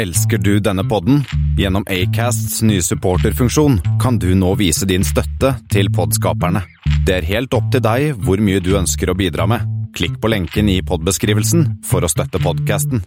Elsker 0.00 0.38
du 0.38 0.54
denne 0.64 0.80
podden? 0.88 1.18
Gjennom 1.60 1.84
Acasts 1.92 2.62
nye 2.64 2.80
supporterfunksjon 2.80 3.74
kan 4.00 4.16
du 4.16 4.30
nå 4.32 4.54
vise 4.56 4.86
din 4.88 5.02
støtte 5.04 5.50
til 5.68 5.90
podskaperne. 5.92 6.62
Det 7.04 7.18
er 7.18 7.26
helt 7.28 7.52
opp 7.52 7.66
til 7.74 7.82
deg 7.84 8.22
hvor 8.24 8.40
mye 8.40 8.62
du 8.64 8.70
ønsker 8.78 9.12
å 9.12 9.16
bidra 9.18 9.44
med. 9.50 9.66
Klikk 9.92 10.16
på 10.22 10.30
lenken 10.32 10.70
i 10.72 10.78
podbeskrivelsen 10.80 11.66
for 11.84 12.00
å 12.00 12.08
støtte 12.08 12.40
podkasten. 12.40 13.04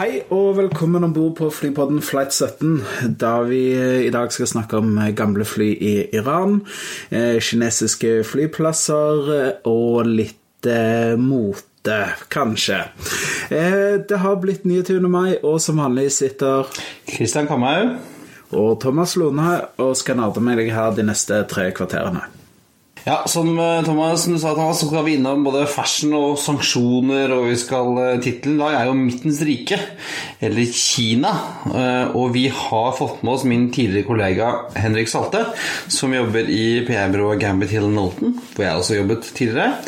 Hei 0.00 0.24
og 0.34 0.58
velkommen 0.58 1.06
om 1.06 1.14
bord 1.14 1.36
på 1.38 1.52
flypodden 1.54 2.02
Flight 2.02 2.34
17, 2.34 3.14
da 3.22 3.36
vi 3.46 3.62
i 4.08 4.10
dag 4.10 4.34
skal 4.34 4.50
snakke 4.50 4.82
om 4.82 4.98
gamle 5.14 5.46
fly 5.46 5.70
i 5.78 5.94
Iran, 6.10 6.64
eh, 7.14 7.38
kinesiske 7.38 8.24
flyplasser 8.26 9.34
eh, 9.38 9.50
og 9.70 10.10
litt 10.10 10.40
mote, 11.16 11.98
kanskje. 12.28 12.84
Eh, 13.50 14.00
det 14.08 14.16
har 14.16 14.36
blitt 14.36 14.64
29. 14.64 15.08
mai, 15.08 15.38
og 15.42 15.60
som 15.60 15.80
vanlig 15.80 16.12
sitter 16.12 16.66
Kristian 17.06 17.46
Kamhaug. 17.46 17.96
og 18.52 18.80
Thomas 18.80 19.16
Lone 19.16 19.60
og 19.78 19.96
skal 19.96 20.16
nerde 20.16 20.40
med 20.42 20.58
deg 20.58 20.72
her 20.74 20.90
de 20.90 21.06
neste 21.06 21.44
tre 21.46 21.70
kvarterene. 21.70 22.39
Ja, 23.06 23.22
som 23.26 23.58
eh, 23.58 23.82
Thomas, 23.84 24.26
du 24.28 24.36
sa, 24.38 24.50
Thomas, 24.54 24.80
så 24.80 24.86
skal 24.90 25.06
vi 25.06 25.14
innom 25.16 25.40
både 25.46 25.62
fashion 25.70 26.12
og 26.18 26.34
sanksjoner, 26.40 27.32
og 27.32 27.46
vi 27.48 27.54
skal 27.56 27.96
eh, 27.96 28.18
Tittelen 28.20 28.58
da 28.60 28.68
er 28.76 28.90
jo 28.90 28.96
Midtens 28.98 29.40
rike, 29.46 29.78
eller 30.44 30.68
Kina. 30.76 31.30
Eh, 31.70 32.12
Og 32.20 32.34
vi 32.34 32.46
har 32.52 32.90
fått 32.98 33.22
med 33.24 33.32
oss 33.32 33.46
min 33.48 33.70
tidligere 33.72 34.08
kollega 34.08 34.50
Henrik 34.76 35.08
Salte, 35.08 35.46
som 35.88 36.12
jobber 36.12 36.50
i 36.52 36.82
PR-byrået 36.84 37.40
Gambit 37.40 37.72
Hill 37.72 37.88
Knowlton, 37.88 38.36
hvor 38.52 38.66
jeg 38.66 38.82
også 38.82 38.98
jobbet 38.98 39.32
tidligere. 39.36 39.78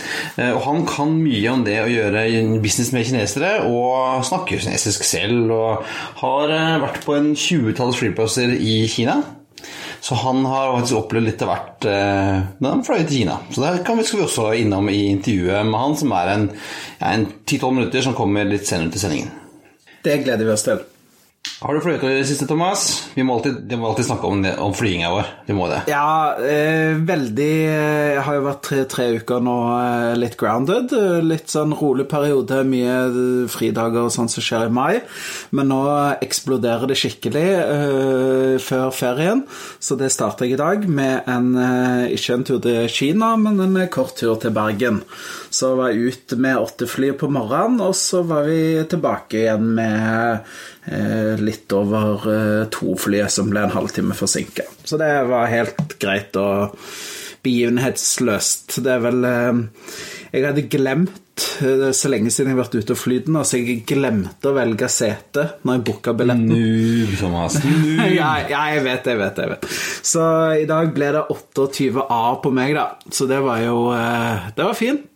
Og 0.54 0.62
han 0.64 0.82
kan 0.88 1.12
mye 1.18 1.52
om 1.52 1.66
det 1.66 1.76
å 1.82 1.90
gjøre 1.90 2.24
business 2.64 2.94
med 2.94 3.04
kinesere, 3.10 3.52
og 3.68 4.24
snakker 4.28 4.62
kinesisk 4.62 5.04
selv, 5.04 5.52
og 5.52 5.84
har 6.22 6.56
vært 6.86 7.02
på 7.04 7.18
en 7.18 7.32
20-talls 7.36 8.00
flyplasser 8.00 8.56
i 8.56 8.82
Kina. 8.92 9.20
Så 10.02 10.14
han 10.18 10.40
har 10.44 10.72
faktisk 10.72 10.96
opplevd 10.98 11.28
litt 11.28 11.42
av 11.44 11.50
hvert 11.52 11.84
eh, 11.86 12.38
når 12.58 12.72
han 12.72 12.80
fløy 12.86 13.04
til 13.04 13.20
Kina. 13.20 13.36
Så 13.54 13.62
det 13.62 13.84
kan 13.86 14.00
vi, 14.00 14.06
skal 14.08 14.18
vi 14.18 14.24
også 14.26 14.48
innom 14.58 14.88
i 14.90 15.04
intervjuet 15.12 15.68
med 15.68 15.78
han, 15.78 15.94
som 16.00 16.14
er 16.18 16.32
en, 16.32 16.48
ja, 16.98 17.12
en 17.12 17.28
10-12 17.46 17.76
minutter, 17.76 18.02
som 18.08 18.16
kommer 18.18 18.48
litt 18.48 18.66
senere 18.66 18.90
til 18.90 19.04
sendingen. 19.04 19.30
Det 20.02 20.18
gleder 20.24 20.48
vi 20.48 20.56
oss 20.56 20.66
til. 20.66 20.82
Har 21.62 21.74
du 21.76 21.80
fløyet 21.82 22.02
i 22.02 22.08
det 22.18 22.26
siste, 22.26 22.46
Thomas? 22.50 22.80
Vi 23.14 23.22
må 23.26 23.36
alltid, 23.36 23.60
vi 23.70 23.76
må 23.78 23.86
alltid 23.88 24.06
snakke 24.08 24.26
om, 24.26 24.40
det, 24.42 24.52
om 24.62 24.72
flyginga 24.74 25.08
vår. 25.12 25.28
Vi 25.46 25.54
må 25.54 25.68
det. 25.70 25.76
Ja, 25.90 26.34
eh, 26.42 26.96
veldig 27.06 27.50
eh, 27.70 28.08
Jeg 28.16 28.24
har 28.26 28.34
jo 28.38 28.44
vært 28.48 28.62
tre, 28.66 28.78
tre 28.90 29.06
uker 29.20 29.42
nå 29.46 29.54
eh, 29.76 30.08
litt 30.18 30.34
grounded. 30.40 30.90
eh, 30.98 31.20
Litt 31.22 31.52
sånn 31.54 31.74
rolig 31.78 32.08
periode, 32.10 32.64
mye 32.66 32.96
eh, 33.06 33.44
fridager 33.50 34.08
og 34.08 34.14
sånn 34.14 34.30
som 34.32 34.42
skjer 34.42 34.66
i 34.70 34.74
mai. 34.74 35.00
Men 35.54 35.70
nå 35.70 35.78
eksploderer 36.26 36.90
det 36.90 36.98
skikkelig 36.98 37.44
eh, 37.60 38.56
før 38.62 38.90
ferien, 38.98 39.44
så 39.82 39.98
det 40.02 40.10
starter 40.14 40.46
jeg 40.50 40.56
i 40.58 40.62
dag 40.64 40.88
med 40.90 41.30
en 41.30 41.48
eh, 41.62 42.16
ikke 42.18 42.38
en 42.40 42.46
tur 42.50 42.58
til 42.66 42.90
Kina, 42.90 43.36
men 43.38 43.62
en 43.68 43.78
eh, 43.84 43.90
kort 43.90 44.16
tur 44.18 44.34
til 44.42 44.54
Bergen. 44.58 44.98
Så 45.54 45.76
var 45.78 45.92
jeg 45.94 46.10
ute 46.10 46.38
med 46.42 46.58
åtte 46.58 46.90
fly 46.90 47.14
på 47.22 47.30
morgenen, 47.30 47.78
og 47.86 47.94
så 47.98 48.22
var 48.26 48.50
vi 48.50 48.60
tilbake 48.90 49.44
igjen 49.44 49.70
med 49.78 50.42
eh, 50.90 51.31
litt 51.40 51.72
over 51.76 52.28
eh, 52.32 52.66
to 52.74 52.94
fly 52.98 53.24
som 53.32 53.50
ble 53.52 53.64
en 53.66 53.74
halvtime 53.74 54.16
forsinka. 54.18 54.66
Så 54.84 54.98
det 55.00 55.10
var 55.30 55.50
helt 55.52 55.96
greit 56.02 56.36
og 56.40 56.76
begivenhetsløst. 57.42 58.78
Det 58.84 58.92
er 58.92 59.02
vel 59.02 59.24
eh, 59.26 59.60
Jeg 60.32 60.46
hadde 60.46 60.64
glemt 60.72 61.46
eh, 61.64 61.88
så 61.96 62.10
lenge 62.12 62.30
siden 62.32 62.52
jeg 62.52 62.56
har 62.58 62.62
vært 62.64 62.76
ute 62.78 62.94
og 62.94 63.00
flydd 63.00 63.30
nå, 63.34 63.42
så 63.46 63.60
jeg 63.60 63.82
glemte 63.88 64.50
å 64.50 64.56
velge 64.56 64.88
sete 64.92 65.46
når 65.62 65.78
jeg 65.78 65.84
booka 65.88 66.14
billetten. 66.18 66.52
Noob, 66.52 67.16
Thomas. 67.20 67.58
Noob. 67.64 68.04
Ja, 68.18 68.32
ja, 68.46 68.64
jeg 68.74 68.84
vet 68.86 69.08
jeg 69.12 69.20
vet, 69.22 69.42
jeg 69.42 69.54
vet. 69.54 69.70
Så 70.12 70.24
i 70.62 70.68
dag 70.68 70.92
ble 70.94 71.12
det 71.18 71.24
28 71.32 72.06
A 72.08 72.22
på 72.42 72.54
meg, 72.54 72.76
da. 72.78 72.88
Så 73.10 73.30
det 73.30 73.40
var 73.44 73.62
jo 73.64 73.88
Det 73.92 74.66
var 74.66 74.78
fint. 74.78 75.08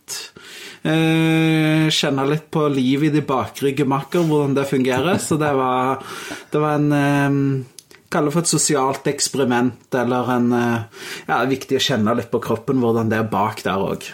Eh, 0.86 1.86
Kjenne 1.90 2.26
litt 2.30 2.50
på 2.54 2.66
livet 2.70 3.10
i 3.10 3.16
de 3.18 3.22
bakre 3.26 3.72
gemakker, 3.76 4.26
hvordan 4.26 4.54
det 4.56 4.68
fungerer. 4.70 5.18
Så 5.22 5.38
det 5.40 5.50
var, 5.56 6.04
det 6.52 6.62
var 6.62 6.78
en 6.78 7.64
Kalle 8.06 8.30
det 8.30 8.36
for 8.36 8.46
et 8.46 8.48
sosialt 8.48 9.08
eksperiment, 9.10 9.88
eller 9.98 10.28
en 10.36 10.52
eh, 10.54 11.02
Ja, 11.26 11.40
viktig 11.50 11.80
å 11.80 11.82
kjenne 11.82 12.14
litt 12.14 12.30
på 12.30 12.40
kroppen 12.44 12.78
hvordan 12.82 13.10
det 13.10 13.18
er 13.18 13.28
bak 13.32 13.64
der 13.66 13.82
òg. 13.82 14.06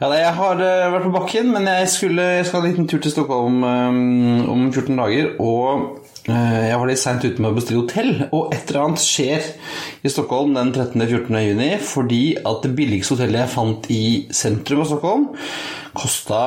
Ja, 0.00 0.08
Jeg 0.16 0.32
har 0.38 0.56
vært 0.56 1.04
på 1.04 1.12
bakken, 1.12 1.50
men 1.52 1.68
jeg, 1.68 1.90
skulle, 1.92 2.24
jeg 2.38 2.46
skal 2.48 2.62
ha 2.62 2.64
en 2.64 2.72
liten 2.72 2.88
tur 2.88 3.02
til 3.04 3.12
Stockholm 3.12 3.60
eh, 3.68 4.48
om 4.48 4.70
14 4.72 4.96
dager. 4.96 5.34
Og 5.44 5.99
jeg 6.26 6.76
var 6.76 6.88
litt 6.90 7.00
seint 7.00 7.24
ute 7.24 7.40
med 7.40 7.52
å 7.52 7.56
bestille 7.56 7.80
hotell. 7.80 8.10
Og 8.30 8.52
et 8.54 8.68
eller 8.68 8.82
annet 8.84 9.04
skjer 9.04 9.46
i 10.04 10.12
Stockholm 10.12 10.52
den 10.56 10.72
13.-14. 10.74 11.38
juni 11.46 11.70
fordi 11.84 12.24
at 12.38 12.66
det 12.66 12.74
billigste 12.76 13.16
hotellet 13.16 13.44
jeg 13.44 13.54
fant 13.54 13.88
i 13.94 14.02
sentrum 14.34 14.84
av 14.84 14.90
Stockholm, 14.90 15.30
kosta 15.96 16.42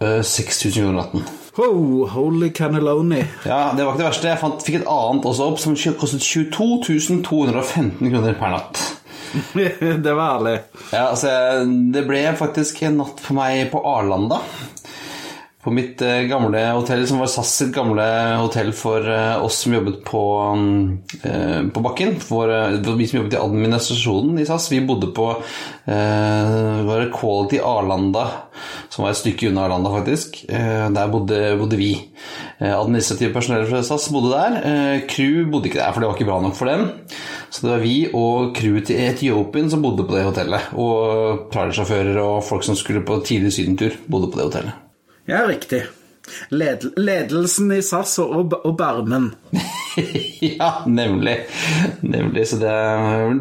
eh, 0.00 0.22
6000 0.24 0.78
kroner 0.78 0.98
natten. 1.02 1.28
Oh, 1.58 2.06
holy 2.06 2.52
cannelloni. 2.54 3.24
Ja, 3.44 3.72
Det 3.76 3.82
var 3.84 3.92
ikke 3.92 4.02
det 4.04 4.10
verste. 4.12 4.30
Jeg 4.30 4.38
fant, 4.38 4.62
fikk 4.62 4.80
et 4.80 4.92
annet 4.92 5.26
også 5.26 5.48
opp 5.50 5.58
som 5.58 5.74
kostet 5.74 6.22
22 6.22 7.18
215 7.26 7.98
kroner 7.98 8.38
per 8.38 8.54
natt. 8.54 8.84
det 10.04 10.14
var 10.14 10.38
ærlig. 10.38 10.54
Ja, 10.92 11.08
altså, 11.10 11.32
Det 11.92 12.04
ble 12.06 12.22
faktisk 12.38 12.82
en 12.86 13.00
natt 13.02 13.18
for 13.20 13.38
meg 13.38 13.66
på 13.72 13.82
Arlanda. 13.82 14.38
På 15.58 15.72
mitt 15.74 16.02
eh, 16.02 16.20
gamle 16.30 16.60
hotell, 16.70 17.00
som 17.08 17.18
var 17.18 17.26
SAS 17.26 17.50
sitt 17.58 17.72
gamle 17.74 18.04
hotell 18.38 18.68
for 18.78 19.02
eh, 19.10 19.42
oss 19.42 19.56
som 19.64 19.72
jobbet 19.74 20.04
på, 20.06 20.20
mm, 20.54 20.98
eh, 21.22 21.62
på 21.74 21.82
bakken. 21.82 22.14
For, 22.22 22.52
for 22.84 22.98
vi 23.00 23.08
som 23.10 23.18
jobbet 23.18 23.34
i 23.34 23.40
administrasjonen 23.42 24.38
i 24.38 24.46
SAS, 24.46 24.68
vi 24.70 24.78
bodde 24.86 25.10
på 25.16 25.32
var 25.88 27.00
det 27.00 27.12
Quality 27.14 27.58
Arlanda, 27.64 28.26
som 28.92 29.06
var 29.06 29.14
et 29.14 29.18
stykke 29.22 29.48
unna 29.48 29.62
Arlanda, 29.64 29.88
faktisk. 29.94 30.42
Der 30.46 31.08
bodde, 31.08 31.38
bodde 31.56 31.78
vi. 31.80 31.94
Administrative 32.60 33.32
personell 33.32 33.64
fra 33.70 33.80
SAS 33.86 34.10
bodde 34.12 34.34
der. 34.34 35.06
Crew 35.08 35.46
bodde 35.48 35.70
ikke 35.70 35.80
der, 35.80 35.94
for 35.94 36.04
det 36.04 36.10
var 36.10 36.18
ikke 36.18 36.28
bra 36.28 36.42
nok 36.44 36.58
for 36.58 36.68
dem. 36.68 36.90
Så 37.48 37.64
det 37.64 37.72
var 37.72 37.80
vi 37.86 37.94
og 38.10 38.52
crewet 38.58 38.90
til 38.90 39.00
Etiopien 39.06 39.72
som 39.72 39.80
bodde 39.84 40.04
på 40.04 40.18
det 40.18 40.26
hotellet. 40.28 40.74
Og 40.76 41.48
trailersjåfører 41.54 42.20
og 42.26 42.44
folk 42.44 42.68
som 42.68 42.76
skulle 42.76 43.06
på 43.08 43.22
tidlig 43.24 43.54
sydentur, 43.56 43.96
bodde 44.12 44.28
på 44.28 44.42
det 44.42 44.50
hotellet. 44.50 44.87
Ja, 45.28 45.42
riktig. 45.44 45.82
Led 46.48 46.84
ledelsen 46.96 47.72
i 47.72 47.82
SAS 47.84 48.14
og, 48.22 48.54
og 48.56 48.76
Barmen. 48.78 49.30
ja, 50.40 50.70
nemlig. 50.86 51.34
Nemlig. 52.00 52.46
Så 52.48 52.56
det 52.60 52.72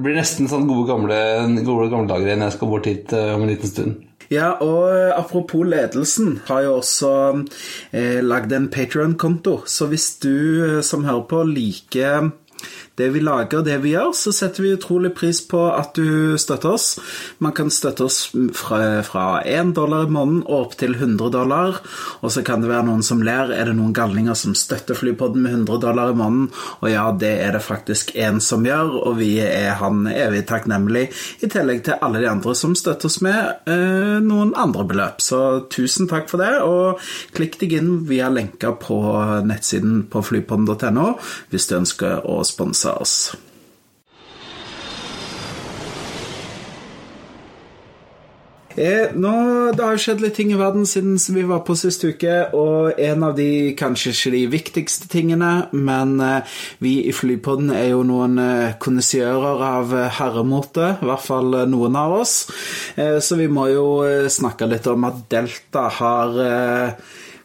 blir 0.03 0.19
nesten 0.19 0.49
sånn 0.51 0.67
gode 0.67 0.87
gamle, 0.89 1.19
gode 1.63 1.87
gamle 1.93 2.11
dager 2.11 2.27
igjen. 2.27 2.43
Jeg 2.43 2.55
skal 2.57 2.71
bort 2.73 2.89
hit 2.91 3.15
eh, 3.15 3.31
om 3.35 3.45
en 3.45 3.51
liten 3.53 3.71
stund. 3.71 4.03
Ja, 4.27 4.57
og 4.59 4.91
eh, 4.91 5.13
apropos 5.15 5.63
ledelsen, 5.63 6.41
har 6.49 6.65
jo 6.65 6.73
også 6.81 7.11
eh, 7.95 8.19
lagd 8.23 8.51
en 8.55 8.67
Patreon-konto. 8.73 9.61
Så 9.71 9.87
hvis 9.87 10.09
du 10.23 10.35
eh, 10.67 10.81
som 10.83 11.07
hører 11.07 11.23
på 11.31 11.43
liker 11.47 12.33
det 12.97 13.11
vi 13.13 13.21
lager, 13.21 13.61
det 13.61 13.77
vi 13.83 13.91
gjør, 13.93 14.09
så 14.17 14.31
setter 14.33 14.63
vi 14.65 14.73
utrolig 14.73 15.11
pris 15.13 15.43
på 15.45 15.59
at 15.69 15.93
du 15.93 16.33
støtter 16.41 16.73
oss. 16.73 16.87
Man 17.43 17.53
kan 17.53 17.69
støtte 17.69 18.07
oss 18.07 18.31
fra, 18.57 19.03
fra 19.05 19.25
1 19.45 19.75
dollar 19.77 20.07
i 20.07 20.13
måneden 20.13 20.39
og 20.47 20.55
opp 20.57 20.73
til 20.79 20.95
100 20.95 21.29
dollar. 21.35 21.77
Og 22.25 22.33
så 22.33 22.41
kan 22.45 22.63
det 22.63 22.71
være 22.71 22.87
noen 22.87 23.05
som 23.05 23.21
ler. 23.21 23.53
Er 23.53 23.69
det 23.69 23.75
noen 23.77 23.93
galninger 23.93 24.33
som 24.37 24.55
støtter 24.57 24.97
Flypodden 24.97 25.45
med 25.45 25.53
100 25.59 25.81
dollar 25.83 26.09
i 26.09 26.17
måneden? 26.17 26.49
Og 26.81 26.89
ja, 26.89 27.05
det 27.13 27.35
er 27.43 27.53
det 27.53 27.61
faktisk 27.67 28.15
en 28.17 28.41
som 28.41 28.65
gjør, 28.65 28.95
og 29.11 29.19
vi 29.21 29.29
er 29.45 29.77
han 29.77 30.07
evig 30.09 30.47
takknemlig, 30.49 31.05
i 31.45 31.51
tillegg 31.51 31.83
til 31.85 32.01
alle 32.01 32.23
de 32.23 32.31
andre 32.31 32.55
som 32.57 32.73
støtter 32.77 33.11
oss 33.11 33.19
med 33.21 33.69
eh, 33.69 34.17
noen 34.25 34.55
andre 34.57 34.87
beløp. 34.89 35.21
Så 35.21 35.43
tusen 35.73 36.09
takk 36.09 36.31
for 36.31 36.41
det, 36.41 36.55
og 36.65 36.97
klikk 37.37 37.59
deg 37.61 37.77
inn 37.77 37.93
via 38.09 38.31
lenka 38.33 38.73
på 38.81 38.97
nettsiden 39.45 40.07
på 40.09 40.25
flypodden.no 40.25 41.07
hvis 41.51 41.69
du 41.69 41.77
ønsker 41.77 42.25
å 42.25 42.41
sponse 42.47 42.86
oss. 42.95 43.17
Eh, 48.77 49.09
nå, 49.17 49.31
det 49.73 49.81
har 49.81 49.97
skjedd 49.97 50.19
litt 50.21 50.35
ting 50.37 50.51
i 50.53 50.57
verden 50.59 50.83
siden 50.85 51.15
vi 51.33 51.41
var 51.49 51.63
på 51.65 51.73
sist 51.79 52.03
uke, 52.05 52.35
og 52.53 52.99
en 53.01 53.23
av 53.25 53.33
de 53.39 53.73
kanskje 53.77 54.13
ikke 54.13 54.33
de 54.35 54.41
viktigste 54.53 55.09
tingene, 55.09 55.49
men 55.73 56.19
eh, 56.21 56.59
vi 56.85 56.91
i 57.09 57.13
Flypodden 57.15 57.71
er 57.73 57.89
jo 57.95 58.03
noen 58.05 58.37
eh, 58.37 58.75
kondisører 58.77 59.63
av 59.65 59.95
herremote, 60.19 60.91
i 61.01 61.09
hvert 61.09 61.25
fall 61.25 61.57
eh, 61.57 61.65
noen 61.65 61.97
av 61.97 62.19
oss, 62.19 62.35
så 62.97 63.37
vi 63.39 63.47
må 63.49 63.65
jo 63.71 63.87
snakke 64.29 64.69
litt 64.69 64.85
om 64.89 65.05
at 65.09 65.25
Delta 65.31 65.87
har 65.97 66.37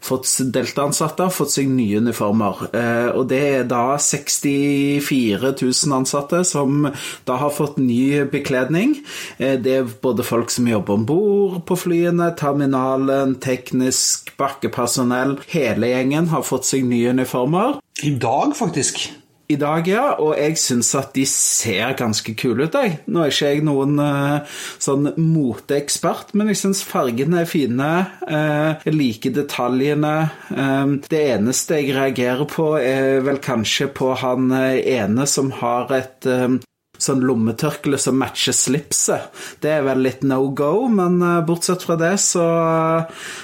fått 0.02 0.28
Delta-ansatte 0.54 1.26
har 1.28 1.34
fått 1.34 1.54
seg 1.54 1.70
nye 1.70 2.00
uniformer. 2.02 2.64
Eh, 2.74 3.08
og 3.14 3.28
det 3.30 3.40
er 3.52 3.68
da 3.70 3.96
64 4.02 5.52
000 5.54 5.96
ansatte 5.96 6.42
som 6.48 6.88
da 7.28 7.38
har 7.42 7.54
fått 7.54 7.78
ny 7.82 8.24
bekledning. 8.32 8.96
Eh, 9.38 9.58
det 9.62 9.76
er 9.78 9.94
både 10.02 10.26
folk 10.26 10.50
som 10.50 10.68
jobber 10.68 10.98
om 10.98 11.06
bord 11.08 11.62
på 11.68 11.78
flyene, 11.84 12.32
terminalen, 12.38 13.36
teknisk 13.42 14.34
bakkepersonell. 14.40 15.38
Hele 15.52 15.94
gjengen 15.94 16.30
har 16.34 16.46
fått 16.46 16.68
seg 16.68 16.86
nye 16.88 17.14
uniformer. 17.14 17.78
I 18.02 18.16
dag, 18.18 18.56
faktisk. 18.58 19.06
I 19.50 19.56
dag, 19.58 19.88
ja, 19.90 20.04
og 20.22 20.36
jeg 20.38 20.56
syns 20.60 20.92
at 20.96 21.10
de 21.16 21.24
ser 21.28 21.96
ganske 21.98 22.32
kule 22.38 22.68
ut. 22.68 22.76
Jeg. 22.78 23.00
Nå 23.10 23.24
er 23.24 23.32
ikke 23.32 23.50
jeg 23.50 23.64
noen 23.66 23.98
uh, 24.00 24.58
sånn 24.80 25.10
moteekspert, 25.18 26.32
men 26.38 26.52
jeg 26.52 26.60
syns 26.62 26.84
fargene 26.86 27.42
er 27.42 27.50
fine. 27.50 27.90
Uh, 28.22 28.78
jeg 28.86 28.96
liker 28.96 29.34
detaljene. 29.36 30.14
Um, 30.54 30.96
det 31.10 31.24
eneste 31.34 31.80
jeg 31.80 31.96
reagerer 31.96 32.46
på, 32.48 32.70
er 32.78 33.20
vel 33.26 33.42
kanskje 33.42 33.90
på 33.92 34.12
han 34.22 34.52
ene 34.52 35.28
som 35.28 35.52
har 35.58 35.90
et 35.98 36.30
um, 36.30 36.60
sånn 37.02 37.26
lommetørkle 37.26 37.98
som 38.00 38.20
matcher 38.22 38.56
slipset. 38.56 39.32
Det 39.60 39.74
er 39.74 39.86
vel 39.90 40.04
litt 40.06 40.22
no 40.22 40.46
go, 40.54 40.86
men 40.88 41.18
bortsett 41.48 41.82
fra 41.82 41.98
det 42.00 42.14
så, 42.22 42.46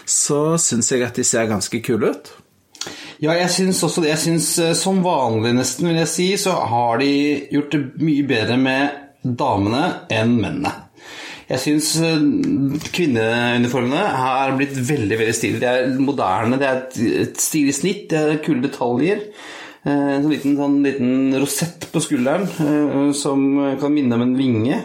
så 0.06 0.42
syns 0.62 0.94
jeg 0.94 1.04
at 1.08 1.18
de 1.18 1.26
ser 1.26 1.50
ganske 1.50 1.82
kule 1.84 2.14
ut. 2.14 2.37
Ja, 3.18 3.32
jeg 3.34 3.50
syns 3.50 3.80
også 3.82 4.02
det. 4.04 4.12
Jeg 4.12 4.22
syns 4.22 4.48
eh, 4.62 4.74
som 4.78 5.00
vanlig, 5.02 5.50
nesten, 5.56 5.88
vil 5.90 5.98
jeg 5.98 6.10
si, 6.12 6.26
så 6.38 6.54
har 6.70 7.00
de 7.00 7.10
gjort 7.50 7.72
det 7.74 7.80
mye 7.98 8.26
bedre 8.28 8.58
med 8.62 9.24
damene 9.26 9.88
enn 10.14 10.36
mennene. 10.38 10.70
Jeg 11.48 11.62
syns 11.64 11.88
eh, 11.98 12.20
kvinneuniformene 12.94 14.04
har 14.22 14.54
blitt 14.58 14.76
veldig 14.78 15.18
veldig 15.18 15.34
stilige. 15.34 15.62
De 15.64 15.70
er 15.72 15.96
moderne, 15.98 16.60
det 16.60 16.68
er 16.68 16.84
et 17.24 17.42
stilig 17.42 17.74
snitt, 17.80 18.04
det 18.12 18.20
er 18.22 18.38
kule 18.44 18.62
detaljer. 18.68 19.26
Eh, 19.82 19.90
en 20.14 20.22
sånn 20.22 20.36
liten, 20.36 20.54
sånn 20.60 20.78
liten 20.86 21.40
rosett 21.42 21.88
på 21.90 22.04
skulderen 22.04 22.46
som 23.18 23.44
kan 23.82 23.96
minne 23.96 24.14
om 24.14 24.24
en 24.28 24.38
vinge. 24.38 24.78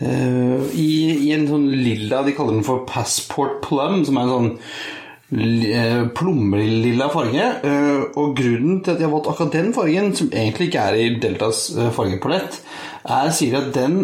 I, 0.00 0.92
I, 1.12 1.26
en 1.34 1.42
sånn 1.44 1.66
lilla 1.76 2.22
De 2.24 2.32
kaller 2.32 2.54
den 2.56 2.64
for 2.64 2.86
passport 2.88 3.58
plum, 3.66 3.98
som 4.08 4.16
er 4.16 4.22
en 4.22 4.30
sånn 4.32 4.54
plommelilla 5.30 7.08
farge. 7.12 7.46
Eh, 7.64 8.02
og 8.18 8.36
grunnen 8.36 8.80
til 8.82 8.94
at 8.94 9.00
jeg 9.00 9.06
har 9.06 9.14
valgt 9.14 9.30
akkurat 9.30 9.56
den 9.56 9.72
fargen, 9.74 10.14
som 10.16 10.30
egentlig 10.32 10.70
ikke 10.70 10.84
er 10.84 10.98
i 10.98 11.08
Deltas 11.22 11.68
eh, 11.76 11.90
fargepalett, 11.94 12.60
er 13.06 13.30
sier 13.34 13.60
at 13.62 13.74
den 13.74 14.00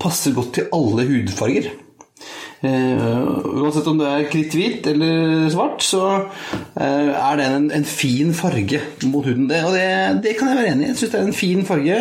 passer 0.00 0.34
godt 0.34 0.54
til 0.56 0.70
alle 0.74 1.04
hudfarger. 1.06 1.68
Uh, 2.60 3.40
uansett 3.56 3.86
om 3.88 3.96
det 3.96 4.04
er 4.04 4.26
kritthvit 4.28 4.84
eller 4.90 5.46
svart, 5.48 5.80
så 5.80 6.02
uh, 6.12 6.80
er 6.82 7.38
den 7.40 7.54
en, 7.56 7.68
en, 7.78 7.86
fin 7.88 8.34
farge 8.36 8.82
mot 9.08 9.24
huden. 9.24 9.46
Det, 9.48 9.62
og 9.64 9.72
det, 9.72 9.86
det, 10.26 10.34
kan 10.36 10.50
jeg 10.50 10.58
være 10.58 10.74
enig 10.74 10.84
i. 10.84 10.90
Jeg 10.90 10.98
syns 11.00 11.14
det 11.14 11.20
er 11.22 11.30
en 11.30 11.38
fin 11.38 11.64
farge. 11.64 11.96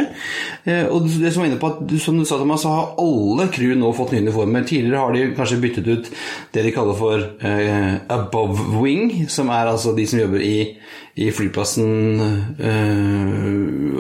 Uh, 0.67 0.83
og 0.91 1.07
det 1.07 1.31
som 1.31 1.45
var 1.45 1.47
inne 1.47 1.61
på 1.63 1.71
at, 1.71 1.95
som 2.03 2.19
du 2.19 2.25
sa 2.27 2.41
til 2.41 2.51
meg, 2.51 2.59
så 2.59 2.73
har 2.75 2.91
alle 3.06 3.47
crew 3.56 3.71
nå 3.79 3.94
fått 3.95 4.11
nye 4.17 4.25
uniformer. 4.27 4.67
Tidligere 4.67 5.06
har 5.06 5.15
de 5.15 5.23
kanskje 5.39 5.61
byttet 5.63 5.88
ut 5.88 6.11
det 6.51 6.67
de 6.67 6.75
kaller 6.75 7.00
for 7.00 7.23
above 8.12 8.67
wing, 8.81 9.29
som 9.31 9.47
er 9.55 9.71
altså 9.71 9.95
de 9.95 10.09
som 10.09 10.19
jobber 10.19 10.44
i, 10.44 10.57
i 11.23 11.31
flyplassen 11.35 12.19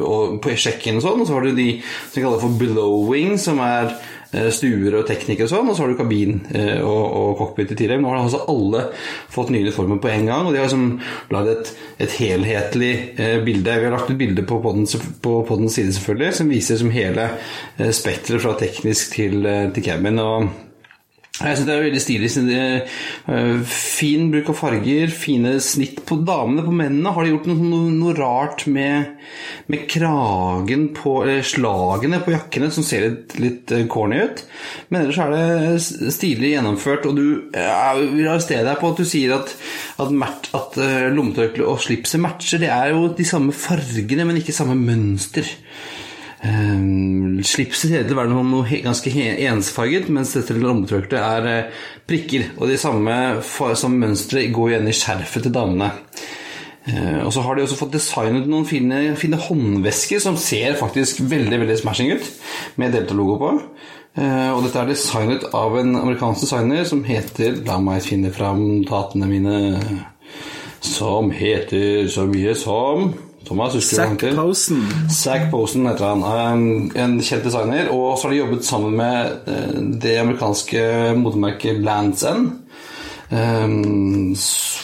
og 0.03 0.39
på 0.43 0.59
sjekken 0.59 0.99
og 0.99 1.07
sånn. 1.07 1.23
Og 1.23 1.29
så 1.29 1.37
har 1.37 1.47
du 1.47 1.55
de 1.55 1.71
som 1.79 2.19
de 2.19 2.23
kaller 2.25 2.41
for 2.43 2.59
below 2.59 3.05
wing, 3.07 3.37
som 3.39 3.63
er 3.63 3.93
Eh, 3.93 4.18
stuer 4.53 4.99
og 4.99 5.07
teknikere 5.09 5.47
og 5.47 5.51
sånn, 5.51 5.71
og 5.71 5.75
så 5.75 5.83
har 5.83 5.91
du 5.91 5.97
kabin 5.97 6.39
eh, 6.53 6.77
og, 6.85 7.01
og 7.19 7.31
cockpit 7.39 7.73
i 7.73 7.79
tillegg. 7.79 8.03
Nå 8.03 8.11
har 8.11 8.21
altså 8.21 8.43
alle 8.51 8.85
fått 9.33 9.51
nye 9.53 9.65
uniformer 9.65 10.01
på 10.03 10.11
en 10.13 10.29
gang, 10.29 10.45
og 10.45 10.53
de 10.53 10.61
har 10.61 10.69
liksom 10.69 10.87
lagd 11.33 11.53
et, 11.55 11.73
et, 11.97 12.15
helhetlig 12.19 12.93
eh, 13.17 13.37
bilde. 13.45 13.79
Vi 13.81 13.89
har 13.89 13.95
lagt 13.97 14.13
et 14.13 14.21
bilde 14.21 14.45
på 14.45 14.61
poddens, 14.63 14.97
på 15.23 15.35
poddens 15.49 15.79
side 15.79 15.97
selvfølgelig, 15.97 16.33
som 16.39 16.53
viser 16.53 16.81
som 16.81 16.93
hele 16.93 17.29
spekteret 17.77 18.43
fra 18.43 18.57
teknisk 18.59 19.15
til, 19.17 19.45
til 19.73 19.85
cabin. 19.85 20.21
og 20.21 20.68
jeg 21.39 21.55
synes 21.55 21.67
det 21.69 21.73
er 21.73 21.85
veldig 21.85 22.01
stilig. 22.03 22.29
Uh, 23.29 23.61
fin 23.71 24.25
bruk 24.33 24.49
av 24.51 24.57
farger, 24.59 25.11
fine 25.13 25.53
snitt 25.63 26.01
på 26.07 26.17
damene. 26.27 26.65
På 26.65 26.73
mennene 26.75 27.13
har 27.15 27.23
de 27.23 27.31
gjort 27.31 27.47
noe, 27.47 27.79
noe, 27.95 28.15
rart 28.17 28.65
med, 28.67 29.13
med, 29.71 29.85
kragen 29.91 30.89
på 30.97 31.13
eller 31.23 31.47
slagene 31.47 32.19
på 32.25 32.33
jakkene, 32.35 32.67
som 32.75 32.83
ser 32.83 33.05
litt, 33.07 33.37
litt 33.39 33.71
uh, 33.71 33.85
corny 33.91 34.19
ut. 34.19 34.43
Men 34.89 35.05
ellers 35.05 35.21
er 35.23 35.35
det 35.37 36.11
stilig 36.17 36.51
gjennomført, 36.57 37.07
og 37.07 37.15
du 37.15 37.25
uh, 37.55 38.01
vil 38.01 38.27
arrestere 38.27 38.67
deg 38.67 38.81
på 38.81 38.91
at 38.91 38.99
du 38.99 39.07
sier 39.07 39.37
at, 39.37 39.55
at, 40.03 40.51
at 40.59 40.81
uh, 40.83 41.07
lommetørkleet 41.15 41.69
og 41.71 41.79
slipset 41.85 42.19
matcher. 42.19 42.65
Det 42.65 42.73
er 42.75 42.91
jo 42.91 43.07
de 43.15 43.27
samme 43.27 43.55
fargene, 43.55 44.27
men 44.27 44.43
ikke 44.43 44.59
samme 44.59 44.75
mønster. 44.75 45.47
Um, 46.39 47.41
slipset 47.43 47.91
heter 47.91 48.15
være 48.15 48.31
noe, 48.31 48.63
ganske 48.85 49.11
ensfarget, 49.43 50.07
mens 50.13 50.31
dette 50.37 50.55
lommetørkleet 50.55 51.19
er 51.19 51.67
uh, 51.67 51.85
prikker. 52.07 52.53
Og 52.57 52.71
de 52.71 52.77
samme, 52.79 53.15
samme 53.43 54.05
mønstre 54.05 54.45
går 54.55 54.73
igjen 54.73 54.87
i 54.87 54.95
skjerfet 54.95 55.47
til 55.47 55.55
damene. 55.55 55.91
Uh, 56.87 57.25
og 57.25 57.33
så 57.35 57.43
har 57.43 57.57
de 57.57 57.65
også 57.65 57.79
fått 57.81 57.97
designet 57.97 58.47
noen 58.47 58.67
fine, 58.67 59.01
fine, 59.19 59.39
håndvesker 59.49 60.23
som 60.23 60.39
ser 60.39 60.79
faktisk 60.79 61.19
veldig 61.27 61.59
veldig 61.65 61.79
smashing 61.81 62.15
ut, 62.15 62.31
med 62.79 62.95
Delta-logo 62.95 63.39
på. 63.41 63.53
Uh, 64.15 64.55
og 64.55 64.63
dette 64.63 64.79
er 64.79 64.93
designet 64.93 65.49
av 65.55 65.75
en 65.79 65.91
amerikansk 65.99 66.47
designer 66.47 66.87
som 66.87 67.03
heter 67.05 67.59
La 67.67 67.77
meg 67.83 68.01
finne 68.03 68.31
fram 68.33 68.81
datene 68.87 69.27
mine 69.29 69.59
Som 70.81 71.29
heter 71.35 72.07
så 72.09 72.25
mye 72.27 72.55
som 72.57 73.11
Thomas, 73.49 73.73
Zack 73.81 74.21
Posen. 74.35 74.83
Zack 75.09 75.51
Posen 75.51 75.87
heter 75.87 76.05
han. 76.05 76.23
En, 76.23 76.91
en 76.93 77.15
kjent 77.17 77.47
designer. 77.47 77.87
Og 77.89 78.13
så 78.13 78.27
har 78.27 78.35
de 78.35 78.41
jobbet 78.43 78.65
sammen 78.67 78.97
med 78.99 79.49
eh, 79.49 79.79
det 80.03 80.19
amerikanske 80.21 80.83
motemerket 81.17 81.79
Lands 81.81 82.21
End. 82.29 82.51
Um, 83.29 84.33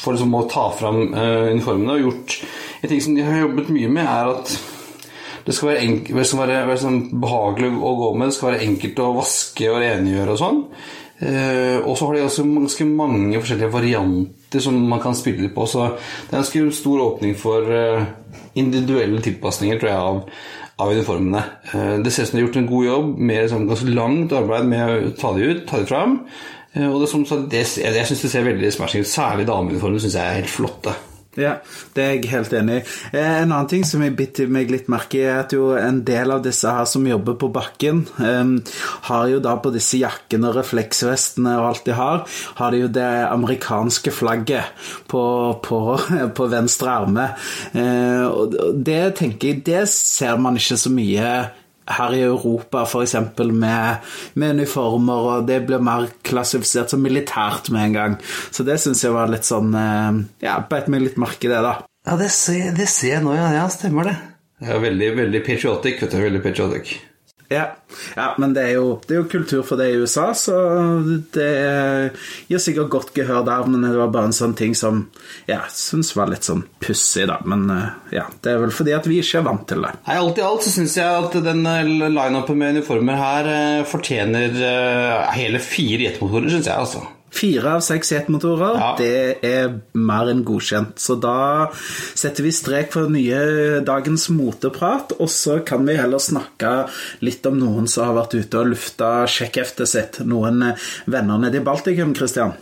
for 0.02 0.14
liksom 0.14 0.34
å 0.38 0.44
ta 0.50 0.64
fram 0.74 1.14
uh, 1.14 1.52
uniformene. 1.54 1.94
Og 1.94 2.08
gjort 2.08 2.40
En 2.82 2.90
ting 2.90 3.02
som 3.02 3.14
de 3.18 3.26
har 3.26 3.40
jobbet 3.44 3.70
mye 3.74 3.90
med, 3.90 4.06
er 4.06 4.32
at 4.34 4.56
det 5.46 5.54
skal 5.54 5.72
være, 5.72 5.86
enkelt, 5.86 6.18
det 6.18 6.26
skal 6.26 6.42
være, 6.42 6.60
være 6.66 6.82
sånn 6.82 7.00
behagelig 7.22 7.70
å 7.70 7.94
gå 8.02 8.10
med. 8.14 8.30
Det 8.30 8.38
skal 8.38 8.50
være 8.52 8.66
enkelt 8.66 9.02
å 9.02 9.12
vaske 9.20 9.70
og 9.70 9.82
rengjøre 9.82 10.34
og 10.34 10.42
sånn. 10.42 10.64
Uh, 11.22 11.78
og 11.86 11.94
så 11.94 12.10
har 12.10 12.18
de 12.18 12.26
også 12.26 12.50
ganske 12.50 12.90
mange 12.90 13.38
forskjellige 13.38 13.74
varianter 13.78 14.45
som 14.64 14.78
man 14.90 15.02
kan 15.04 15.16
spille 15.18 15.50
på. 15.54 15.66
Så 15.70 15.90
det 16.30 16.38
er 16.38 16.44
en 16.62 16.72
stor 16.76 17.04
åpning 17.10 17.36
for 17.40 17.68
uh, 17.68 18.06
individuelle 18.56 19.22
tilpasninger 19.24 19.80
tror 19.80 19.92
jeg, 19.92 20.00
av, 20.00 20.22
av 20.84 20.92
uniformene. 20.96 21.44
Eh, 21.72 21.96
det 22.04 22.14
ser 22.14 22.26
ut 22.26 22.32
som 22.32 22.38
de 22.38 22.44
har 22.44 22.48
gjort 22.48 22.62
en 22.62 22.70
god 22.72 22.86
jobb 22.90 23.10
med 23.32 23.50
sånn 23.52 23.68
ganske 23.70 23.96
langt 23.96 24.36
arbeid 24.36 24.70
med 24.72 24.94
å 24.94 25.16
ta 25.20 25.34
de 25.36 25.50
ut, 25.50 25.66
ta 25.70 25.82
de 25.82 25.90
fram. 25.90 26.20
Eh, 26.74 26.88
og 26.90 27.02
det, 27.04 27.10
som, 27.12 27.26
det, 27.52 27.66
jeg 27.80 28.08
syns 28.10 28.24
det 28.26 28.32
ser 28.32 28.48
veldig 28.48 28.72
smashing 28.76 29.06
ut. 29.06 29.12
Særlig 29.12 29.48
dameuniformene 29.50 30.04
syns 30.04 30.18
jeg 30.20 30.26
er 30.26 30.42
helt 30.42 30.52
flotte. 30.52 30.96
Ja, 31.36 31.58
det 31.96 32.04
er 32.04 32.14
jeg 32.16 32.30
helt 32.32 32.54
enig 32.56 32.78
i. 32.80 32.84
Eh, 33.12 33.32
en 33.42 33.52
annen 33.52 33.68
ting 33.72 33.84
som 33.88 34.04
jeg 34.06 34.16
bitter 34.16 34.52
meg 34.52 34.72
litt 34.72 34.88
merke 34.92 35.20
i, 35.20 35.26
er 35.28 35.42
at 35.44 35.56
jo 35.56 35.74
en 35.76 36.00
del 36.08 36.32
av 36.32 36.46
disse 36.46 36.72
her 36.72 36.88
som 36.88 37.08
jobber 37.08 37.36
på 37.42 37.50
bakken, 37.56 38.06
um, 38.20 38.56
har 39.10 39.28
jo 39.32 39.42
da 39.44 39.58
på 39.60 39.74
disse 39.76 40.00
jakkene 40.00 40.52
og 40.52 40.60
refleksvestene 40.62 41.58
og 41.60 41.70
alt 41.72 41.90
de 41.90 41.98
har, 41.98 42.24
har 42.62 42.72
de 42.72 42.86
jo 42.86 42.94
det 42.96 43.12
amerikanske 43.28 44.16
flagget 44.16 44.88
på, 45.12 45.26
på, 45.66 45.82
på 46.38 46.50
venstre 46.52 46.96
arme. 47.04 47.28
Uh, 47.76 48.26
og 48.32 48.58
det 48.86 49.04
tenker 49.20 49.52
jeg, 49.52 49.66
det 49.68 49.86
ser 49.92 50.40
man 50.40 50.60
ikke 50.60 50.80
så 50.80 50.94
mye 50.94 51.30
her 51.86 52.16
i 52.18 52.22
Europa 52.26 52.84
f.eks. 52.86 53.16
Med, 53.52 54.06
med 54.34 54.56
uniformer, 54.60 55.30
og 55.32 55.50
det 55.50 55.62
blir 55.68 55.84
mer 55.84 56.08
klassifisert 56.26 56.94
som 56.94 57.04
militært 57.06 57.70
med 57.74 57.90
en 57.90 57.98
gang. 57.98 58.16
Så 58.52 58.66
det 58.68 58.80
syns 58.82 59.04
jeg 59.06 59.16
var 59.16 59.32
litt 59.32 59.48
sånn 59.48 59.74
eh, 59.78 60.22
Ja, 60.46 60.60
beit 60.70 60.90
meg 60.92 61.06
litt 61.06 61.20
merke 61.22 61.50
i 61.50 61.52
det, 61.52 61.62
da. 61.66 61.78
Ja, 62.06 62.18
det 62.22 62.30
ser, 62.34 62.72
det 62.78 62.88
ser 62.92 63.18
jeg 63.18 63.26
nå, 63.26 63.34
ja. 63.38 63.50
ja. 63.56 63.66
Stemmer 63.74 64.12
det. 64.12 64.16
Det 64.62 64.72
er 64.72 64.82
veldig, 64.82 65.12
veldig 65.20 65.44
patriotic, 65.46 66.02
vet 66.04 66.14
du. 66.14 66.22
Veldig 66.22 66.42
patriotic. 66.44 66.96
Ja. 67.50 67.66
ja, 68.16 68.28
men 68.42 68.56
det 68.56 68.64
er, 68.66 68.72
jo, 68.80 68.96
det 69.06 69.14
er, 69.14 69.20
jo, 69.20 69.28
kultur 69.30 69.62
for 69.68 69.78
det 69.78 69.92
i 69.92 70.00
USA, 70.02 70.32
så 70.34 70.56
det 71.36 71.50
gir 72.50 72.62
sikkert 72.62 72.90
godt 72.94 73.12
gehør 73.16 73.46
der. 73.46 73.68
Men 73.70 73.86
det 73.86 73.94
var 74.00 74.14
bare 74.14 74.32
en 74.32 74.38
sånn 74.38 74.56
ting 74.58 74.74
som 74.78 75.04
jeg 75.46 75.54
ja, 75.54 75.62
syns 75.72 76.14
var 76.18 76.32
litt 76.32 76.48
sånn 76.48 76.66
pussig, 76.82 77.28
da. 77.30 77.38
Men 77.46 77.68
eh, 77.74 77.92
ja, 78.18 78.26
det 78.42 78.56
er 78.56 78.64
vel 78.66 78.74
fordi 78.76 78.96
at 78.98 79.10
vi 79.10 79.22
ikke 79.22 79.44
er 79.44 79.50
vant 79.50 79.68
til 79.70 79.86
det. 79.86 79.94
Nei, 80.08 80.18
Alt 80.26 80.42
i 80.42 80.46
alt 80.46 80.66
så 80.66 80.74
syns 80.74 80.98
jeg 80.98 81.28
at 81.28 81.38
den 81.46 81.62
eh, 81.70 81.84
lineupen 82.10 82.62
med 82.62 82.80
uniformer 82.80 83.22
her 83.22 83.52
eh, 83.52 83.84
fortjener 83.90 84.58
hele 85.36 85.62
fire 85.62 86.10
jetmotorer, 86.10 86.50
syns 86.52 86.72
jeg, 86.72 86.76
altså. 86.76 87.06
Fire 87.36 87.76
av 87.78 87.84
seks 87.84 88.14
jetmotorer, 88.14 88.78
ja. 88.80 88.92
det 89.00 89.46
er 89.46 89.74
mer 90.00 90.32
enn 90.32 90.44
godkjent. 90.48 90.96
Så 91.02 91.18
da 91.20 91.68
setter 91.76 92.46
vi 92.46 92.54
strek 92.56 92.94
for 92.96 93.12
nye 93.12 93.82
dagens 93.86 94.30
moteprat, 94.32 95.18
og 95.20 95.32
så 95.32 95.60
kan 95.68 95.84
vi 95.88 95.98
heller 96.00 96.24
snakke 96.24 96.76
litt 97.26 97.46
om 97.50 97.60
noen 97.60 97.90
som 97.92 98.08
har 98.08 98.20
vært 98.22 98.38
ute 98.40 98.62
og 98.62 98.72
lufta 98.72 99.12
sjekkheftet 99.30 99.92
sitt. 99.92 100.22
Noen 100.24 100.64
venner 101.12 101.44
nede 101.44 101.60
i 101.60 101.66
Baltikum, 101.66 102.16
Christian. 102.16 102.56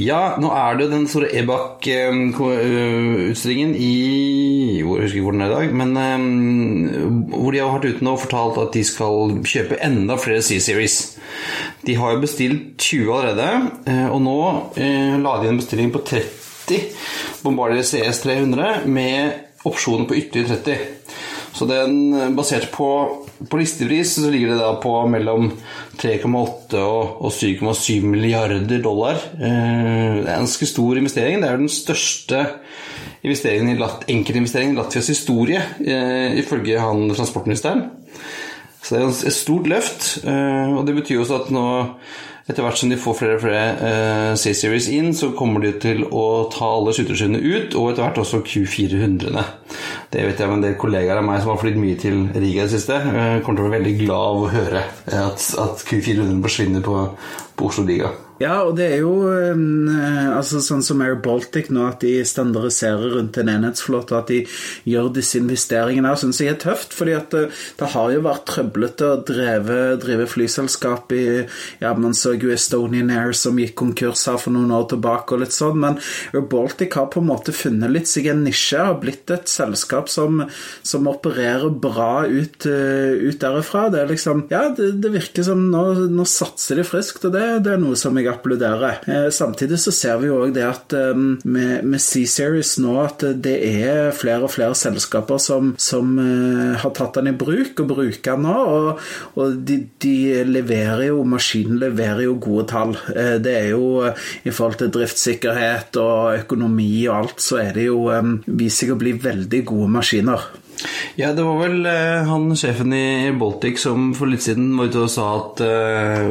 Ja, 0.00 0.38
nå 0.40 0.48
er 0.56 0.78
det 0.78 0.86
jo 0.86 0.92
den 0.94 1.02
store 1.10 1.26
EBAC-utstillingen 1.36 3.74
i 3.76 4.78
Jeg 4.78 4.86
husker 4.88 5.18
ikke 5.18 5.26
hvor 5.26 5.36
den 5.36 5.44
er 5.44 5.50
i 5.50 5.58
dag, 5.58 5.66
men 5.76 5.90
um, 6.00 7.28
hvor 7.28 7.52
de 7.52 7.60
har 7.60 7.68
vært 7.74 7.90
ute 7.90 8.00
og 8.08 8.22
fortalt 8.22 8.56
at 8.62 8.72
de 8.72 8.82
skal 8.88 9.44
kjøpe 9.44 9.76
enda 9.84 10.16
flere 10.16 10.40
C-Series. 10.44 10.96
De 11.84 11.92
har 12.00 12.08
jo 12.14 12.24
bestilt 12.24 12.80
20 12.80 13.12
allerede, 13.18 13.48
eh, 13.84 14.08
og 14.08 14.20
nå 14.24 14.38
uh, 14.78 15.14
la 15.20 15.32
de 15.42 15.48
en 15.50 15.60
bestilling 15.60 15.92
på 15.92 16.00
30 16.08 16.40
Bombardier 17.42 17.82
CS 17.84 18.22
300 18.24 18.88
med 18.88 19.32
opsjoner 19.68 20.08
på 20.08 20.16
ytterligere 20.16 20.56
30. 20.62 20.76
Så 21.52 21.68
den, 21.68 22.32
basert 22.36 22.70
på, 22.72 23.21
på 23.48 23.58
listepris 23.58 24.14
så 24.16 24.30
ligger 24.30 24.52
det 24.52 24.60
da 24.60 24.72
på 24.82 24.94
mellom 25.10 25.50
3,8 26.00 26.80
og, 26.82 27.16
og 27.26 27.32
7,7 27.34 28.04
milliarder 28.06 28.82
dollar. 28.82 29.18
Eh, 29.36 30.20
det 30.22 30.26
er 30.26 30.36
en 30.36 30.44
ganske 30.46 30.68
stor 30.68 31.00
investering. 31.00 31.42
Det 31.42 31.50
er 31.50 31.62
den 31.62 31.72
største 31.72 32.44
investeringen 33.22 33.72
i 33.72 33.90
enkeltinvesteringen 34.14 34.76
i 34.76 34.80
Latvias 34.80 35.10
historie, 35.12 35.62
eh, 35.80 36.38
ifølge 36.42 36.80
han 36.82 37.10
transportministeren. 37.14 37.86
Så 38.82 38.96
det 38.96 39.02
er 39.02 39.26
et 39.30 39.36
stort 39.36 39.68
løft, 39.70 40.08
eh, 40.26 40.72
og 40.74 40.86
det 40.86 40.96
betyr 40.98 41.22
også 41.22 41.42
at 41.44 41.52
nå 41.54 41.66
etter 42.48 42.64
hvert 42.64 42.78
som 42.80 42.90
de 42.90 42.98
får 42.98 43.16
flere 43.18 43.36
og 43.38 43.42
flere 43.44 43.66
uh, 43.78 44.32
C-series 44.38 44.88
inn, 44.92 45.12
så 45.14 45.30
kommer 45.38 45.62
de 45.62 45.72
til 45.82 46.02
å 46.08 46.24
ta 46.52 46.72
alle 46.78 46.94
skytterskinnene 46.96 47.42
ut, 47.42 47.76
og 47.78 47.92
etter 47.92 48.06
hvert 48.06 48.20
også 48.24 48.42
Q400-ene. 48.48 49.44
Det 50.12 50.26
vet 50.26 50.42
jeg 50.42 50.50
med 50.50 50.58
en 50.58 50.66
del 50.66 50.76
kollegaer 50.80 51.20
av 51.20 51.28
meg 51.28 51.40
som 51.42 51.54
har 51.54 51.62
flydd 51.62 51.78
mye 51.80 52.00
til 52.02 52.26
Riga 52.34 52.64
i 52.64 52.66
det 52.66 52.72
siste, 52.74 52.98
uh, 52.98 53.38
kommer 53.44 53.62
til 53.62 53.64
å 53.64 53.70
være 53.70 53.78
veldig 53.78 53.94
glad 54.02 54.26
av 54.32 54.42
å 54.42 54.52
høre 54.56 54.84
at, 55.22 55.48
at 55.66 55.86
Q400 55.88 56.42
forsvinner 56.48 56.84
på, 56.84 56.98
på 57.56 57.70
Oslo 57.70 57.86
Liga. 57.88 58.10
Ja, 58.42 58.56
og 58.66 58.74
det 58.78 58.88
er 58.90 59.02
jo 59.04 59.28
eh, 59.30 60.30
altså 60.32 60.60
sånn 60.64 60.82
som 60.82 61.02
Air 61.04 61.18
Baltic 61.22 61.68
nå, 61.70 61.84
at 61.86 62.02
de 62.02 62.14
standardiserer 62.26 63.14
rundt 63.16 63.38
en 63.38 63.50
enhetsflåte, 63.52 64.18
at 64.18 64.30
de 64.32 64.40
gjør 64.88 65.10
disse 65.14 65.38
investeringene 65.38 66.10
her, 66.10 66.18
syns 66.18 66.40
jeg 66.42 66.54
er 66.54 66.58
tøft. 66.62 66.96
fordi 66.96 67.14
at 67.14 67.30
det, 67.34 67.44
det 67.78 67.90
har 67.94 68.10
jo 68.10 68.24
vært 68.24 68.46
trøblete 68.50 69.10
å 69.12 69.20
dreve, 69.28 69.78
drive 70.02 70.26
flyselskap 70.30 71.14
i 71.14 71.24
ja, 71.82 71.92
Man 72.02 72.16
så 72.18 72.34
jo 72.34 72.50
Estonian 72.52 73.12
Air 73.14 73.34
som 73.36 73.58
gikk 73.60 73.76
konkurs 73.78 74.24
her 74.30 74.40
for 74.40 74.54
noen 74.54 74.72
år 74.74 74.88
tilbake 74.90 75.36
og 75.36 75.44
litt 75.44 75.54
sånn, 75.54 75.78
men 75.84 76.00
Air 76.32 76.46
Baltic 76.50 76.96
har 76.98 77.10
på 77.12 77.22
en 77.22 77.30
måte 77.30 77.54
funnet 77.54 77.92
litt 77.92 78.10
seg 78.10 78.30
en 78.32 78.42
nisje, 78.46 78.80
har 78.80 78.98
blitt 79.02 79.30
et 79.30 79.50
selskap 79.50 80.10
som, 80.10 80.42
som 80.82 81.10
opererer 81.10 81.70
bra 81.70 82.24
ut, 82.26 82.66
ut 82.66 83.38
derifra. 83.44 83.86
Det 83.92 84.02
er 84.02 84.10
liksom 84.10 84.46
Ja, 84.50 84.66
det, 84.74 84.94
det 85.04 85.12
virker 85.14 85.46
som 85.46 85.68
nå, 85.70 85.84
nå 86.10 86.26
satser 86.28 86.80
de 86.80 86.86
friskt, 86.86 87.28
og 87.28 87.36
det, 87.36 87.44
det 87.66 87.76
er 87.76 87.82
noe 87.82 87.98
som 87.98 88.16
jeg 88.18 88.31
applaudere. 88.32 88.94
Eh, 89.06 89.28
samtidig 89.34 89.78
så 89.82 89.92
ser 89.94 90.20
vi 90.22 90.30
jo 90.30 90.40
òg 90.44 90.54
det 90.56 90.64
at 90.66 90.94
eh, 90.96 91.12
med, 91.16 91.84
med 91.86 92.02
C-Series 92.02 92.74
nå 92.82 92.96
at 93.02 93.24
det 93.44 93.54
er 93.68 94.12
flere 94.16 94.46
og 94.46 94.52
flere 94.54 94.76
selskaper 94.78 95.40
som, 95.42 95.72
som 95.80 96.14
eh, 96.22 96.78
har 96.82 96.94
tatt 96.96 97.20
den 97.20 97.32
i 97.32 97.36
bruk 97.36 97.84
og 97.84 97.92
bruker 97.94 98.36
den 98.36 98.46
nå. 98.48 98.56
Og, 98.62 99.02
og 99.38 99.60
de, 99.68 99.78
de, 100.02 100.16
leverer 100.48 101.06
jo 101.10 101.22
Maskinen 101.28 101.78
leverer 101.80 102.24
jo 102.26 102.36
gode 102.42 102.66
tall. 102.72 102.96
Det 103.42 103.52
er 103.52 103.70
jo 103.72 104.02
i 104.02 104.52
forhold 104.52 104.78
til 104.80 104.90
driftssikkerhet 104.92 105.96
og 106.02 106.42
økonomi 106.42 107.06
og 107.06 107.14
alt, 107.16 107.38
så 107.44 107.60
er 107.62 107.72
det 107.76 107.86
jo 107.88 108.04
viser 108.46 108.82
seg 108.82 108.94
å 108.94 109.00
bli 109.00 109.14
veldig 109.22 109.62
gode 109.68 109.88
maskiner. 109.96 110.44
Ja, 111.18 111.32
det 111.36 111.44
var 111.44 111.58
vel 111.60 111.86
eh, 111.88 112.28
han 112.28 112.52
sjefen 112.56 112.92
i 112.96 113.30
Baltic 113.36 113.80
som 113.82 114.12
for 114.16 114.30
litt 114.30 114.44
siden 114.44 114.70
var 114.78 114.88
ute 114.88 115.02
og 115.04 115.12
sa 115.12 115.26
at 115.38 115.62
eh, 115.66 116.28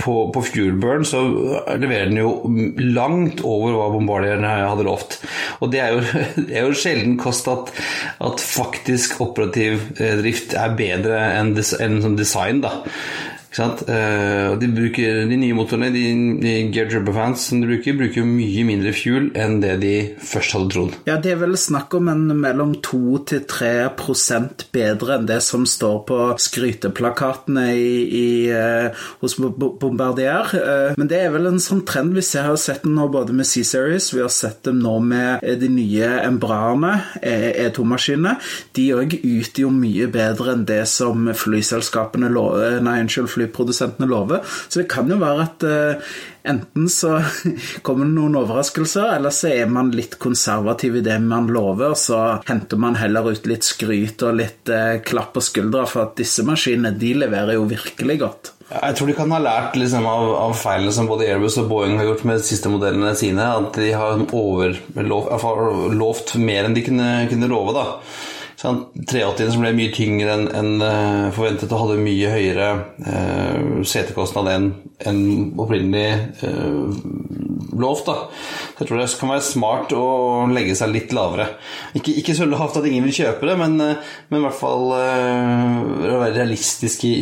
på, 0.00 0.14
på 0.34 0.42
Fuelburn 0.48 1.06
så 1.06 1.22
leverer 1.78 2.10
den 2.10 2.20
jo 2.20 2.32
langt 2.96 3.42
over 3.46 3.76
hva 3.76 3.88
bombardierne 3.94 4.52
hadde 4.64 4.86
lovt. 4.86 5.18
Og 5.60 5.70
det 5.72 5.82
er 5.84 5.94
jo, 5.94 6.24
det 6.48 6.58
er 6.58 6.66
jo 6.66 6.78
sjelden 6.78 7.16
kost 7.20 7.48
at, 7.52 7.72
at, 8.18 8.42
faktisk 8.46 9.20
operativ 9.24 9.80
eh, 10.00 10.16
drift 10.20 10.56
er 10.58 10.74
bedre 10.78 11.22
enn, 11.36 11.54
des, 11.56 11.72
enn 11.82 12.00
sånn 12.04 12.18
design, 12.18 12.62
da. 12.64 12.80
Uh, 13.58 14.56
de, 14.60 14.68
bruker, 14.68 15.24
de 15.28 15.36
nye 15.38 15.54
motorene, 15.56 15.88
de, 15.94 16.04
de 16.42 16.54
Gear 16.74 16.92
fans, 17.14 17.46
som 17.48 17.60
de 17.62 17.68
bruker, 17.70 17.96
bruker 17.96 18.26
mye 18.28 18.64
mindre 18.68 18.92
fuel 18.96 19.30
enn 19.38 19.60
det 19.62 19.76
de 19.80 19.94
først 20.20 20.56
hadde 20.56 20.72
trodd. 20.74 20.96
Ja, 21.08 21.16
det 21.22 21.32
er 21.32 21.40
vel 21.40 21.56
snakk 21.60 21.94
om 21.96 22.10
en 22.12 22.26
mellom 22.40 22.74
2-3% 22.84 24.66
bedre 24.76 25.16
enn 25.16 25.28
det 25.28 25.40
som 25.44 25.64
står 25.68 26.02
på 26.08 26.18
skryteplakatene 26.42 27.66
i, 27.72 27.94
i, 28.20 28.26
uh, 28.52 29.06
hos 29.22 29.38
Bombardier. 29.40 30.52
Uh, 30.52 30.92
men 30.98 31.10
det 31.10 31.22
er 31.24 31.32
vel 31.34 31.50
en 31.50 31.62
sånn 31.62 31.84
trend 31.88 32.16
vi 32.16 32.24
ser, 32.26 32.50
har 32.50 32.60
sett 32.60 32.84
den 32.84 32.96
nå 32.98 33.08
både 33.12 33.34
med 33.36 33.48
C-Series, 33.48 34.12
vi 34.14 34.24
har 34.24 34.32
sett 34.32 34.64
dem 34.68 34.82
nå 34.84 34.98
med 35.06 35.44
de 35.60 35.70
nye 35.72 36.12
Embraene, 36.26 36.92
E2-maskinene. 37.22 38.36
De 38.76 38.88
òg 38.96 39.16
yter 39.22 39.72
mye 39.72 40.06
bedre 40.12 40.52
enn 40.52 40.66
det 40.68 40.82
som 40.90 41.26
flyselskapene 41.36 42.28
lå, 42.32 42.44
nei, 42.84 42.98
unnskyld, 43.04 43.30
fly 43.32 43.45
flyprodusentene 43.46 44.06
lover. 44.06 44.40
Så 44.68 44.80
det 44.80 44.88
kan 44.90 45.10
jo 45.10 45.18
være 45.20 45.44
at 45.46 45.66
uh, 45.66 46.16
enten 46.46 46.88
så 46.88 47.20
kommer 47.86 48.06
det 48.06 48.16
noen 48.16 48.38
overraskelser, 48.42 49.16
eller 49.16 49.34
så 49.34 49.52
er 49.54 49.70
man 49.70 49.94
litt 49.94 50.18
konservativ 50.22 50.98
i 51.00 51.04
det 51.06 51.18
man 51.22 51.48
lover, 51.52 51.94
og 51.94 52.00
så 52.00 52.20
henter 52.48 52.80
man 52.80 52.98
heller 53.00 53.32
ut 53.32 53.48
litt 53.48 53.66
skryt 53.66 54.22
og 54.26 54.36
litt 54.42 54.72
uh, 54.72 54.98
klapp 55.06 55.34
på 55.36 55.44
skuldra, 55.44 55.86
for 55.90 56.08
at 56.08 56.20
disse 56.20 56.44
maskinene 56.46 56.94
de 56.96 57.14
leverer 57.24 57.56
jo 57.56 57.66
virkelig 57.70 58.20
godt. 58.22 58.52
Jeg 58.66 58.96
tror 58.98 59.06
de 59.06 59.14
kan 59.14 59.30
ha 59.30 59.38
lært 59.38 59.76
liksom, 59.78 60.08
av, 60.10 60.24
av, 60.40 60.52
feilene 60.58 60.90
som 60.90 61.06
både 61.06 61.28
Airbus 61.28 61.54
og 61.62 61.68
Boeing 61.70 62.00
har 62.00 62.08
gjort 62.08 62.24
med 62.26 62.40
de 62.40 62.48
siste 62.48 62.70
modellene 62.72 63.12
sine. 63.14 63.44
At 63.46 63.78
de 63.78 63.92
har 63.94 64.24
overlovt 64.34 65.94
lovt 65.94 66.32
mer 66.42 66.66
enn 66.66 66.74
de 66.74 66.82
kunne, 66.82 67.10
kunne 67.30 67.46
love. 67.52 67.76
da. 67.76 67.84
380 68.56 69.52
som 69.52 69.64
ble 69.64 69.72
mye 69.76 69.92
tyngre 69.92 70.32
enn 70.32 70.46
en, 70.56 70.70
uh, 70.80 71.28
forventet 71.36 71.72
og 71.72 71.82
hadde 71.82 72.00
mye 72.00 72.30
høyere 72.32 72.68
eh, 73.04 73.82
setekostnad 73.84 74.48
enn 74.48 74.68
en 75.06 75.18
opprinnelig 75.60 76.06
eh, 76.46 76.94
lovt. 77.76 78.08
da. 78.08 78.14
Så 78.72 78.80
jeg 78.80 78.88
tror 78.88 79.02
det 79.02 79.08
kan 79.20 79.32
være 79.34 79.44
smart 79.44 79.92
å 79.92 80.06
legge 80.48 80.76
seg 80.78 80.94
litt 80.94 81.12
lavere. 81.16 81.50
Ikke, 81.98 82.14
ikke 82.22 82.36
så 82.38 82.48
lavt 82.48 82.78
at 82.80 82.88
ingen 82.88 83.04
vil 83.04 83.18
kjøpe 83.18 83.50
det, 83.50 83.58
men, 83.60 83.76
men 83.76 84.40
i 84.40 84.44
hvert 84.46 84.56
fall 84.56 84.88
være 84.96 86.32
realistisk 86.38 87.04
i, 87.08 87.12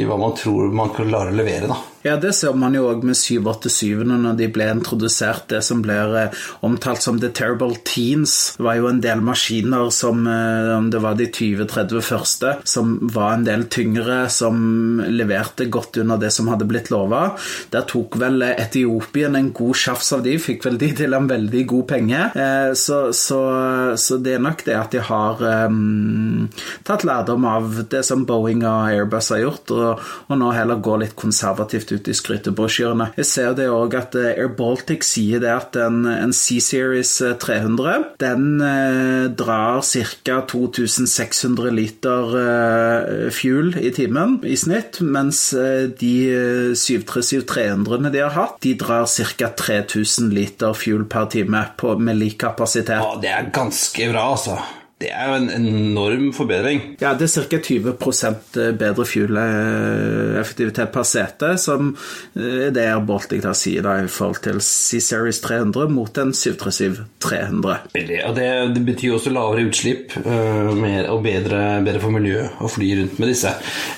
i, 0.00 0.04
hva 0.08 0.18
man 0.18 0.34
tror 0.38 0.74
man 0.74 0.90
kan 0.96 1.06
klare 1.06 1.30
å 1.30 1.38
levere. 1.38 1.70
da. 1.70 1.78
Ja, 2.02 2.14
det 2.16 2.30
ser 2.32 2.54
man 2.56 2.72
jo 2.72 2.86
òg 2.88 3.02
med 3.04 3.18
787-ene 3.18 4.16
når 4.22 4.38
de 4.38 4.46
ble 4.48 4.70
introdusert. 4.72 5.50
Det 5.52 5.58
som 5.64 5.82
blir 5.84 6.14
eh, 6.16 6.38
omtalt 6.64 7.04
som 7.04 7.18
The 7.20 7.28
Terrible 7.36 7.76
Teens. 7.84 8.54
Det 8.56 8.64
var 8.64 8.78
jo 8.78 8.88
en 8.88 9.02
del 9.04 9.20
maskiner 9.24 9.90
som 9.92 10.24
eh, 10.24 10.70
Om 10.78 10.88
det 10.92 11.02
var 11.04 11.18
de 11.18 11.26
20-30 11.28 12.00
første, 12.04 12.54
som 12.64 12.94
var 13.12 13.34
en 13.34 13.44
del 13.44 13.66
tyngre, 13.68 14.22
som 14.32 15.02
leverte 15.12 15.66
godt 15.68 15.98
under 16.00 16.16
det 16.20 16.30
som 16.32 16.48
hadde 16.48 16.68
blitt 16.70 16.88
lova. 16.92 17.34
Der 17.74 17.84
tok 17.90 18.16
vel 18.22 18.46
Etiopien 18.48 19.36
en 19.36 19.52
god 19.52 19.76
sjafs 19.76 20.14
av 20.16 20.24
de, 20.24 20.38
fikk 20.40 20.64
vel 20.70 20.80
de 20.80 20.90
til 21.02 21.16
en 21.16 21.28
veldig 21.28 21.64
god 21.74 21.86
penge. 21.92 22.22
Eh, 22.32 22.72
så, 22.80 23.02
så, 23.12 23.42
så 24.00 24.20
det 24.24 24.38
er 24.38 24.44
nok 24.46 24.64
det 24.64 24.78
at 24.78 24.96
de 24.96 25.04
har 25.04 25.44
um, 25.68 26.48
tatt 26.88 27.04
lærdom 27.04 27.44
av 27.50 27.82
det 27.92 28.02
som 28.08 28.24
Boeing 28.24 28.64
og 28.64 28.88
Airbus 28.88 29.32
har 29.34 29.44
gjort, 29.44 29.76
og, 29.76 30.10
og 30.32 30.40
nå 30.40 30.52
heller 30.56 30.80
går 30.80 31.04
litt 31.04 31.16
konservativt 31.20 31.89
ut 31.94 32.08
i 32.10 32.14
skrytebrosjyrene. 32.16 33.10
Jeg 33.20 33.28
ser 33.28 33.54
det 33.58 33.68
òg 33.72 33.96
at 33.98 34.16
eh, 34.18 34.32
Air 34.34 34.52
Baltic 34.56 35.06
sier 35.06 35.42
det 35.42 35.52
at 35.52 35.78
en, 35.80 36.02
en 36.10 36.34
C-Series 36.34 37.12
300 37.42 37.90
eh, 37.90 38.06
den 38.20 38.60
eh, 38.64 39.30
drar 39.36 39.82
ca. 39.82 40.40
2600 40.50 41.70
liter 41.74 42.34
eh, 42.40 43.30
fuel 43.34 43.74
i 43.80 43.92
timen 43.94 44.38
i 44.46 44.56
snitt, 44.58 45.00
mens 45.04 45.42
eh, 45.54 45.86
de 46.00 46.14
737-300-ene 46.78 48.12
de 48.12 48.24
har 48.24 48.36
hatt, 48.36 48.58
de 48.64 48.74
drar 48.78 49.08
ca. 49.08 49.52
3000 49.60 50.34
liter 50.34 50.76
fuel 50.76 51.06
per 51.10 51.30
time 51.32 51.64
på, 51.80 51.96
med 51.98 52.20
lik 52.20 52.40
kapasitet. 52.40 53.00
Ja, 53.00 53.16
det 53.20 53.32
er 53.34 53.50
ganske 53.54 54.10
bra, 54.12 54.30
altså. 54.34 54.60
Det 55.00 55.08
er 55.08 55.30
jo 55.30 55.36
en 55.38 55.48
enorm 55.48 56.26
forbedring. 56.36 56.82
Ja, 57.00 57.14
det 57.16 57.30
er 57.30 57.46
ca. 57.48 57.58
20 57.64 57.94
eh, 58.60 58.72
bedre 58.76 59.06
fuel-effektivitet 59.08 60.90
per 60.92 61.06
sete, 61.08 61.54
som 61.56 61.94
eh, 62.36 62.66
er 62.66 62.74
det 62.76 62.84
Air 62.84 63.00
Baltic 63.08 63.40
da 63.40 63.54
sier 63.56 63.86
da, 63.86 63.94
i 63.96 64.10
forhold 64.12 64.42
til 64.44 64.60
C-Series 64.60 65.40
300 65.40 65.88
mot 65.88 66.20
en 66.20 66.34
737-300. 66.36 67.78
Ja, 67.96 68.32
det, 68.36 68.48
det, 68.74 68.82
betyr 68.90 69.16
også 69.16 69.32
lavere 69.32 69.64
utslipp 69.70 70.12
uh, 70.20 70.68
mer, 70.76 71.08
og 71.14 71.24
bedre, 71.24 71.62
bedre, 71.86 72.02
for 72.04 72.12
miljøet 72.18 72.60
å 72.60 72.68
fly 72.68 72.90
rundt 73.00 73.16
med 73.22 73.32
disse 73.32 73.54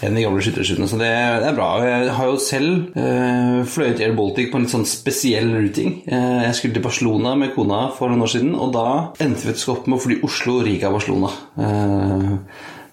enn 0.07 0.15
de 0.15 0.23
gamle 0.23 0.45
skytterskipene. 0.45 0.87
Så 0.87 1.01
det, 1.03 1.11
det, 1.43 1.51
er 1.51 1.59
bra. 1.59 1.69
Jeg 1.83 2.15
har 2.21 2.31
jo 2.31 2.39
selv 2.47 2.95
uh, 2.95 3.67
fløyet 3.67 4.05
Air 4.07 4.15
Baltic 4.19 4.53
på 4.53 4.61
en 4.61 4.69
litt 4.69 4.77
sånn 4.77 4.87
spesiell 4.87 5.51
routing. 5.57 5.99
Uh, 6.07 6.47
jeg 6.47 6.55
skulle 6.61 6.79
til 6.79 6.87
Barcelona 6.87 7.35
med 7.43 7.57
kona 7.59 7.89
for 7.99 8.13
noen 8.13 8.23
år 8.29 8.35
siden, 8.37 8.55
og 8.55 8.71
da 8.79 8.87
endte 9.19 9.51
vi 9.51 9.59
opp 9.75 9.91
med 9.91 9.99
å 9.99 10.03
fly 10.07 10.23
Oslo-Riga 10.31 10.92
Barcelona. 10.95 11.33
Eh, 11.59 12.31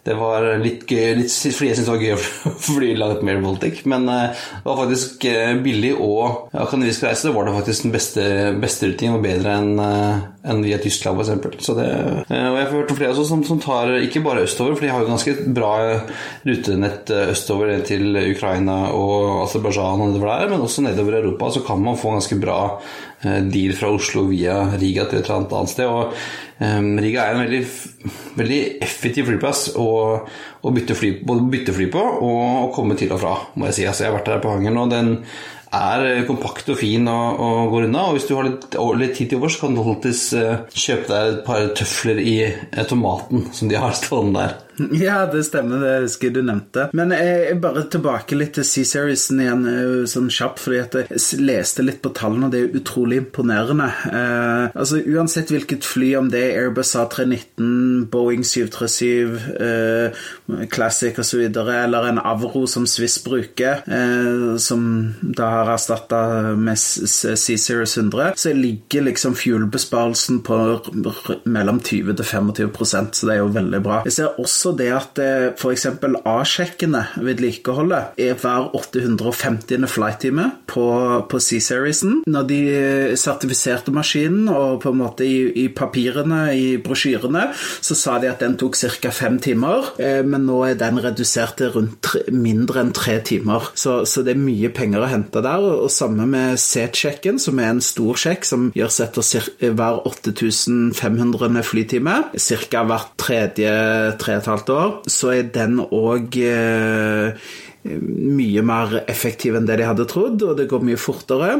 det 0.09 0.15
var 0.17 0.45
litt 0.61 0.87
gøy 0.89 1.19
litt, 1.19 1.33
fordi 1.33 1.67
jeg 1.69 1.77
syntes 1.77 1.89
det 1.89 1.93
var 1.93 2.05
gøy 2.05 2.13
å 2.49 2.53
fly 2.65 2.91
langt 2.97 3.25
mer 3.27 3.41
Baltic. 3.43 3.83
Men 3.89 4.07
eh, 4.09 4.45
det 4.55 4.65
var 4.65 4.79
faktisk 4.83 5.27
eh, 5.29 5.53
billig 5.63 5.93
og 5.95 6.53
akademisk 6.55 7.05
reise. 7.05 7.27
Det 7.29 7.35
var 7.35 7.49
det 7.49 7.57
faktisk 7.59 7.87
den 7.87 7.95
beste, 7.95 8.25
beste 8.63 8.89
rutinen. 8.89 9.19
Var 9.19 9.25
bedre 9.27 9.57
enn 9.59 9.73
enn 10.48 10.62
via 10.63 10.77
Tyskland, 10.79 11.19
f.eks. 11.19 11.69
Eh, 11.69 11.75
og 11.75 12.29
jeg 12.31 12.63
har 12.63 12.72
hørt 12.72 12.91
om 12.93 12.98
flere 12.98 13.15
som, 13.17 13.41
som 13.43 13.60
tar 13.60 13.91
ikke 14.00 14.22
bare 14.24 14.46
østover, 14.48 14.77
for 14.77 14.86
de 14.86 14.91
har 14.93 15.03
jo 15.03 15.10
ganske 15.12 15.36
bra 15.55 15.74
rutenett 16.48 17.12
eh, 17.12 17.31
østover 17.34 17.74
til 17.88 18.15
Ukraina 18.22 18.77
og 18.96 19.43
Aserbajdsjan 19.43 20.05
og 20.05 20.13
nedover 20.13 20.31
der, 20.31 20.53
men 20.53 20.63
også 20.63 20.86
nedover 20.86 21.19
Europa 21.19 21.51
så 21.58 21.63
kan 21.67 21.84
man 21.84 22.00
få 22.00 22.15
ganske 22.15 22.39
bra 22.39 22.60
eh, 22.72 23.41
deal 23.51 23.75
fra 23.75 23.91
Oslo 23.91 24.29
via 24.31 24.62
Riga 24.77 25.10
til 25.10 25.19
et 25.19 25.27
eller 25.27 25.51
annet 25.60 25.74
sted. 25.75 25.91
og 25.91 26.15
um, 26.63 26.93
Riga 27.03 27.27
er 27.27 27.36
en 27.36 27.43
veldig, 27.43 27.62
veldig 28.39 28.63
effektiv 28.88 29.27
flyplass 29.27 29.69
å, 29.75 29.91
å 30.63 30.75
bytte, 30.75 30.96
fly, 30.96 31.17
både 31.27 31.50
bytte 31.51 31.75
fly 31.75 31.91
på 31.91 32.05
og 32.24 32.41
å 32.63 32.74
komme 32.75 32.96
til 33.00 33.12
og 33.12 33.19
fra, 33.25 33.36
må 33.60 33.67
jeg 33.67 33.81
si. 33.81 33.88
Altså, 33.91 34.05
jeg 34.05 34.13
har 34.13 34.22
vært 34.22 34.31
der 34.38 34.43
på 34.43 34.55
Hangeren, 34.55 34.84
og 34.86 34.93
den 34.96 35.17
er 35.75 36.23
kompakt 36.27 36.71
og 36.73 36.79
fin 36.79 37.07
og, 37.11 37.41
og 37.43 37.73
går 37.73 37.88
unna. 37.89 38.07
Og 38.09 38.17
hvis 38.17 38.29
du 38.29 38.35
har 38.38 38.47
litt, 38.47 38.79
litt 38.99 39.15
tid 39.17 39.31
til 39.31 39.41
overs, 39.41 39.59
kan 39.61 39.75
du 39.75 39.83
alltids 39.83 40.23
uh, 40.38 40.65
kjøpe 40.73 41.09
deg 41.11 41.33
et 41.33 41.43
par 41.45 41.69
tøfler 41.77 42.23
i 42.23 42.38
tomaten 42.89 43.49
som 43.55 43.71
de 43.71 43.79
har 43.79 43.97
stående 43.97 44.43
der. 44.43 44.57
Ja, 45.00 45.24
det 45.31 45.43
stemmer, 45.48 45.81
det 45.83 45.93
husker 46.05 46.29
jeg 46.29 46.38
du 46.39 46.41
nevnte. 46.45 46.88
Men 46.98 47.13
jeg, 47.15 47.57
bare 47.63 47.86
tilbake 47.91 48.38
litt 48.38 48.55
til 48.57 48.67
C-Seriesen 48.67 49.41
igjen, 49.43 49.65
sånn 50.09 50.29
kjapt, 50.33 50.62
fordi 50.63 50.79
at 50.83 50.98
jeg 51.00 51.41
leste 51.43 51.86
litt 51.86 52.01
på 52.03 52.12
tallene, 52.15 52.48
og 52.48 52.53
det 52.53 52.62
er 52.62 52.79
utrolig 52.79 53.21
imponerende. 53.24 53.89
Eh, 54.09 54.65
altså 54.74 55.01
Uansett 55.09 55.53
hvilket 55.53 55.88
fly, 55.88 56.12
om 56.19 56.29
det 56.31 56.41
er 56.45 56.63
Airbus 56.63 56.93
A319, 57.00 58.09
Boeing 58.12 58.45
737, 58.48 59.39
eh, 59.59 60.24
Classic 60.71 61.19
osv., 61.21 61.45
eller 61.50 62.09
en 62.09 62.21
Avro 62.24 62.65
som 62.69 62.88
Swiss 62.89 63.19
bruker, 63.24 63.83
eh, 63.88 64.57
som 64.62 64.86
da 65.21 65.50
har 65.57 65.74
erstatta 65.75 66.21
med 66.59 66.77
C-Series 66.79 67.98
100, 67.98 68.33
så 68.39 68.53
ligger 68.55 69.07
liksom 69.09 69.36
fuelbesparelsen 69.38 70.41
på 70.45 70.59
mellom 71.45 71.79
20 71.79 72.15
til 72.19 72.25
25% 72.25 73.19
så 73.19 73.27
det 73.27 73.36
er 73.36 73.41
jo 73.41 73.51
veldig 73.53 73.81
bra. 73.83 74.01
Jeg 74.07 74.15
ser 74.15 74.39
også 74.41 74.68
det 74.77 74.89
at 74.95 75.19
f.eks. 75.55 75.88
A-sjekkene, 76.29 77.03
vedlikeholdet, 77.23 78.15
er 78.19 78.38
hver 78.39 78.69
850. 78.77 79.88
flight-time 79.89 80.45
på, 80.69 80.85
på 81.29 81.39
C-seriesen. 81.41 82.23
Når 82.29 82.47
de 82.49 82.59
sertifiserte 83.19 83.93
maskinen, 83.95 84.49
og 84.49 84.79
på 84.83 84.93
en 84.93 84.99
måte 84.99 85.25
i, 85.27 85.49
i, 85.63 85.67
papirene, 85.73 86.41
i 86.55 86.67
brosjyrene, 86.83 87.49
så 87.55 87.97
sa 87.97 88.17
de 88.21 88.29
at 88.31 88.43
den 88.43 88.57
tok 88.59 88.77
ca. 88.79 89.11
fem 89.13 89.39
timer, 89.41 89.93
eh, 90.01 90.21
men 90.25 90.45
nå 90.47 90.61
er 90.67 90.79
den 90.79 90.99
redusert 91.01 91.57
til 91.59 91.73
rundt 91.75 91.99
tre, 92.05 92.23
mindre 92.33 92.83
enn 92.83 92.93
tre 92.95 93.19
timer. 93.25 93.71
Så, 93.73 94.03
så, 94.09 94.23
det 94.25 94.35
er 94.35 94.41
mye 94.41 94.71
penger 94.75 95.05
å 95.05 95.11
hente 95.11 95.43
der. 95.45 95.65
Og 95.85 95.91
samme 95.93 96.27
med 96.29 96.59
C-sjekken, 96.61 97.39
som 97.41 97.59
er 97.61 97.73
en 97.73 97.83
stor 97.83 98.19
sjekk 98.19 98.47
som 98.47 98.69
gjøres 98.77 99.01
etter 99.05 99.49
hver 99.77 100.01
8500 100.09 101.63
flytime, 101.67 102.17
ca. 102.33 102.83
hvert 102.89 103.13
tredje, 103.19 103.73
tredje 104.21 104.53
halvt 104.59 104.69
år, 104.75 105.03
så 105.07 105.31
er 105.31 105.47
den 105.55 105.79
òg 105.79 106.35
mye 108.00 108.63
mer 108.65 109.00
effektiv 109.10 109.58
enn 109.58 109.67
det 109.67 109.79
de 109.79 109.88
hadde 109.88 110.08
trodd, 110.10 110.43
og 110.46 110.58
det 110.60 110.67
går 110.69 110.84
mye 110.86 111.00
fortere. 111.00 111.51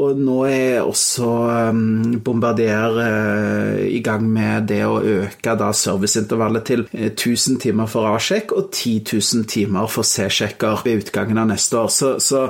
Og 0.00 0.18
nå 0.18 0.38
er 0.48 0.80
også 0.82 1.28
um, 1.70 2.18
Bombardier 2.24 2.98
uh, 2.98 3.78
i 3.86 4.00
gang 4.04 4.26
med 4.28 4.68
det 4.72 4.82
å 4.86 4.98
øke 4.98 5.56
serviceintervallet 5.78 6.64
til 6.68 6.84
1000 6.92 7.58
timer 7.62 7.88
for 7.90 8.08
A-sjekk 8.10 8.52
og 8.56 8.70
10 8.72 9.14
000 9.18 9.46
timer 9.50 9.88
for 9.90 10.06
C-sjekker 10.06 10.82
ved 10.84 11.04
utgangen 11.04 11.40
av 11.40 11.48
neste 11.50 11.78
år. 11.80 11.90
Så, 11.92 12.10
så, 12.22 12.46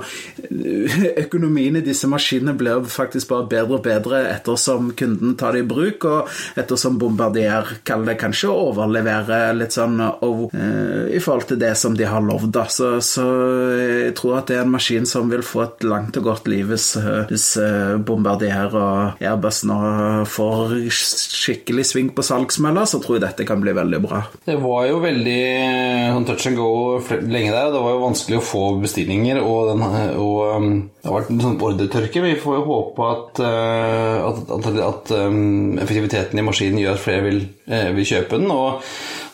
økonomien 1.24 1.78
i 1.78 1.84
disse 1.84 2.08
maskinene 2.10 2.56
blir 2.58 2.84
faktisk 2.90 3.30
bare 3.32 3.48
bedre 3.50 3.78
og 3.78 3.84
bedre 3.86 4.22
ettersom 4.32 4.92
kunden 4.98 5.36
tar 5.38 5.56
det 5.56 5.64
i 5.64 5.68
bruk, 5.68 6.06
og 6.08 6.58
ettersom 6.58 6.98
Bombardier 7.00 7.78
kaller 7.86 8.12
det 8.12 8.18
kanskje 8.22 8.50
å 8.52 8.68
overlevere 8.70 9.40
litt 9.56 9.76
sånn 9.76 10.00
oh, 10.02 10.46
uh, 10.52 11.06
i 11.08 11.20
forhold 11.22 11.48
til 11.52 11.62
det 11.62 11.74
som 11.78 11.96
de 11.98 12.08
har 12.08 12.24
lovd. 12.24 12.50
da, 12.58 12.66
så 12.70 12.96
så 13.18 13.26
jeg 14.08 14.14
tror 14.18 14.38
at 14.38 14.50
det 14.50 14.58
er 14.58 14.64
en 14.64 14.72
maskin 14.72 15.06
som 15.08 15.28
vil 15.30 15.42
få 15.46 15.64
et 15.64 15.86
langt 15.88 16.16
og 16.20 16.28
godt 16.30 16.48
liv 16.50 16.68
hvis, 16.70 16.92
hvis 17.30 17.46
eh, 17.62 17.96
Bombardier 17.98 18.74
og 18.78 19.22
Airbus 19.22 19.62
nå 19.68 19.78
får 20.28 20.74
skikkelig 20.94 21.86
sving 21.88 22.12
på 22.14 22.24
salgsmølla, 22.26 22.86
så 22.88 23.00
tror 23.02 23.18
jeg 23.18 23.26
dette 23.26 23.46
kan 23.48 23.62
bli 23.62 23.74
veldig 23.76 24.00
bra. 24.04 24.22
Det 24.46 24.58
var 24.62 24.88
jo 24.88 25.00
veldig 25.02 25.42
sånn 26.14 26.28
touch 26.28 26.48
and 26.50 26.60
go 26.60 26.70
lenge 27.08 27.52
der, 27.54 27.70
det 27.74 27.84
var 27.84 27.96
jo 27.96 28.04
vanskelig 28.06 28.40
å 28.40 28.46
få 28.48 28.64
bestillinger, 28.82 29.42
og, 29.42 29.72
den, 29.72 29.84
og 30.18 30.40
det 30.98 31.08
har 31.08 31.16
vært 31.18 31.32
en 31.34 31.44
sånn 31.44 31.60
ordretørke. 31.68 32.24
Vi 32.24 32.34
får 32.42 32.58
jo 32.58 32.66
håpe 32.68 33.12
at, 33.12 33.40
at, 33.44 34.42
at, 34.58 34.68
at 34.88 35.14
effektiviteten 35.14 36.40
i 36.40 36.46
maskinen 36.46 36.82
gjør 36.82 36.98
at 36.98 37.04
flere 37.04 37.24
vil, 37.26 37.42
vil 37.68 38.12
kjøpe 38.12 38.40
den. 38.40 38.52
og 38.54 38.84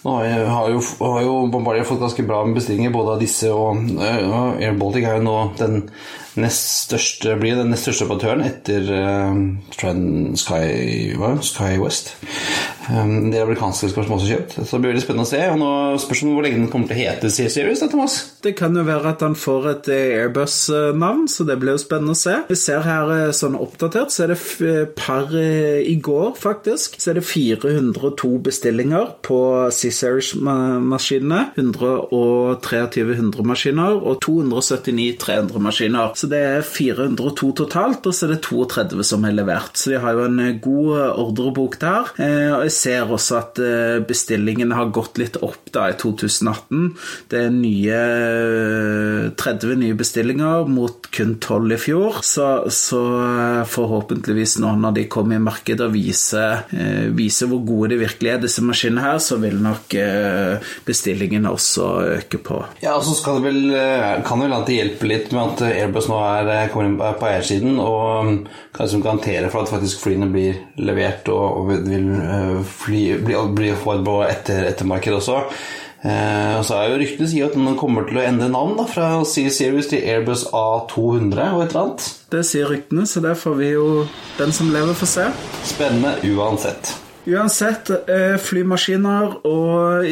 nå 0.04 0.14
har 0.44 0.68
jo, 0.68 0.82
har 1.00 1.22
jo 1.24 1.36
Bombardier 1.48 1.86
fått 1.88 2.02
ganske 2.02 2.26
bra 2.28 2.42
med 2.44 2.58
bestillinger 2.58 2.92
både 2.92 3.14
av 3.14 3.22
disse 3.24 3.48
og, 3.52 3.86
og 3.96 4.60
Air 4.60 4.76
Baltic 4.76 5.06
er 5.08 5.16
jo 5.16 5.24
nå 5.24 5.38
den 5.60 5.78
nest 6.40 6.88
største, 6.88 7.36
blir 7.40 7.58
den 7.58 7.70
nest 7.72 7.86
største 7.86 8.08
operatøren 8.08 8.44
etter 8.46 8.88
uh, 8.90 10.34
Sky, 10.38 11.14
Sky 11.44 11.74
West. 11.82 12.14
Um, 12.90 13.30
det 13.32 13.40
amerikanske 13.40 13.86
selskapet 13.86 14.08
som 14.08 14.16
også 14.18 14.28
kjøpt. 14.28 14.56
Så 14.58 14.76
det 14.76 14.80
blir 14.82 14.92
veldig 14.92 15.04
spennende 15.04 15.24
å 15.24 15.30
se. 15.30 15.40
Og 15.52 15.60
nå 15.60 15.70
spørs 16.02 16.24
det 16.24 16.32
hvor 16.34 16.44
lenge 16.44 16.60
den 16.60 16.70
kommer 16.72 16.90
til 16.90 16.98
å 16.98 17.00
hete 17.00 17.30
C-Series. 17.32 17.80
da, 17.80 17.88
Thomas? 17.92 18.16
Det 18.44 18.54
kan 18.58 18.76
jo 18.76 18.84
være 18.84 19.14
at 19.14 19.24
han 19.24 19.36
får 19.38 19.68
et 19.70 19.90
eh, 19.94 20.16
Airbus-navn, 20.24 21.24
så 21.30 21.46
det 21.48 21.56
blir 21.62 21.78
jo 21.78 21.80
spennende 21.80 22.16
å 22.16 22.20
se. 22.20 22.36
Vi 22.50 22.58
ser 22.60 22.84
her 22.84 23.12
eh, 23.14 23.32
sånn 23.36 23.56
oppdatert, 23.56 24.12
så 24.12 24.26
er 24.26 24.34
det 24.34 24.84
per 24.98 25.32
i 25.34 25.94
går, 26.04 26.34
faktisk, 26.38 26.98
så 27.00 27.12
er 27.12 27.18
det 27.18 27.24
402 27.26 28.32
bestillinger 28.44 29.14
på 29.24 29.40
C-Series-maskinene. 29.72 31.40
123 31.56 33.04
100-maskiner 33.14 33.96
og 33.96 34.20
279 34.24 35.16
300-maskiner. 35.22 36.14
Så 36.24 36.30
det 36.32 36.38
er 36.40 36.62
402 36.64 37.50
totalt, 37.58 38.06
og 38.08 38.14
så 38.16 38.24
er 38.24 38.30
det 38.32 38.44
32 38.46 39.04
som 39.04 39.26
er 39.28 39.34
levert. 39.36 39.76
Så 39.76 39.90
de 39.92 39.98
har 40.00 40.16
jo 40.16 40.22
en 40.24 40.38
eh, 40.40 40.54
god 40.56 40.86
eh, 40.96 41.18
ordrebok 41.20 41.76
der. 41.82 42.14
Eh, 42.16 42.48
og 42.48 42.62
jeg 42.64 42.72
ser 42.78 43.12
også 43.12 43.36
at 43.42 43.60
bestillingene 44.08 44.78
har 44.78 44.88
gått 44.94 45.20
litt 45.20 45.36
opp 45.44 45.68
da 45.74 45.90
i 45.92 45.96
2018. 46.00 46.86
Det 47.28 47.42
er 47.42 47.52
nye 47.52 47.98
30 49.36 49.76
nye 49.82 49.96
bestillinger 49.98 50.70
mot 50.70 51.10
kun 51.12 51.34
12 51.36 51.74
i 51.76 51.78
fjor. 51.82 52.22
Så, 52.24 52.46
så 52.72 53.02
forhåpentligvis 53.68 54.56
nå 54.64 54.72
når 54.80 54.96
de 54.96 55.06
kommer 55.12 55.36
i 55.36 55.44
markedet 55.44 55.84
og 55.84 55.92
viser, 55.92 56.64
viser 57.12 57.50
hvor 57.50 57.60
gode 57.68 57.92
de 57.92 58.00
virkelig 58.00 58.32
er, 58.32 58.40
disse 58.46 58.64
maskinene 58.64 59.04
her, 59.04 59.20
så 59.20 59.36
vil 59.42 59.60
nok 59.60 59.92
bestillingene 60.88 61.52
også 61.52 61.90
øke 62.16 62.40
på. 62.40 62.62
Ja, 62.80 62.96
og 62.96 63.04
så 63.04 63.18
kan 63.26 63.42
det 63.42 63.52
vel, 63.52 63.76
kan 64.24 64.40
det 64.40 64.48
vel 64.48 64.56
at 64.56 64.68
det 64.70 64.80
hjelper 64.80 65.12
litt 65.12 65.34
med 65.34 65.54
at 65.54 65.66
Airbus 65.68 66.08
nå 66.10 66.13
nå 66.14 66.22
er, 66.22 66.50
eh, 66.54 66.66
kommer 66.72 66.88
inn 66.88 66.98
på 66.98 67.28
eiersiden 67.28 67.78
og 67.82 68.30
kanskje 68.30 68.74
kan 68.74 68.86
liksom 68.86 69.06
garantere 69.06 69.50
for 69.52 69.64
at 69.64 69.72
faktisk 69.74 70.04
flyene 70.06 70.30
blir 70.32 70.60
levert 70.78 71.28
og, 71.34 71.60
og 71.60 71.72
vil 71.88 72.10
uh, 72.14 72.60
fly, 72.62 73.00
bli, 73.24 73.38
bli 73.56 73.72
få 73.78 73.98
et 73.98 74.04
bra 74.06 74.20
etter, 74.30 74.68
ettermarked 74.70 75.18
også. 75.18 75.42
Eh, 76.04 76.58
og 76.58 76.64
så 76.68 76.76
er 76.76 76.90
jo 76.90 76.98
Ryktene 77.00 77.28
sier 77.30 77.46
at 77.48 77.54
den 77.56 77.78
kommer 77.80 78.04
til 78.08 78.18
å 78.20 78.24
endre 78.26 78.50
navn 78.52 78.74
da, 78.76 78.84
fra 78.90 79.06
C-Series 79.24 79.88
til 79.88 80.04
Airbus 80.04 80.44
A200 80.50 81.54
og 81.54 81.62
et 81.64 81.72
eller 81.72 81.80
annet. 81.86 82.10
Det 82.34 82.42
sier 82.44 82.68
ryktene, 82.68 83.06
så 83.08 83.24
det 83.24 83.38
får 83.40 83.56
vi 83.62 83.72
jo 83.72 83.86
den 84.36 84.52
som 84.52 84.68
lever, 84.74 84.92
få 84.98 85.08
se. 85.08 85.30
Spennende 85.64 86.18
uansett. 86.34 87.03
Uansett, 87.24 87.88
eh, 87.88 88.36
flymaskiner 88.36 89.38
og 89.48 90.04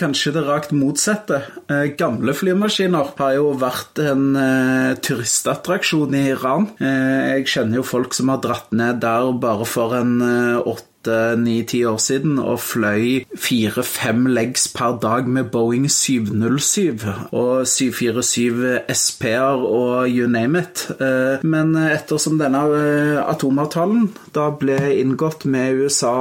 kanskje 0.00 0.32
det 0.32 0.44
rakt 0.46 0.72
motsatte. 0.72 1.42
Eh, 1.68 1.90
gamle 1.98 2.32
flymaskiner 2.32 3.12
har 3.18 3.34
jo 3.36 3.50
vært 3.60 4.00
en 4.00 4.24
eh, 4.40 4.94
turistattraksjon 5.04 6.16
i 6.16 6.24
Iran. 6.32 6.70
Jeg 6.80 7.44
kjenner 7.52 7.82
jo 7.82 7.84
folk 7.86 8.16
som 8.16 8.32
har 8.32 8.40
dratt 8.40 8.72
ned 8.72 9.02
der 9.04 9.32
bare 9.36 9.68
for 9.68 9.98
en 10.00 10.16
åtte 10.64 10.93
ni-ti 11.38 11.84
år 11.88 11.98
siden 12.02 12.38
og 12.42 12.58
fløy 12.64 13.24
fire-fem 13.38 14.26
legs 14.30 14.68
per 14.74 14.98
dag 15.02 15.28
med 15.28 15.50
Boeing 15.52 15.86
707 15.90 17.04
og 17.32 17.66
747 17.68 18.80
SP-er 18.94 19.64
og 19.64 20.08
you 20.10 20.28
name 20.28 20.58
it. 20.58 20.86
Eh, 21.00 21.42
men 21.46 21.74
ettersom 21.78 22.38
denne 22.40 22.62
eh, 22.74 23.20
atomavtalen 23.22 24.08
da 24.34 24.48
ble 24.58 24.78
inngått 24.98 25.46
med 25.50 25.84
USA 25.84 26.12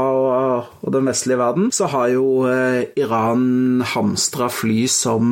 og 0.84 0.94
den 0.94 1.08
vestlige 1.10 1.40
verden, 1.42 1.72
så 1.74 1.90
har 1.94 2.12
jo 2.14 2.26
eh, 2.50 2.84
Iran 3.00 3.84
hamstra 3.94 4.50
fly 4.54 4.86
som 4.92 5.32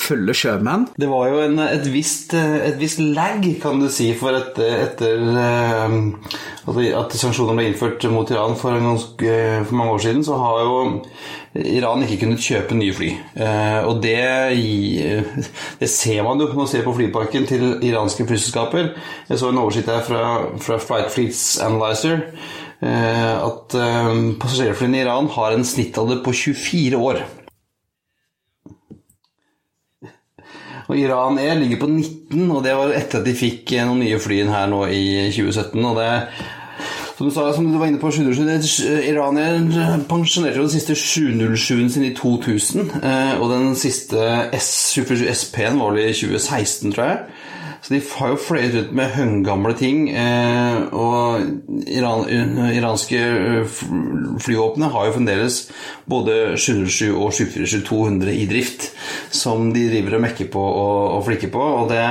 fulle 0.00 0.34
sjømenn. 0.36 0.88
Det 1.00 1.08
var 1.10 1.30
jo 1.32 1.42
en, 1.44 1.58
et, 1.64 1.86
visst, 1.92 2.34
et 2.34 2.78
visst 2.80 3.02
lag, 3.02 3.44
kan 3.62 3.80
du 3.82 3.88
si, 3.92 4.10
for 4.18 4.36
et, 4.36 4.58
etter 4.58 5.22
at 6.64 7.16
sanksjonene 7.18 7.58
ble 7.58 7.66
innført 7.68 8.06
mot 8.12 8.30
Iran 8.32 8.56
for, 8.58 8.73
ganske, 8.82 9.34
for 9.68 9.76
mange 9.78 9.92
år 9.92 10.02
siden, 10.04 10.24
så 10.24 10.38
har 10.40 10.60
jo 10.64 10.74
Iran 11.54 12.02
ikke 12.02 12.18
kunnet 12.24 12.42
kjøpe 12.42 12.74
nye 12.74 12.94
fly. 12.94 13.10
Eh, 13.36 13.86
og 13.86 14.02
det, 14.02 14.18
det, 15.80 15.90
ser 15.90 16.22
man 16.26 16.40
jo 16.40 16.48
når 16.48 16.58
man 16.64 16.72
ser 16.72 16.82
på 16.84 16.96
flyparken 16.96 17.46
til 17.46 17.78
iranske 17.86 18.26
flyselskaper. 18.26 18.90
Jeg 19.28 19.38
så 19.38 19.52
en 19.52 19.62
oversikt 19.62 19.92
her 19.92 20.02
fra, 20.06 20.24
fra 20.58 20.80
Flight 20.82 21.14
Fleets 21.14 21.46
Analyzer 21.62 22.28
at 22.84 23.72
passasjerflyene 24.42 24.98
i 24.98 25.04
Iran 25.06 25.30
har 25.32 25.54
en 25.54 25.64
snittalder 25.64 26.18
på 26.24 26.34
24 26.36 26.98
år. 27.00 27.22
Og 30.88 30.98
Iran 30.98 31.38
Air 31.38 31.54
ligger 31.54 31.80
på 31.80 31.86
19, 31.88 32.50
og 32.50 32.60
det 32.64 32.74
var 32.76 32.92
etter 32.92 33.22
at 33.22 33.26
de 33.26 33.32
fikk 33.36 33.72
noen 33.86 34.02
nye 34.04 34.20
fly 34.20 34.42
her 34.50 34.68
nå 34.68 34.84
i 34.92 35.30
2017. 35.32 35.80
og 35.80 35.96
det 35.96 36.10
som 37.16 37.28
du, 37.28 37.34
sa, 37.34 37.52
som 37.54 37.66
du 37.70 37.78
var 37.78 37.86
inne 37.86 38.00
på, 38.02 38.10
707, 38.10 39.06
Iran 39.06 39.38
pensjonerte 40.10 40.58
jo 40.58 40.66
den 40.66 40.72
siste 40.74 40.96
707-en 40.98 41.90
sin 41.94 42.06
i 42.08 42.14
2000. 42.16 42.90
Eh, 42.98 43.34
og 43.38 43.52
den 43.52 43.74
siste 43.78 44.18
S747 44.50 45.28
SP-en 45.30 45.78
var 45.78 45.94
vel 45.94 46.08
i 46.08 46.16
2016, 46.16 46.90
tror 46.90 47.04
jeg. 47.06 47.20
Så 47.84 47.92
de 47.92 48.00
har 48.00 48.30
jo 48.32 48.40
fløyet 48.40 48.74
ut 48.80 48.92
med 48.96 49.12
høngamle 49.12 49.74
ting. 49.76 50.08
Eh, 50.08 50.78
og 50.96 51.84
Iran, 51.92 52.24
iranske 52.72 53.20
eh, 53.20 53.74
flyvåpenet 54.40 54.90
har 54.94 55.06
jo 55.06 55.14
fremdeles 55.18 55.58
både 56.10 56.56
707 56.56 57.12
og 57.12 57.30
747-200 57.36 58.32
i 58.32 58.48
drift, 58.50 58.88
som 59.30 59.68
de 59.76 59.86
driver 59.92 60.16
og 60.16 60.24
mekker 60.24 60.50
på 60.50 60.64
og, 60.64 60.98
og 61.18 61.28
flikker 61.28 61.52
på. 61.54 61.62
og 61.84 61.92
det 61.92 62.02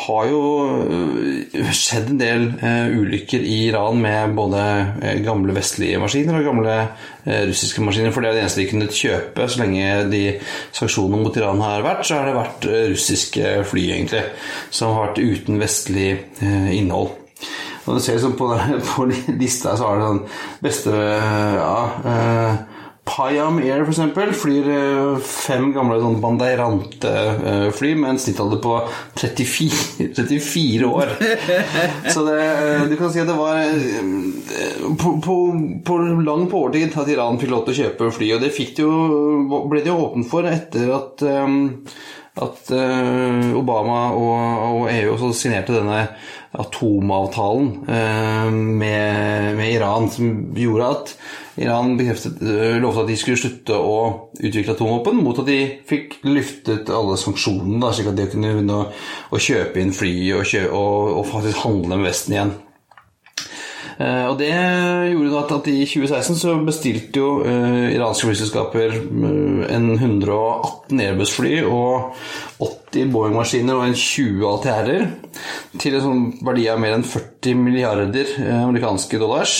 har 0.00 0.26
jo 0.30 0.40
øh, 0.80 1.70
skjedd 1.76 2.12
en 2.12 2.20
del 2.20 2.46
uh, 2.62 2.88
ulykker 3.00 3.42
i 3.44 3.56
Iran 3.68 4.00
med 4.00 4.34
både 4.36 4.62
uh, 5.02 5.12
gamle 5.24 5.54
vestlige 5.56 6.00
maskiner 6.02 6.38
og 6.40 6.48
gamle 6.50 6.76
russiske 7.50 7.84
maskiner. 7.84 8.14
For 8.14 8.24
det 8.24 8.30
er 8.30 8.38
det 8.38 8.42
eneste 8.46 8.62
de 8.62 8.68
kunne 8.70 8.90
kjøpe 8.96 9.46
så 9.50 9.60
lenge 9.60 9.88
de 10.10 10.22
sanksjonene 10.76 11.20
mot 11.20 11.36
Iran 11.36 11.60
har 11.62 11.84
vært, 11.84 12.06
så 12.08 12.16
har 12.16 12.30
det 12.30 12.36
vært 12.38 12.68
russiske 12.94 13.54
fly, 13.68 13.84
egentlig, 13.92 14.22
som 14.72 14.94
har 14.96 15.10
vært 15.10 15.20
uten 15.20 15.60
vestlig 15.60 16.08
innhold. 16.40 17.12
Og 17.84 17.96
du 17.96 18.00
ser 18.00 18.16
liksom 18.16 18.38
på, 18.40 18.48
på 18.88 19.06
lista 19.36 19.76
så 19.76 19.90
har 19.90 20.00
det 20.00 20.08
sånn 20.08 20.24
beste 20.64 20.96
ja, 20.96 21.76
Payam 23.10 23.58
Air 23.58 23.82
for 23.82 23.90
eksempel, 23.90 24.30
flyr 24.38 24.68
eh, 24.70 25.24
fem 25.26 25.70
gamle 25.74 25.98
sånn 26.02 26.20
Bandeirante-fly 26.22 27.90
med 27.98 28.12
en 28.12 28.20
snittalder 28.22 28.60
på 28.62 28.76
34, 29.18 30.10
34 30.14 30.90
år. 30.90 31.14
Så 32.14 32.22
det, 32.28 32.38
eh, 32.38 32.84
du 32.90 32.94
kan 33.00 33.10
si 33.10 33.22
at 33.22 33.30
det 33.30 33.38
var 33.38 33.58
eh, 33.64 34.86
på, 35.00 35.16
på, 35.24 35.36
på 35.86 35.98
lang 36.22 36.46
på 36.50 36.62
årtid 36.68 36.94
at 36.94 37.10
Iran 37.10 37.40
fikk 37.40 37.54
lov 37.54 37.66
til 37.66 37.74
å 37.74 37.80
kjøpe 37.82 38.14
fly, 38.14 38.30
og 38.36 38.46
det 38.46 38.54
fikk 38.54 38.82
jo, 38.84 38.94
ble 39.70 39.82
det 39.82 39.90
jo 39.90 40.00
åpent 40.06 40.30
for 40.30 40.46
etter 40.50 40.94
at 41.00 41.28
at 42.40 42.70
Obama 43.58 43.96
og, 44.14 44.60
og 44.64 44.84
EU 44.94 45.08
også 45.16 45.32
signerte 45.34 45.74
denne 45.74 46.04
atomavtalen 46.56 47.72
med, 48.54 49.56
med 49.58 49.72
Iran, 49.74 50.06
som 50.14 50.30
gjorde 50.56 50.92
at 50.94 51.12
Iran 51.60 51.96
bekreftet, 51.98 52.40
eh, 52.40 52.78
lovte 52.80 53.04
at 53.04 53.10
de 53.10 53.18
skulle 53.20 53.40
slutte 53.40 53.76
å 53.76 54.30
utvikle 54.40 54.72
atomvåpen, 54.72 55.20
mot 55.20 55.38
at 55.42 55.48
de 55.50 55.58
fikk 55.88 56.16
lyftet 56.24 56.88
alle 56.88 57.18
sanksjonene, 57.20 57.92
slik 57.92 58.08
at 58.08 58.16
de 58.16 58.28
kunne 58.32 58.54
begynne 58.54 58.80
å, 59.28 59.36
kjøpe 59.36 59.82
inn 59.82 59.92
fly 59.92 60.14
og, 60.38 60.46
kjøpe, 60.48 60.72
og, 60.72 61.14
og, 61.18 61.24
faktisk 61.28 61.64
handle 61.66 61.98
med 61.98 62.08
Vesten 62.08 62.36
igjen. 62.36 62.52
Eh, 64.00 64.24
og 64.30 64.38
Det 64.40 64.48
gjorde 64.48 65.42
at, 65.42 65.52
at 65.58 65.68
i 65.68 65.82
2016 65.84 66.38
så 66.40 66.54
bestilte 66.64 67.20
jo 67.20 67.42
uh, 67.44 67.90
iranske 67.92 68.30
flyselskaper 68.30 68.96
uh, 68.96 69.66
en 69.68 69.90
118 69.98 71.02
Airbus-fly 71.04 71.58
og 71.68 72.16
80 72.64 73.12
Boeing-maskiner 73.12 73.76
og 73.76 73.84
en 73.90 73.98
20 74.00 74.48
ATR-er 74.54 75.04
til 75.76 75.98
en 75.98 76.06
sånn 76.06 76.24
verdi 76.40 76.64
av 76.72 76.80
mer 76.80 76.96
enn 76.96 77.04
40 77.04 77.60
milliarder 77.60 78.32
amerikanske 78.62 79.20
dollars. 79.20 79.58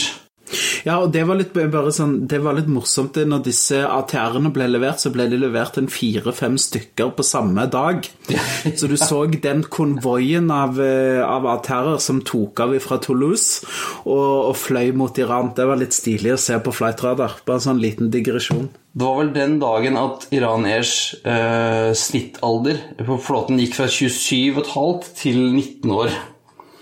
Ja, 0.87 0.99
og 1.03 1.11
det 1.15 1.25
var 1.29 1.39
litt, 1.39 1.53
bare 1.55 1.93
sånn, 1.95 2.27
det 2.31 2.41
var 2.45 2.57
litt 2.57 2.71
morsomt. 2.71 3.19
Når 3.29 3.45
disse 3.47 3.83
ATR-ene 3.85 4.53
ble 4.55 4.69
levert, 4.71 5.03
så 5.03 5.13
ble 5.13 5.27
de 5.31 5.39
levert 5.41 5.79
en 5.81 5.91
fire-fem 5.91 6.57
stykker 6.61 7.13
på 7.17 7.27
samme 7.27 7.67
dag. 7.71 8.07
Så 8.79 8.89
du 8.91 8.97
så 9.01 9.25
den 9.43 9.65
konvoien 9.73 10.51
av, 10.55 10.79
eh, 10.83 11.21
av 11.25 11.47
ATR-er 11.51 11.99
som 12.03 12.21
tok 12.27 12.61
av 12.63 12.75
fra 12.83 13.01
Toulouse 13.03 13.67
og, 14.05 14.51
og, 14.51 14.55
fløy 14.59 14.93
mot 14.97 15.17
Iran. 15.19 15.53
Det 15.57 15.67
var 15.67 15.81
litt 15.81 15.97
stilig 15.97 16.35
å 16.35 16.41
se 16.41 16.59
på 16.63 16.75
flightradar. 16.75 17.41
Bare 17.47 17.61
en 17.61 17.67
sånn 17.71 17.83
liten 17.83 18.13
digresjon. 18.13 18.69
Det 18.91 19.07
var 19.07 19.21
vel 19.21 19.33
den 19.35 19.59
dagen 19.63 19.99
at 19.99 20.27
Iran 20.35 20.67
Airs 20.69 21.15
eh, 21.23 21.91
snittalder 21.97 22.81
på 23.07 23.19
flåten 23.23 23.61
gikk 23.63 23.77
fra 23.79 23.89
27,5 23.91 25.11
til 25.21 25.43
19 25.49 25.95
år. 25.95 26.15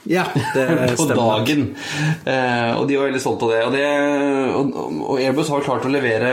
Ja, 0.08 0.24
det 0.54 0.64
på 0.96 1.08
dagen. 1.10 1.66
Eh, 2.24 2.70
og 2.78 2.88
de 2.88 2.96
var 2.96 3.10
veldig 3.10 3.20
stolte 3.22 3.50
av 3.50 3.52
det. 3.52 3.66
Og, 3.66 3.74
det, 3.76 3.84
og, 4.56 5.02
og 5.04 5.20
Airbus 5.20 5.52
har 5.52 5.66
klart 5.66 5.86
å 5.88 5.92
levere 5.92 6.32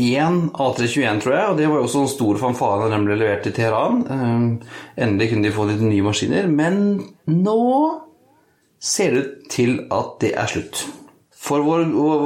én 0.00 0.48
A321, 0.50 1.20
tror 1.22 1.36
jeg, 1.36 1.50
og 1.50 1.58
det 1.60 1.68
var 1.70 1.78
jo 1.78 1.84
også 1.86 2.00
en 2.02 2.10
stor 2.10 2.38
fanfare 2.40 2.80
da 2.82 2.96
den 2.96 3.04
ble 3.06 3.18
levert 3.20 3.44
til 3.46 3.54
Teheran. 3.54 4.02
Eh, 4.10 4.74
endelig 5.06 5.30
kunne 5.32 5.46
de 5.46 5.54
få 5.54 5.68
litt 5.70 5.84
nye 5.84 6.06
maskiner. 6.06 6.50
Men 6.50 6.82
nå 7.30 7.60
ser 8.84 9.14
det 9.14 9.24
ut 9.24 9.48
til 9.52 9.78
at 9.94 10.16
det 10.24 10.34
er 10.40 10.50
slutt. 10.50 10.86
For 11.44 11.60
vår, 11.60 11.84
vår, 11.92 12.22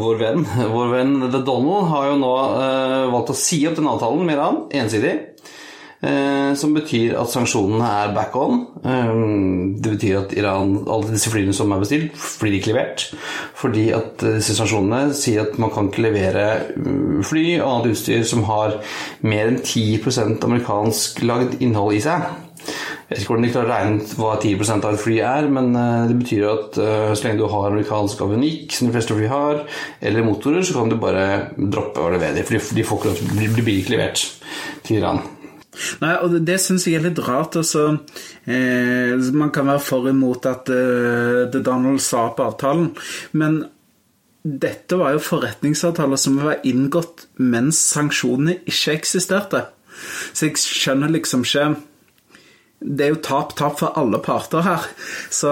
vår, 0.00 0.14
venn, 0.16 0.46
vår 0.72 0.92
venn 0.94 1.16
The 1.26 1.42
Donald 1.44 1.90
har 1.92 2.08
jo 2.08 2.20
nå 2.22 2.32
eh, 2.56 3.10
valgt 3.12 3.34
å 3.34 3.36
si 3.36 3.60
opp 3.68 3.76
den 3.76 3.90
avtalen 3.90 4.24
med 4.24 4.38
Iran 4.38 4.62
ensidig. 4.80 5.12
Eh, 6.02 6.54
som 6.58 6.72
betyr 6.74 7.12
at 7.14 7.30
sanksjonene 7.30 7.86
er 7.86 8.14
back 8.16 8.34
on. 8.34 8.64
Eh, 8.82 9.10
det 9.78 9.92
betyr 9.92 10.16
at 10.24 10.32
Iran, 10.34 10.74
alle 10.90 11.12
disse 11.14 11.30
flyene 11.30 11.54
som 11.54 11.70
er 11.70 11.82
bestilt, 11.84 12.16
blir 12.40 12.56
ikke 12.56 12.72
levert. 12.72 13.04
Fordi 13.54 13.84
at 13.94 14.24
disse 14.24 14.56
sanksjonene 14.58 15.14
sier 15.14 15.44
at 15.44 15.60
man 15.62 15.70
kan 15.70 15.90
ikke 15.90 16.02
levere 16.08 16.46
fly 17.22 17.44
og 17.60 17.68
annet 17.68 17.92
utstyr 17.94 18.24
som 18.26 18.42
har 18.48 18.80
mer 19.22 19.52
enn 19.52 19.60
10% 19.62 20.42
amerikansk 20.42 21.22
lagd 21.22 21.60
innhold 21.62 21.94
i 21.94 22.00
seg. 22.02 22.24
Jeg 22.62 23.18
vet 23.18 23.22
ikke 23.22 23.32
hvordan 23.34 23.46
de 23.46 23.50
klarer 23.52 23.68
å 23.68 23.72
regne 23.76 24.02
ut 24.02 24.14
hva 24.18 24.32
10% 24.40 24.88
av 24.88 24.96
et 24.96 25.02
fly 25.04 25.18
er, 25.28 25.46
men 25.54 25.70
eh, 25.78 26.08
det 26.10 26.16
betyr 26.18 26.48
at 26.48 26.80
så 26.80 27.28
lenge 27.28 27.38
du 27.38 27.44
har 27.52 27.68
amerikansk 27.68 28.24
avionikk, 28.26 28.74
som 28.74 28.88
de 28.90 28.96
fleste 28.96 29.14
fly 29.14 29.30
har, 29.30 29.62
eller 30.02 30.26
motorer, 30.26 30.66
så 30.66 30.74
kan 30.80 30.90
du 30.90 30.98
bare 30.98 31.28
droppe 31.54 32.02
å 32.02 32.10
levere 32.16 32.40
dem. 32.40 32.82
For 32.90 33.06
de 33.06 33.52
blir 33.62 33.78
ikke 33.84 33.94
levert 33.94 34.24
til 34.82 34.98
Iran. 34.98 35.22
Nei, 36.02 36.14
og 36.22 36.38
det, 36.46 36.58
syns 36.62 36.86
jeg 36.88 36.98
er 37.00 37.06
litt 37.08 37.20
rart. 37.26 37.58
Altså, 37.60 37.98
eh, 38.46 39.14
man 39.36 39.52
kan 39.54 39.68
være 39.70 39.84
for 39.84 40.08
imot 40.10 40.48
at 40.50 40.72
eh, 40.72 41.44
det 41.52 41.62
Donald 41.66 42.02
sa 42.04 42.28
på 42.36 42.48
avtalen, 42.50 42.90
men 43.38 43.62
dette 44.42 44.98
var 44.98 45.14
jo 45.14 45.22
forretningsavtaler 45.22 46.18
som 46.18 46.40
var 46.42 46.64
inngått 46.66 47.28
mens 47.38 47.78
sanksjonene 47.92 48.58
ikke 48.66 48.96
eksisterte. 48.96 49.66
Så 50.32 50.48
jeg 50.48 50.58
skjønner 50.58 51.12
liksom 51.14 51.44
ikke 51.46 51.68
det 52.82 53.04
er 53.04 53.12
jo 53.12 53.20
tap-tap 53.22 53.78
for 53.80 53.98
alle 53.98 54.18
parter 54.22 54.64
her. 54.66 54.86
Så 55.32 55.50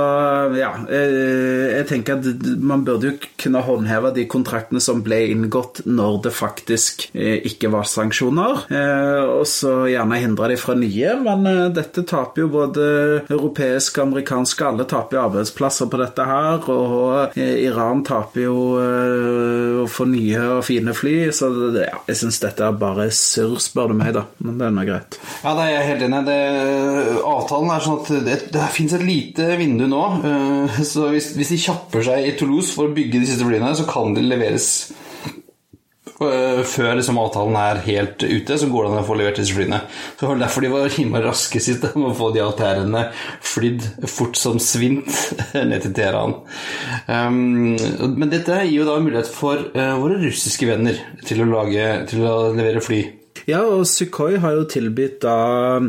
ja, 0.59 0.73
eh, 0.91 1.77
jeg 1.79 1.87
tenker 1.91 2.19
at 2.19 2.47
man 2.59 2.85
burde 2.87 3.13
jo 3.13 3.31
kunne 3.41 3.63
håndheve 3.65 4.13
de 4.17 4.27
kontraktene 4.31 4.83
som 4.83 5.03
ble 5.05 5.23
inngått 5.31 5.83
når 5.87 6.21
det 6.27 6.35
faktisk 6.35 7.07
eh, 7.15 7.39
ikke 7.47 7.71
var 7.73 7.89
sanksjoner, 7.89 8.65
eh, 8.75 9.31
og 9.39 9.47
så 9.49 9.75
gjerne 9.91 10.21
hindre 10.21 10.51
de 10.53 10.59
fra 10.61 10.77
nye. 10.79 11.15
Men 11.25 11.47
dette 11.77 12.05
taper 12.09 12.45
jo 12.45 12.51
både 12.53 12.87
europeiske 13.31 14.01
og 14.01 14.11
amerikanske, 14.11 14.67
alle 14.67 14.89
taper 14.91 15.19
jo 15.19 15.25
arbeidsplasser 15.29 15.91
på 15.91 16.03
dette 16.03 16.27
her, 16.27 16.67
og 16.71 17.39
Iran 17.41 18.05
taper 18.07 18.45
jo 18.45 18.59
å 19.81 19.87
få 19.91 20.07
nye 20.11 20.43
og 20.59 20.65
fine 20.67 20.95
fly, 20.97 21.15
så 21.35 21.51
ja, 21.77 22.01
jeg 22.09 22.19
syns 22.21 22.41
dette 22.43 22.67
er 22.67 22.77
bare 22.81 23.09
surr, 23.15 23.59
spør 23.63 23.93
du 23.93 23.99
meg, 24.01 24.13
da. 24.17 24.27
Men 24.45 24.59
det 24.61 24.67
er 24.67 24.75
nå 24.75 24.87
greit. 24.89 25.19
Ja, 25.45 25.55
det 25.57 25.67
er 25.67 25.73
jeg 25.75 25.89
helt 25.91 26.07
enig 26.09 26.23
i 26.35 27.20
avtalen 27.27 27.73
er 27.75 27.85
sånn 27.85 28.01
at 28.01 28.11
det, 28.27 28.39
det 28.55 28.71
fins 28.75 28.95
et 28.97 29.05
lite 29.05 29.53
vindu 29.61 29.87
nå. 29.91 30.05
Eh, 30.31 30.81
så 30.87 31.11
hvis, 31.13 31.33
hvis, 31.37 31.53
de 31.55 31.61
kjapper 31.67 32.07
seg 32.07 32.27
i 32.27 32.35
Toulouse 32.39 32.75
for 32.75 32.89
å 32.89 32.97
bygge 32.97 33.21
de 33.21 33.29
siste 33.31 33.47
flyene, 33.47 33.73
så 33.77 33.87
kan 33.89 34.15
de 34.17 34.25
leveres 34.25 34.69
eh, 36.21 36.63
før 36.67 36.97
liksom 36.99 37.21
avtalen 37.23 37.59
er 37.61 37.83
helt 37.87 38.25
ute, 38.25 38.59
så 38.59 38.71
går 38.71 38.87
det 38.87 38.93
an 38.93 39.03
å 39.03 39.07
få 39.09 39.19
levert 39.21 39.41
disse 39.43 39.57
flyene. 39.57 39.83
Så 40.15 40.25
det 40.25 40.33
var 40.33 40.43
derfor 40.43 40.67
de 40.67 40.73
var 40.75 40.99
innmari 41.05 41.29
raske 41.29 41.63
sitt 41.65 41.87
med 41.93 42.11
å 42.11 42.17
få 42.19 42.33
de 42.37 42.45
ATR-ene 42.47 43.07
flydd 43.53 43.87
fort 44.11 44.41
som 44.41 44.61
svint 44.63 45.11
ned 45.71 45.87
til 45.87 45.97
Teheran. 45.97 46.39
Um, 47.07 47.79
men 48.17 48.33
dette 48.33 48.65
gir 48.65 48.83
jo 48.83 48.91
da 48.91 49.01
mulighet 49.03 49.33
for 49.33 49.71
uh, 49.77 49.97
våre 50.01 50.21
russiske 50.25 50.69
venner 50.71 51.01
til 51.27 51.45
å, 51.45 51.51
lage, 51.53 51.89
til 52.13 52.29
å 52.29 52.37
levere 52.57 52.85
fly. 52.85 53.05
Ja, 53.49 53.63
og 53.65 53.87
Sukhoi 53.89 54.39
har 54.43 54.59
jo 54.59 54.69
tilbudt 54.69 55.21
da 55.25 55.81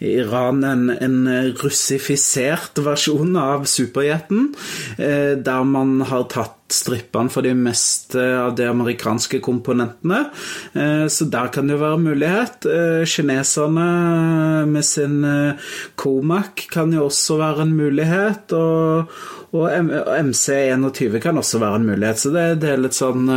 Iran 0.00 0.64
en, 0.66 0.90
en 0.90 1.18
russifisert 1.62 2.80
versjon 2.82 3.36
av 3.40 3.66
superjeten, 3.70 4.52
eh, 4.98 5.34
der 5.38 5.66
man 5.68 6.00
har 6.10 6.28
tatt 6.32 6.55
strippene 6.72 7.30
for 7.30 7.46
de 7.46 7.52
meste 7.56 8.22
av 8.40 8.54
de 8.58 8.66
amerikanske 8.70 9.40
komponentene. 9.44 10.24
Eh, 10.74 11.06
så 11.12 11.28
der 11.30 11.52
kan 11.54 11.68
det 11.68 11.76
jo 11.76 11.84
være 11.84 12.02
mulighet. 12.02 12.66
Eh, 12.66 13.06
kineserne 13.06 13.86
med 14.70 14.84
sin 14.84 15.22
Comac 15.96 16.66
kan 16.72 16.92
jo 16.92 17.06
også 17.06 17.40
være 17.42 17.66
en 17.66 17.74
mulighet. 17.78 18.52
og 18.52 19.16
og 19.56 19.70
MC21 19.72 21.20
kan 21.22 21.38
også 21.38 21.60
være 21.62 21.78
en 21.78 21.86
mulighet. 21.86 22.18
Så 22.20 22.32
det, 22.34 22.42
det, 22.60 22.72
er 22.74 22.80
litt 22.82 22.96
sånn 22.96 23.30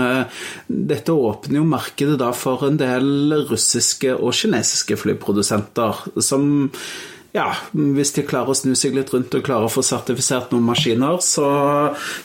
Dette 0.67 1.13
åpner 1.13 1.61
jo 1.61 1.67
markedet 1.69 2.17
da 2.19 2.33
for 2.35 2.65
en 2.67 2.79
del 2.81 3.31
russiske 3.47 4.17
og 4.17 4.33
kinesiske 4.35 4.97
flyprodusenter 4.99 6.01
som 6.19 6.67
ja, 7.35 7.47
hvis 7.73 8.13
de 8.15 8.25
klarer 8.27 8.53
å 8.53 8.57
snu 8.57 8.73
seg 8.77 8.95
litt 8.97 9.11
rundt 9.13 9.35
og 9.37 9.45
klarer 9.45 9.67
å 9.67 9.73
få 9.73 9.83
sertifisert 9.85 10.53
noen 10.53 10.65
maskiner 10.69 11.19
så, 11.23 11.49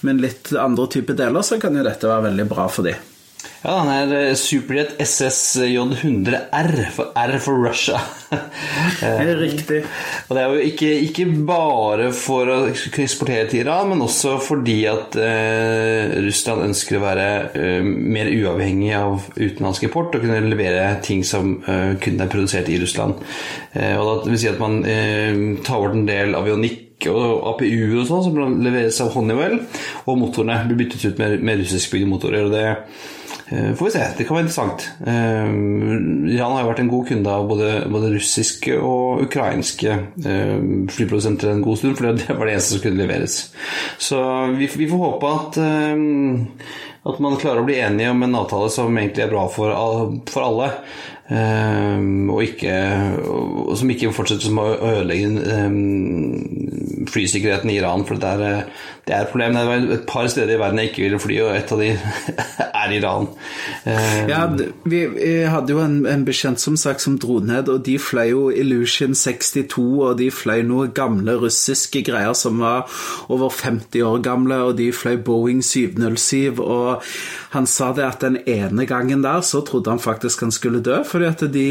med 0.07 0.23
litt 0.25 0.53
andre 0.57 0.89
typer 0.97 1.19
deler, 1.19 1.45
så 1.45 1.61
kan 1.63 1.77
jo 1.77 1.85
dette 1.85 2.09
være 2.09 2.31
veldig 2.31 2.49
bra 2.51 2.69
for 2.73 2.89
dem. 2.89 3.14
Ja, 3.65 3.79
den 3.81 3.91
er 3.95 4.11
eh, 4.19 4.35
Superjet 4.37 4.99
SSJ100R, 5.01 6.73
for 6.93 7.15
R 7.17 7.39
for 7.41 7.63
Russia. 7.65 7.97
Riktig. 9.41 9.79
Og 10.29 10.37
det 10.37 10.43
er 10.43 10.53
jo 10.53 10.67
ikke, 10.69 10.91
ikke, 11.07 11.25
bare 11.49 12.11
for 12.13 12.51
å 12.53 12.59
eksportere 12.69 13.47
til 13.49 13.63
Iran, 13.63 13.95
men 13.95 14.05
også 14.05 14.37
fordi 14.45 14.77
at 14.91 15.17
eh, 15.17 16.13
Russland 16.27 16.67
ønsker 16.67 16.99
å 16.99 17.05
være 17.07 17.27
eh, 17.57 17.89
mer 17.89 18.29
uavhengig 18.35 18.93
av 18.99 19.31
utenlandsk 19.39 19.89
import 19.89 20.19
og 20.19 20.27
kunne 20.27 20.45
levere 20.45 20.85
ting 21.05 21.25
som 21.25 21.57
eh, 21.65 21.95
kun 22.05 22.21
er 22.21 22.33
produsert 22.37 22.69
i 22.69 22.79
Russland. 22.85 23.25
Eh, 23.73 23.97
og 23.97 24.27
det 24.27 24.35
vil 24.35 24.43
si 24.45 24.53
at 24.53 24.61
man 24.61 24.83
eh, 24.85 25.33
tar 25.65 25.81
bort 25.81 25.97
en 25.97 26.09
del 26.11 26.37
avionikk 26.37 27.09
og 27.09 27.49
APU 27.55 27.99
og 28.01 28.07
sånn 28.09 28.29
som 28.29 28.61
leveres 28.65 29.01
av 29.01 29.17
Honeywell, 29.17 29.59
og 30.05 30.21
motorene 30.21 30.63
blir 30.69 30.85
byttet 30.85 31.09
ut 31.09 31.21
med, 31.21 31.41
med 31.41 31.65
russiskbygde 31.65 32.13
motorer. 32.13 32.45
og 32.45 32.53
det 32.53 32.69
får 33.51 33.85
vi 33.85 33.91
se. 33.93 34.05
Det 34.17 34.25
kan 34.25 34.39
være 34.39 34.47
interessant. 34.47 34.87
Eh, 35.07 35.51
Iran 36.35 36.55
har 36.55 36.63
jo 36.63 36.71
vært 36.71 36.83
en 36.85 36.93
god 36.93 37.09
kunde 37.11 37.35
av 37.35 37.49
både, 37.51 37.71
både 37.93 38.13
russiske 38.15 38.79
og 38.79 39.25
ukrainske 39.27 39.93
eh, 40.25 40.57
flyprodusenter 40.95 41.53
en 41.53 41.65
god 41.65 41.81
stund, 41.81 41.99
for 41.99 42.09
det 42.09 42.29
var 42.31 42.49
det 42.49 42.57
eneste 42.57 42.77
som 42.77 42.85
kunne 42.87 43.03
leveres. 43.03 43.39
Så 44.01 44.21
vi, 44.57 44.69
vi 44.81 44.89
får 44.91 45.05
håpe 45.05 45.33
at, 45.39 45.59
at 47.13 47.25
man 47.25 47.41
klarer 47.41 47.61
å 47.61 47.67
bli 47.69 47.81
enige 47.85 48.15
om 48.15 48.25
en 48.25 48.39
avtale 48.41 48.71
som 48.73 48.97
egentlig 48.97 49.27
er 49.27 49.35
bra 49.35 49.45
for, 49.53 49.69
for 50.31 50.49
alle. 50.49 50.71
Og, 51.25 52.41
ikke, 52.45 52.75
som 53.81 53.89
ikke 53.89 54.11
fortsetter 54.13 54.45
som 54.45 54.61
å 54.61 54.67
ødelegge 54.77 55.31
flysikkerheten 57.09 57.73
i 57.73 57.79
Iran. 57.81 58.05
For 58.05 58.21
det 58.21 58.33
er, 58.35 58.67
det 59.07 59.13
er 59.13 59.27
et 59.27 59.29
problem. 59.29 59.53
Det 59.53 59.63
er 59.63 59.99
et 59.99 60.07
par 60.09 60.27
steder 60.33 60.55
i 60.55 60.59
verden 60.59 60.79
jeg 60.81 60.89
ikke 60.91 61.03
ville 61.03 61.19
fly, 61.21 61.37
og 61.45 61.57
et 61.59 61.73
av 61.75 61.81
de 61.83 61.91
er 62.85 62.95
Iran. 62.97 63.27
Um, 63.85 64.31
ja, 64.31 64.45
vi, 64.89 65.01
hadde 65.53 65.75
jo 65.75 65.83
en, 65.85 65.99
en 66.09 66.25
bekjent 66.25 66.61
som 66.61 66.79
sagt 66.81 67.05
som 67.05 67.19
dro 67.21 67.37
ned, 67.45 67.69
og 67.69 67.83
de 67.85 67.99
fløy 68.01 68.31
jo 68.31 68.47
Illusion 68.49 69.13
62, 69.13 69.77
og 70.09 70.17
de 70.23 70.31
fløy 70.33 70.65
noen 70.65 70.95
gamle 70.97 71.37
russiske 71.43 72.01
greier 72.07 72.33
som 72.39 72.65
var 72.65 72.89
over 73.29 73.53
50 73.53 74.01
år 74.09 74.25
gamle, 74.25 74.63
og 74.71 74.79
de 74.81 74.89
fløy 74.97 75.19
Boeing 75.27 75.61
707, 75.65 76.63
og 76.65 77.05
han 77.53 77.69
sa 77.71 77.93
det 77.95 78.07
at 78.09 78.25
den 78.25 78.41
ene 78.51 78.89
gangen 78.89 79.23
der 79.23 79.45
så 79.45 79.61
trodde 79.69 79.93
han 79.93 80.03
faktisk 80.03 80.41
han 80.47 80.55
skulle 80.55 80.81
dø, 80.83 81.03
fordi 81.07 81.29
at 81.29 81.45
de 81.53 81.69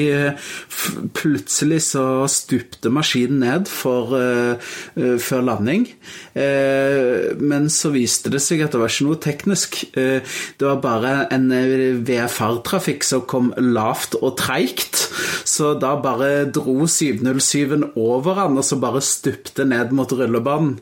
plutselig 1.18 1.82
så 1.90 2.06
stupte 2.30 2.94
maskinen 2.94 3.42
ned 3.42 3.66
for, 3.74 4.14
uh, 4.14 5.18
før 5.18 5.42
landing. 5.50 5.90
Uh, 6.38 7.23
men 7.40 7.70
så 7.74 7.94
viste 7.94 8.32
det 8.34 8.42
seg 8.44 8.64
at 8.66 8.76
det 8.76 8.82
var 8.82 8.92
ikke 8.92 9.08
noe 9.08 9.22
teknisk. 9.24 9.80
Uh, 9.98 10.20
det 10.60 10.68
var 10.68 10.82
bare 10.84 11.14
en 11.34 11.50
VFR-trafikk 12.08 13.06
som 13.08 13.26
kom 13.30 13.52
lavt 13.58 14.18
og 14.22 14.36
treigt. 14.42 15.06
Så 15.48 15.74
da 15.80 15.94
bare 16.02 16.46
dro 16.54 16.88
707-en 16.88 17.90
over 18.00 18.40
han, 18.40 18.58
og 18.60 18.68
så 18.68 18.80
bare 18.82 19.04
stupte 19.04 19.66
ned 19.68 19.94
mot 19.96 20.12
rullebanen. 20.14 20.78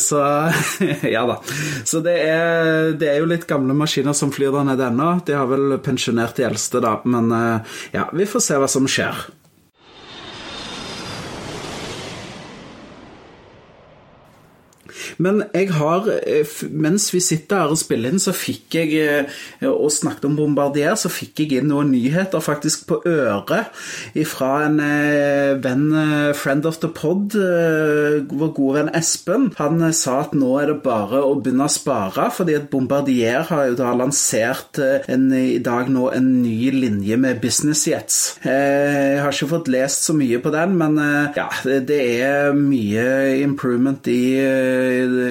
Så 0.00 0.20
ja 1.14 1.24
da. 1.28 1.38
Så 1.88 2.02
det 2.04 2.14
er, 2.28 2.92
det 2.98 3.10
er 3.10 3.20
jo 3.22 3.30
litt 3.30 3.48
gamle 3.48 3.76
maskiner 3.76 4.16
som 4.16 4.32
flyr 4.34 4.52
der 4.54 4.68
nede 4.68 4.88
ennå. 4.88 5.10
De 5.26 5.36
har 5.36 5.48
vel 5.50 5.78
pensjonert 5.84 6.36
de 6.38 6.46
eldste, 6.48 6.82
da. 6.84 6.98
Men 7.08 7.32
eh, 7.34 7.76
ja, 7.96 8.08
vi 8.12 8.28
får 8.28 8.44
se 8.44 8.60
hva 8.60 8.70
som 8.70 8.88
skjer. 8.90 9.26
Men 15.16 15.42
jeg 15.54 15.72
har, 15.78 16.08
eh, 16.26 16.46
mens 16.70 17.08
vi 17.14 17.20
sitter 17.24 17.62
her 17.62 17.72
og 17.72 17.80
spiller 17.80 18.12
inn, 18.12 18.22
så 18.22 18.34
fikk 18.36 18.76
jeg 18.78 18.94
eh, 19.00 19.40
og 19.68 19.90
snakket 19.92 20.28
om 20.28 20.36
Bombardier, 20.38 20.96
så 20.98 21.10
fikk 21.12 21.42
jeg 21.42 21.60
inn 21.60 21.70
noen 21.72 21.92
nyheter 21.94 22.42
faktisk 22.44 22.86
på 22.90 23.00
øret 23.08 23.72
fra 24.28 24.50
en 24.66 24.78
eh, 24.82 25.56
venn, 25.62 25.88
friend 26.36 26.66
of 26.68 26.80
the 26.82 26.90
pod, 26.92 27.34
vår 27.34 28.52
gode 28.56 28.78
venn 28.78 28.92
Espen. 28.96 29.48
Han 29.58 29.82
sa 29.96 30.20
at 30.26 30.34
nå 30.36 30.54
er 30.60 30.72
det 30.72 30.78
bare 30.84 31.22
å 31.24 31.34
begynne 31.38 31.68
å 31.68 31.72
spare, 31.72 32.28
fordi 32.34 32.56
at 32.58 32.68
Bombardier 32.72 33.46
har 33.48 33.70
jo 33.70 33.78
da 33.78 33.94
lansert 33.96 34.80
en, 34.82 35.28
i 35.32 35.58
dag 35.64 35.90
nå 35.92 36.08
en 36.14 36.30
ny 36.42 36.70
linje 36.74 37.18
med 37.20 37.40
business 37.42 37.86
jets. 37.88 38.18
Jeg 38.44 39.22
har 39.22 39.32
ikke 39.32 39.50
fått 39.54 39.70
lest 39.72 40.08
så 40.08 40.16
mye 40.16 40.40
på 40.42 40.52
den, 40.54 40.76
men 40.80 40.98
ja, 41.36 41.48
det 41.64 42.00
er 42.20 42.56
mye 42.56 43.06
improvement 43.42 44.08
i 44.10 44.20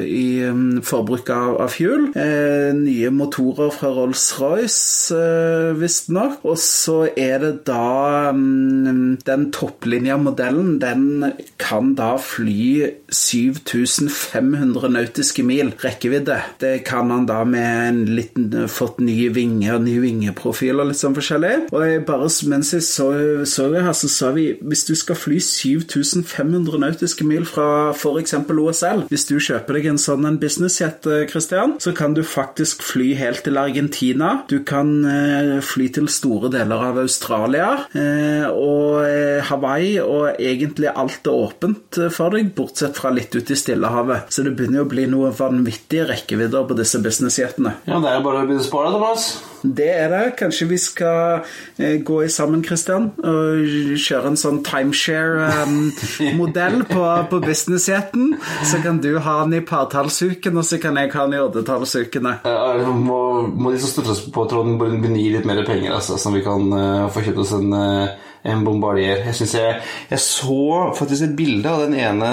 i 0.07 0.43
um, 0.47 0.81
forbruk 0.85 1.29
av, 1.33 1.57
av 1.63 1.73
fuel. 1.73 2.07
Eh, 2.17 2.71
nye 2.77 3.11
motorer 3.13 3.71
fra 3.73 3.91
Rolls-Royce, 3.95 5.15
eh, 5.17 5.71
visstnok. 5.79 6.39
Og 6.47 6.57
så 6.61 6.99
er 7.17 7.41
det 7.43 7.53
da 7.67 8.31
um, 8.31 9.17
Den 9.27 9.49
topplinja-modellen, 9.55 10.77
den 10.81 11.33
kan 11.59 11.93
da 11.97 12.13
fly 12.21 12.87
7500 13.11 14.89
nautiske 14.93 15.43
mil 15.43 15.73
rekkevidde. 15.83 16.39
Det 16.61 16.73
kan 16.87 17.11
han 17.11 17.27
da 17.29 17.43
med 17.47 17.87
en 17.87 18.01
liten 18.17 18.67
fått 18.71 19.01
nye 19.03 19.29
vinger, 19.33 19.79
nye 19.83 20.01
vingeprofiler, 20.03 20.87
litt 20.87 21.01
sånn 21.01 21.17
forskjellig. 21.17 21.53
Og 21.73 21.83
jeg 21.83 22.05
bare, 22.07 22.29
mens 22.51 22.73
jeg 22.75 22.85
så, 22.87 23.09
så 23.49 23.69
det 23.73 23.83
her, 23.85 23.95
så 23.97 24.11
sa 24.11 24.31
vi 24.35 24.49
hvis 24.61 24.85
du 24.87 24.93
skal 24.97 25.19
fly 25.19 25.39
7500 25.43 26.79
nautiske 26.81 27.27
mil 27.27 27.45
fra 27.47 27.91
f.eks. 27.93 28.35
OSL, 28.47 29.05
hvis 29.09 29.25
du 29.29 29.37
kjøper 29.57 29.77
deg 29.77 29.87
en 29.89 29.99
sånn 30.01 30.25
en 30.27 30.37
businessjet, 30.41 31.07
eh, 31.09 31.25
Christian, 31.29 31.77
så 31.81 31.93
kan 31.95 32.13
du 32.13 32.21
faktisk 32.25 32.83
fly 32.85 33.13
helt 33.17 33.43
til 33.45 33.57
Argentina. 33.57 34.43
Du 34.49 34.59
kan 34.63 35.05
eh, 35.05 35.57
fly 35.65 35.89
til 35.93 36.07
store 36.11 36.51
deler 36.53 36.83
av 36.91 36.99
Australia 37.01 37.69
eh, 37.97 38.45
og 38.47 39.05
Hawaii, 39.47 39.97
og 40.03 40.37
egentlig 40.37 40.91
alt 40.93 41.27
er 41.27 41.37
åpent 41.47 41.99
for 42.13 42.35
deg, 42.35 42.53
bortsett 42.57 42.97
fra 42.97 43.11
litt 43.13 43.33
ute 43.35 43.55
i 43.55 43.59
Stillehavet. 43.59 44.29
Så 44.33 44.45
det 44.45 44.55
begynner 44.57 44.85
å 44.85 44.89
bli 44.89 45.07
noe 45.09 45.33
vanvittige 45.35 46.07
rekkevidder 46.11 46.67
på 46.67 46.77
disse 46.77 47.01
businessjetene. 47.03 47.77
Ja, 47.87 48.01
det 48.03 48.11
er 48.11 48.19
jo 48.19 48.27
bare 48.27 48.43
å 48.43 48.49
begynne 48.49 48.65
å 48.65 48.67
spare, 48.67 48.93
Thomas. 48.93 49.29
Det 49.61 49.89
er 49.89 50.09
det. 50.11 50.35
Kanskje 50.39 50.67
vi 50.69 50.77
skal 50.81 51.41
eh, 51.77 52.01
gå 52.05 52.27
sammen, 52.31 52.63
Christian, 52.65 53.11
og 53.17 53.97
kjøre 54.01 54.27
en 54.31 54.39
sånn 54.39 54.63
timeshare-modell 54.65 56.83
på, 56.91 57.03
på 57.31 57.37
businessjeten. 57.43 58.35
Så 58.67 58.81
kan 58.83 59.01
du 59.03 59.19
ha 59.23 59.35
den 59.43 59.53
i 59.59 59.65
partallsuken, 59.65 60.57
og 60.57 60.65
så 60.67 60.75
kan 60.81 60.97
jeg 60.99 61.13
ha 61.15 61.25
den 61.25 61.39
i 61.39 61.43
oddetallsukene. 61.43 62.33
Ja, 62.45 62.93
må, 62.93 63.19
må 63.49 63.73
de 63.73 63.79
som 63.81 63.89
støtter 63.95 64.13
oss 64.13 64.23
på 64.33 64.41
tråden, 64.49 65.17
gi 65.17 65.29
litt 65.33 65.49
mer 65.49 65.65
penger, 65.67 65.91
altså, 65.97 66.13
så 66.21 66.27
vi 66.35 66.45
kan 66.45 66.63
uh, 66.73 67.09
få 67.13 67.19
kjøpt 67.25 67.43
oss 67.43 67.53
en 67.57 67.69
uh, 67.73 68.07
en 68.47 68.63
bombardier. 68.63 69.25
Jeg, 69.27 69.47
jeg, 69.53 69.81
jeg, 70.11 70.19
så 70.23 70.93
faktisk 70.95 71.25
et 71.25 71.35
bilde 71.35 71.71
av 71.71 71.83
den 71.85 71.97
ene, 71.99 72.29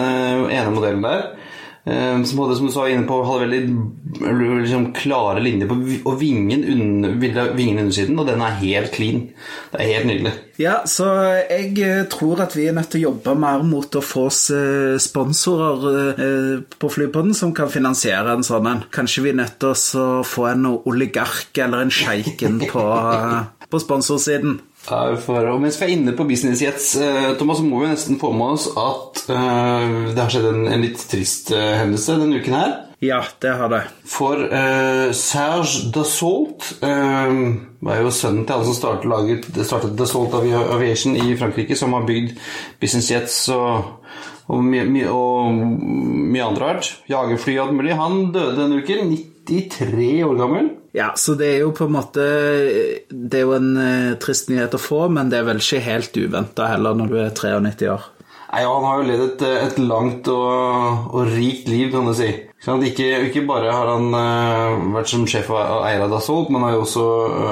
ene 0.52 0.74
modellen 0.74 1.02
der. 1.02 1.32
Eh, 1.86 2.22
som 2.24 2.38
hadde, 2.38 2.56
som 2.56 2.66
du 2.66 2.72
sa 2.72 2.86
inne 2.88 3.04
på, 3.04 3.18
hadde 3.28 3.44
veldig 3.44 4.62
liksom, 4.62 4.86
klare 4.96 5.42
linjer 5.44 5.68
på 5.68 5.76
og 6.08 6.14
vingen, 6.16 6.62
under, 6.64 7.50
vingen 7.52 7.82
undersiden, 7.82 8.16
og 8.16 8.30
den 8.30 8.40
er 8.40 8.56
helt 8.62 8.94
clean. 8.94 9.26
Det 9.72 9.82
er 9.82 9.90
helt 9.90 10.08
nydelig. 10.08 10.32
Ja, 10.62 10.78
så 10.88 11.10
jeg 11.42 11.74
eh, 11.84 12.06
tror 12.08 12.40
at 12.46 12.56
vi 12.56 12.70
er 12.70 12.76
nødt 12.78 12.88
til 12.94 13.02
å 13.02 13.10
jobbe 13.10 13.36
mer 13.36 13.66
mot 13.68 14.00
å 14.00 14.04
få 14.04 14.24
oss 14.30 14.46
eh, 14.54 14.96
sponsorer 15.02 16.64
på 16.80 16.92
Flypodden 16.94 17.36
som 17.36 17.52
kan 17.56 17.68
finansiere 17.68 18.32
en 18.32 18.46
sånn 18.46 18.70
en. 18.70 18.84
Kanskje 18.94 19.26
vi 19.26 19.34
er 19.34 19.42
nødt 19.42 19.58
til 19.60 19.74
å 19.74 20.22
få 20.24 20.48
en 20.54 20.70
oligark 20.78 21.52
eller 21.60 21.84
en 21.84 21.92
sjeiken 21.92 22.62
på, 22.70 22.86
på 23.68 23.82
sponsorsiden. 23.82 24.56
For, 24.84 25.46
og 25.48 25.62
mens 25.62 25.78
vi 25.80 25.86
er 25.86 25.94
inne 25.94 26.12
på 26.16 26.26
business 26.28 26.60
jets, 26.60 26.90
eh, 27.00 27.30
Thomas, 27.40 27.62
må 27.64 27.80
vi 27.80 27.92
nesten 27.92 28.18
få 28.20 28.34
med 28.36 28.58
oss 28.58 28.66
at 28.68 29.22
uh, 29.30 30.10
det 30.12 30.20
har 30.20 30.32
skjedd 30.32 30.48
en, 30.50 30.66
en 30.68 30.84
litt 30.84 31.00
trist 31.08 31.54
uh, 31.56 31.78
hendelse 31.80 32.18
denne 32.20 32.42
uken 32.42 32.56
her. 32.58 32.74
Ja, 33.04 33.22
det 33.40 33.54
har 33.56 33.72
det. 33.72 33.80
For 34.08 34.44
uh, 34.44 35.08
Serge 35.16 35.88
Dassault 35.94 36.68
var 36.84 38.00
jo 38.00 38.12
sønnen 38.12 38.44
til 38.44 38.56
alle 38.56 38.68
som 38.68 38.76
startet, 38.76 39.08
laget, 39.08 39.48
startet 39.64 39.96
Dassault 39.96 40.36
Aviation 40.36 41.16
i 41.16 41.32
Frankrike, 41.40 41.76
som 41.80 41.96
har 41.96 42.04
bygd 42.08 42.36
business 42.80 43.10
jets 43.12 43.40
og, 43.52 44.06
og 44.52 44.64
mye, 44.64 44.84
my, 44.84 45.08
mye 46.28 46.44
andre 46.44 46.72
rart. 46.74 46.94
Jagerfly 47.08 47.56
og 47.56 47.66
alt 47.66 47.76
mulig. 47.80 47.96
Han 48.00 48.32
døde 48.36 48.56
denne 48.60 48.84
uken. 48.84 49.16
93 49.48 50.24
år 50.28 50.40
gammel. 50.40 50.72
Ja, 50.94 51.11
så 51.18 51.35
det 51.35 51.48
er 51.50 51.62
jo 51.64 51.72
på 51.74 51.88
en 51.88 51.94
måte 51.96 52.24
Det 53.11 53.40
er 53.40 53.42
jo 53.42 53.57
en 53.57 53.72
uh, 53.74 54.12
trist 54.22 54.46
nyhet 54.50 54.76
å 54.76 54.78
få, 54.78 55.09
men 55.11 55.30
det 55.33 55.40
er 55.40 55.48
vel 55.48 55.62
ikke 55.62 55.83
helt 55.83 56.14
uventa 56.14 56.68
heller 56.70 56.94
når 56.94 57.11
du 57.11 57.16
er 57.18 57.33
93 57.35 57.88
år. 57.90 58.04
Nei, 58.54 58.61
ja, 58.62 58.70
Han 58.70 58.87
har 58.87 59.00
jo 59.00 59.07
levd 59.09 59.24
et, 59.26 59.44
et 59.64 59.78
langt 59.83 60.30
og, 60.30 61.09
og, 61.11 61.33
rikt 61.33 61.66
liv, 61.66 61.88
kan 61.90 62.07
du 62.07 62.14
si. 62.14 62.30
Ikke, 62.64 63.07
ikke 63.29 63.42
bare 63.44 63.68
har 63.68 63.90
han 63.92 64.07
uh, 64.16 64.85
vært 64.94 65.11
som 65.12 65.27
sjef 65.29 65.50
og 65.53 65.85
eier 65.85 66.00
av 66.00 66.12
Dassault, 66.14 66.48
men 66.48 66.64
har 66.64 66.72
jo 66.72 66.85
også 66.87 67.05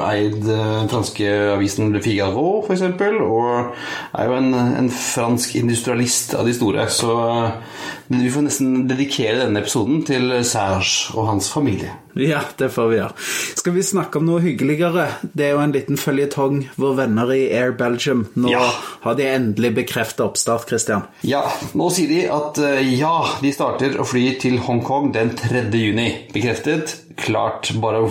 eid 0.08 0.46
uh, 0.48 0.86
franske 0.88 1.28
avisen 1.58 1.92
Le 1.92 2.00
Figaro, 2.00 2.62
f.eks., 2.64 2.86
og 3.20 3.74
er 4.16 4.30
jo 4.30 4.38
en, 4.38 4.54
en, 4.56 4.88
fransk 4.88 5.58
industrialist 5.60 6.32
av 6.38 6.48
de 6.48 6.54
store. 6.56 6.86
Så 6.88 7.12
uh, 7.12 7.82
vi 8.08 8.30
får 8.32 8.46
nesten 8.48 8.86
dedikere 8.88 9.42
denne 9.42 9.60
episoden 9.60 10.00
til 10.08 10.32
Serge 10.48 11.12
og 11.12 11.28
hans 11.28 11.52
familie. 11.52 11.92
Ja, 12.16 12.42
det 12.60 12.68
får 12.74 12.88
vi 12.90 12.96
gjøre. 12.98 13.14
Skal 13.56 13.72
vi 13.72 13.84
snakke 13.88 14.20
om 14.20 14.26
noe 14.28 14.42
hyggeligere? 14.44 15.06
Det 15.32 15.46
er 15.46 15.54
jo 15.54 15.62
en 15.62 15.72
liten 15.72 15.96
føljetong. 16.00 16.58
Våre 16.76 16.98
venner 17.04 17.32
i 17.32 17.46
Air 17.56 17.72
Belgium. 17.76 18.26
Nå 18.36 18.52
ja. 18.52 18.66
har 19.04 19.16
de 19.16 19.28
endelig 19.28 19.72
bekreftet 19.80 20.20
oppstart, 20.24 20.68
Christian. 20.68 21.06
Ja, 21.24 21.40
nå 21.76 21.88
sier 21.94 22.12
de 22.12 22.20
at 22.32 22.60
ja, 22.84 23.14
de 23.40 23.54
starter 23.56 23.96
å 23.96 24.04
fly 24.08 24.26
til 24.44 24.60
Hongkong 24.60 25.01
Hongkong 25.02 25.12
den 25.12 25.36
3. 25.36 25.76
juni. 25.76 26.28
Bekreftet. 26.32 26.92
Klart. 27.18 27.72
Bare 27.82 28.04
å 28.04 28.10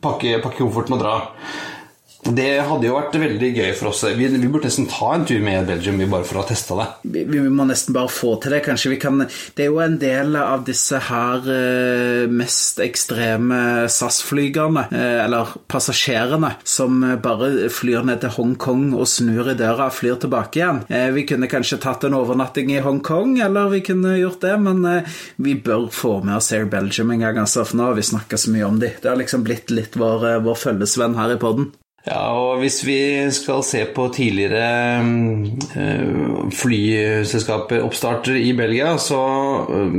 pakke, 0.00 0.38
pakke 0.40 0.62
kofferten 0.62 0.96
og 0.96 1.02
dra. 1.02 1.16
Det 2.24 2.62
hadde 2.64 2.88
jo 2.88 2.94
vært 2.96 3.16
veldig 3.20 3.50
gøy 3.52 3.70
for 3.76 3.90
oss. 3.90 4.00
Vi, 4.16 4.26
vi 4.32 4.48
burde 4.48 4.70
nesten 4.70 4.86
ta 4.88 5.10
en 5.12 5.26
tur 5.28 5.42
med 5.44 5.66
Belgium 5.68 6.00
bare 6.08 6.24
for 6.24 6.40
å 6.40 6.46
teste 6.48 6.76
det. 6.78 6.86
Vi, 7.04 7.24
vi, 7.28 7.42
må 7.52 7.66
nesten 7.68 7.92
bare 7.96 8.08
få 8.12 8.34
til 8.40 8.54
det. 8.54 8.62
Kanskje 8.64 8.94
vi 8.94 8.98
kan 9.02 9.20
Det 9.24 9.66
er 9.66 9.68
jo 9.68 9.82
en 9.84 9.98
del 10.00 10.38
av 10.40 10.64
disse 10.64 10.98
her 11.10 11.44
eh, 11.52 12.24
mest 12.32 12.80
ekstreme 12.84 13.58
SAS-flygerne, 13.92 14.86
eh, 14.94 15.18
eller 15.26 15.52
passasjerene, 15.68 16.54
som 16.64 17.04
bare 17.24 17.68
flyr 17.72 18.08
ned 18.08 18.24
til 18.24 18.34
Hongkong 18.38 18.86
og 18.96 19.06
snur 19.10 19.52
i 19.52 19.58
døra 19.58 19.90
og 19.90 19.96
flyr 19.98 20.18
tilbake 20.24 20.62
igjen. 20.62 20.82
Eh, 20.88 21.10
vi 21.14 21.26
kunne 21.28 21.50
kanskje 21.50 21.82
tatt 21.84 22.08
en 22.08 22.16
overnatting 22.16 22.72
i 22.72 22.82
Hongkong, 22.84 23.36
eller 23.44 23.68
vi 23.74 23.84
kunne 23.84 24.16
gjort 24.16 24.40
det, 24.44 24.56
men 24.64 24.82
vi 25.36 25.58
bør 25.60 25.90
få 25.92 26.16
med 26.24 26.38
oss 26.38 26.52
Air 26.56 26.68
Belgium 26.72 27.12
en 27.12 27.26
gang, 27.26 27.44
altså, 27.44 27.66
for 27.68 27.78
nå 27.78 27.90
har 27.90 28.00
vi 28.00 28.08
snakka 28.08 28.40
så 28.40 28.54
mye 28.54 28.68
om 28.68 28.80
de. 28.80 28.94
Det 29.02 29.12
har 29.12 29.20
liksom 29.20 29.44
blitt 29.44 29.72
litt 29.74 29.98
vår, 30.00 30.40
vår 30.44 30.60
følgesvenn 30.66 31.18
her 31.20 31.36
i 31.36 31.40
poden. 31.40 31.72
Ja, 32.04 32.34
og 32.36 32.58
hvis 32.60 32.82
vi 32.84 32.98
skal 33.32 33.62
se 33.64 33.78
på 33.96 34.10
tidligere 34.12 35.00
uh, 35.00 36.42
oppstarter 37.80 38.36
i 38.36 38.50
Belgia, 38.56 38.90
så 39.00 39.20
uh, 39.64 39.94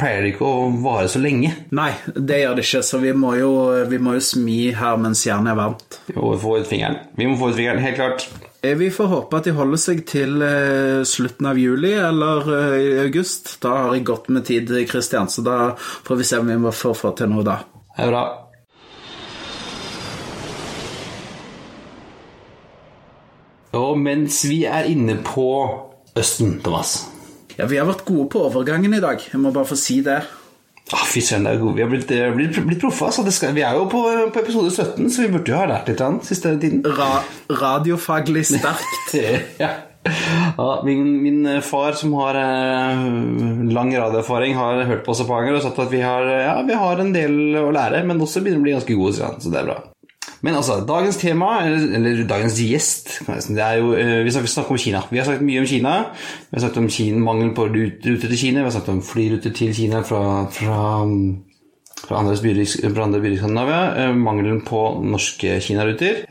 pleier 0.00 0.24
det 0.24 0.30
ikke 0.32 0.48
å 0.48 0.70
vare 0.80 1.10
så 1.12 1.20
lenge. 1.20 1.50
Nei, 1.76 1.90
det 2.16 2.38
gjør 2.40 2.56
det 2.56 2.64
ikke, 2.64 2.80
så 2.88 3.00
vi 3.02 3.12
må 3.12 3.34
jo, 3.36 3.50
vi 3.90 3.98
må 4.00 4.14
jo 4.16 4.22
smi 4.24 4.72
her 4.72 4.96
mens 5.02 5.26
jernet 5.28 5.52
er 5.52 5.58
varmt. 5.60 5.98
Vi 6.08 6.16
må 6.16 6.32
få 6.40 6.56
ut 6.62 6.70
fingeren. 6.70 6.96
Vi 7.18 7.28
må 7.28 7.36
få 7.36 7.52
ut 7.52 7.58
fingeren, 7.58 7.82
helt 7.84 8.00
klart. 8.00 8.24
Eh, 8.64 8.72
vi 8.80 8.88
får 8.94 9.10
håpe 9.12 9.42
at 9.42 9.44
de 9.44 9.52
holder 9.58 9.82
seg 9.82 10.00
til 10.08 10.40
slutten 11.04 11.50
av 11.50 11.60
juli 11.60 11.92
eller 11.92 12.48
august. 13.04 13.58
Da 13.60 13.74
har 13.82 13.92
jeg 13.98 14.08
godt 14.08 14.32
med 14.32 14.48
tid, 14.48 14.72
Christian, 14.88 15.28
så 15.28 15.44
da 15.44 15.58
får 15.76 16.22
vi 16.22 16.30
se 16.30 16.40
om 16.40 16.48
vi 16.48 16.56
må 16.64 16.72
få, 16.72 16.96
få 16.96 17.12
til 17.20 17.28
noe 17.34 17.44
da. 17.44 17.60
Det 17.92 18.08
er 18.08 18.10
bra. 18.14 18.24
Og 23.74 23.98
mens 23.98 24.44
vi 24.46 24.62
er 24.70 24.86
inne 24.90 25.18
på 25.26 25.48
Østen, 26.14 26.60
Thomas 26.62 27.08
Ja, 27.58 27.66
vi 27.70 27.78
har 27.80 27.88
vært 27.88 28.04
gode 28.06 28.28
på 28.30 28.42
overgangen 28.48 28.94
i 28.94 29.02
dag. 29.02 29.22
Jeg 29.32 29.40
må 29.42 29.52
bare 29.54 29.66
få 29.66 29.78
si 29.78 30.00
det. 30.02 30.22
Ah, 30.92 31.04
Fy 31.08 31.22
søren, 31.24 31.46
vi 31.76 31.80
har 31.82 31.88
blitt, 31.88 32.10
blitt, 32.34 32.58
blitt 32.66 32.82
proffe. 32.82 33.06
Altså. 33.06 33.50
vi 33.54 33.62
er 33.62 33.78
jo 33.78 33.86
på, 33.88 34.02
på, 34.34 34.42
episode 34.42 34.70
17, 34.70 35.10
så 35.10 35.24
vi 35.24 35.30
burde 35.32 35.52
jo 35.52 35.56
ha 35.56 35.68
lært 35.70 35.88
litt 35.88 36.02
den 36.02 36.18
siste 36.26 36.52
tiden. 36.60 36.82
Ra 36.98 37.22
radiofaglig 37.62 38.44
sterkt. 38.50 39.14
ja. 39.62 39.70
ja 40.58 40.68
min, 40.84 41.06
min, 41.22 41.48
far, 41.64 41.96
som 41.96 42.12
har 42.18 42.36
eh, 42.42 43.06
lang 43.72 43.94
radioerfaring, 43.96 44.58
har 44.58 44.84
hørt 44.90 45.06
på 45.06 45.14
oss 45.14 45.22
et 45.24 45.30
par 45.30 45.40
ganger 45.40 45.62
og 45.62 45.64
sagt 45.64 45.80
at 45.86 45.94
vi 45.94 46.02
har, 46.04 46.28
ja, 46.42 46.58
vi 46.66 46.76
har 46.82 47.00
en 47.00 47.14
del 47.14 47.40
å 47.62 47.70
lære, 47.72 48.04
men 48.04 48.20
også 48.20 48.44
begynner 48.44 48.60
å 48.60 48.68
bli 48.68 48.76
ganske 48.76 48.98
gode, 48.98 49.32
så 49.40 49.54
det 49.54 49.62
er 49.62 49.70
bra. 49.70 49.80
Men 50.44 50.58
altså, 50.58 50.80
dagens 50.88 51.16
tema, 51.16 51.62
eller, 51.64 51.86
eller 51.96 52.26
dagens 52.28 52.58
gjest 52.60 53.14
det 53.48 53.62
er 53.62 53.78
jo, 53.80 53.94
eh, 53.96 54.24
Vi 54.24 54.30
snakker 54.30 54.70
om 54.70 54.78
Kina. 54.78 55.00
Vi 55.10 55.18
har 55.18 55.24
sagt 55.28 55.44
mye 55.44 55.60
om 55.62 55.66
Kina. 55.66 55.94
Vi 56.50 56.58
har 56.58 56.66
sagt 56.66 56.76
om 56.76 56.90
Kina, 56.90 57.18
mangel 57.18 57.54
på 57.56 57.68
ruter 57.68 58.28
til 58.28 58.38
Kina. 58.38 58.60
Vi 58.60 58.68
har 58.68 58.76
sagt 58.76 58.88
om 58.92 59.02
flyruter 59.02 59.54
til 59.56 59.74
Kina 59.74 60.02
fra, 60.04 60.46
fra, 60.52 60.80
fra 62.04 62.18
andre 62.18 62.36
byer 62.42 62.60
i 62.60 62.66
Skandinavia. 63.38 63.80
Eh, 64.04 64.16
mangelen 64.16 64.60
på 64.66 64.82
norske 65.04 65.60
Kina-ruter. 65.64 66.24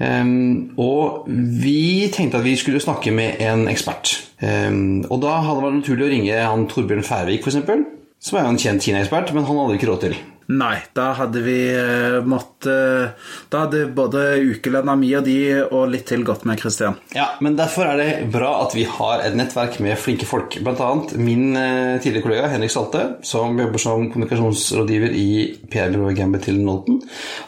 Og 0.78 1.26
vi 1.64 2.12
tenkte 2.14 2.38
at 2.38 2.46
vi 2.46 2.56
skulle 2.56 2.84
snakke 2.84 3.12
med 3.12 3.42
en 3.42 3.68
ekspert. 3.72 4.14
Og 4.44 5.18
da 5.24 5.40
hadde 5.42 5.58
det 5.58 5.66
vært 5.66 5.80
naturlig 5.82 6.06
å 6.06 6.14
ringe 6.14 6.46
han 6.52 6.70
Torbjørn 6.70 7.06
Færvik, 7.08 7.48
f.eks. 7.48 7.82
Som 8.24 8.40
er 8.40 8.46
jo 8.46 8.54
en 8.54 8.62
kjent 8.62 8.86
Kina-ekspert, 8.86 9.34
men 9.36 9.48
han 9.48 9.64
hadde 9.64 9.80
ikke 9.80 9.90
råd 9.90 10.06
til. 10.06 10.22
Nei, 10.52 10.76
da 10.96 11.14
hadde 11.16 11.40
vi 11.44 11.58
uh, 11.72 12.20
måttet 12.28 13.16
Da 13.52 13.64
hadde 13.64 13.86
både 13.96 14.24
ukelønna 14.44 14.96
mi 15.00 15.14
og 15.16 15.24
de 15.28 15.38
og 15.64 15.86
litt 15.92 16.06
til 16.10 16.26
gått 16.28 16.44
med, 16.48 16.60
Christian. 16.60 16.98
Ja, 17.16 17.30
men 17.44 17.56
derfor 17.60 17.88
er 17.88 18.00
det 18.00 18.10
bra 18.34 18.52
at 18.66 18.76
vi 18.76 18.84
har 18.90 19.24
et 19.24 19.38
nettverk 19.40 19.80
med 19.84 20.00
flinke 20.00 20.28
folk. 20.28 20.58
Blant 20.64 20.82
annet 20.84 21.16
min 21.20 21.56
uh, 21.56 22.00
tidligere 22.04 22.26
kollega 22.26 22.52
Henrik 22.52 22.74
Salte, 22.74 23.06
som 23.26 23.56
jobber 23.60 23.82
som 23.82 24.10
kommunikasjonsrådgiver 24.12 25.16
i 25.16 25.30
PR-byrået 25.72 26.20
Gambit 26.20 26.48
til 26.50 26.60
Nolten. 26.64 27.00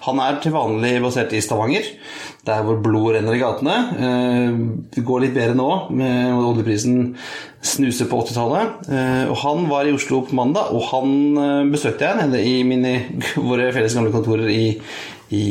Han 0.08 0.24
er 0.24 0.40
til 0.44 0.56
vanlig 0.56 0.96
basert 1.04 1.36
i 1.36 1.44
Stavanger, 1.44 1.92
der 2.46 2.62
hvor 2.66 2.78
blod 2.84 3.16
renner 3.16 3.36
i 3.36 3.42
gatene. 3.42 3.76
Uh, 3.98 4.86
det 4.94 5.06
går 5.06 5.26
litt 5.26 5.36
bedre 5.38 5.58
nå 5.58 5.70
med 5.96 6.34
oljeprisen 6.38 7.16
snuser 7.66 8.10
på 8.10 8.22
80-tallet. 8.22 8.90
Eh, 8.90 9.34
han 9.42 9.70
var 9.70 9.88
i 9.88 9.94
Oslo 9.96 10.22
på 10.26 10.36
mandag, 10.38 10.72
og 10.76 10.86
han 10.92 11.12
eh, 11.42 11.72
besøkte 11.72 12.12
jeg 12.12 12.46
i 12.46 12.60
mine, 12.68 12.94
våre 13.48 13.72
felles 13.76 13.96
gamle 13.98 14.14
kontorer 14.14 14.52
i, 14.54 14.76
i 15.36 15.46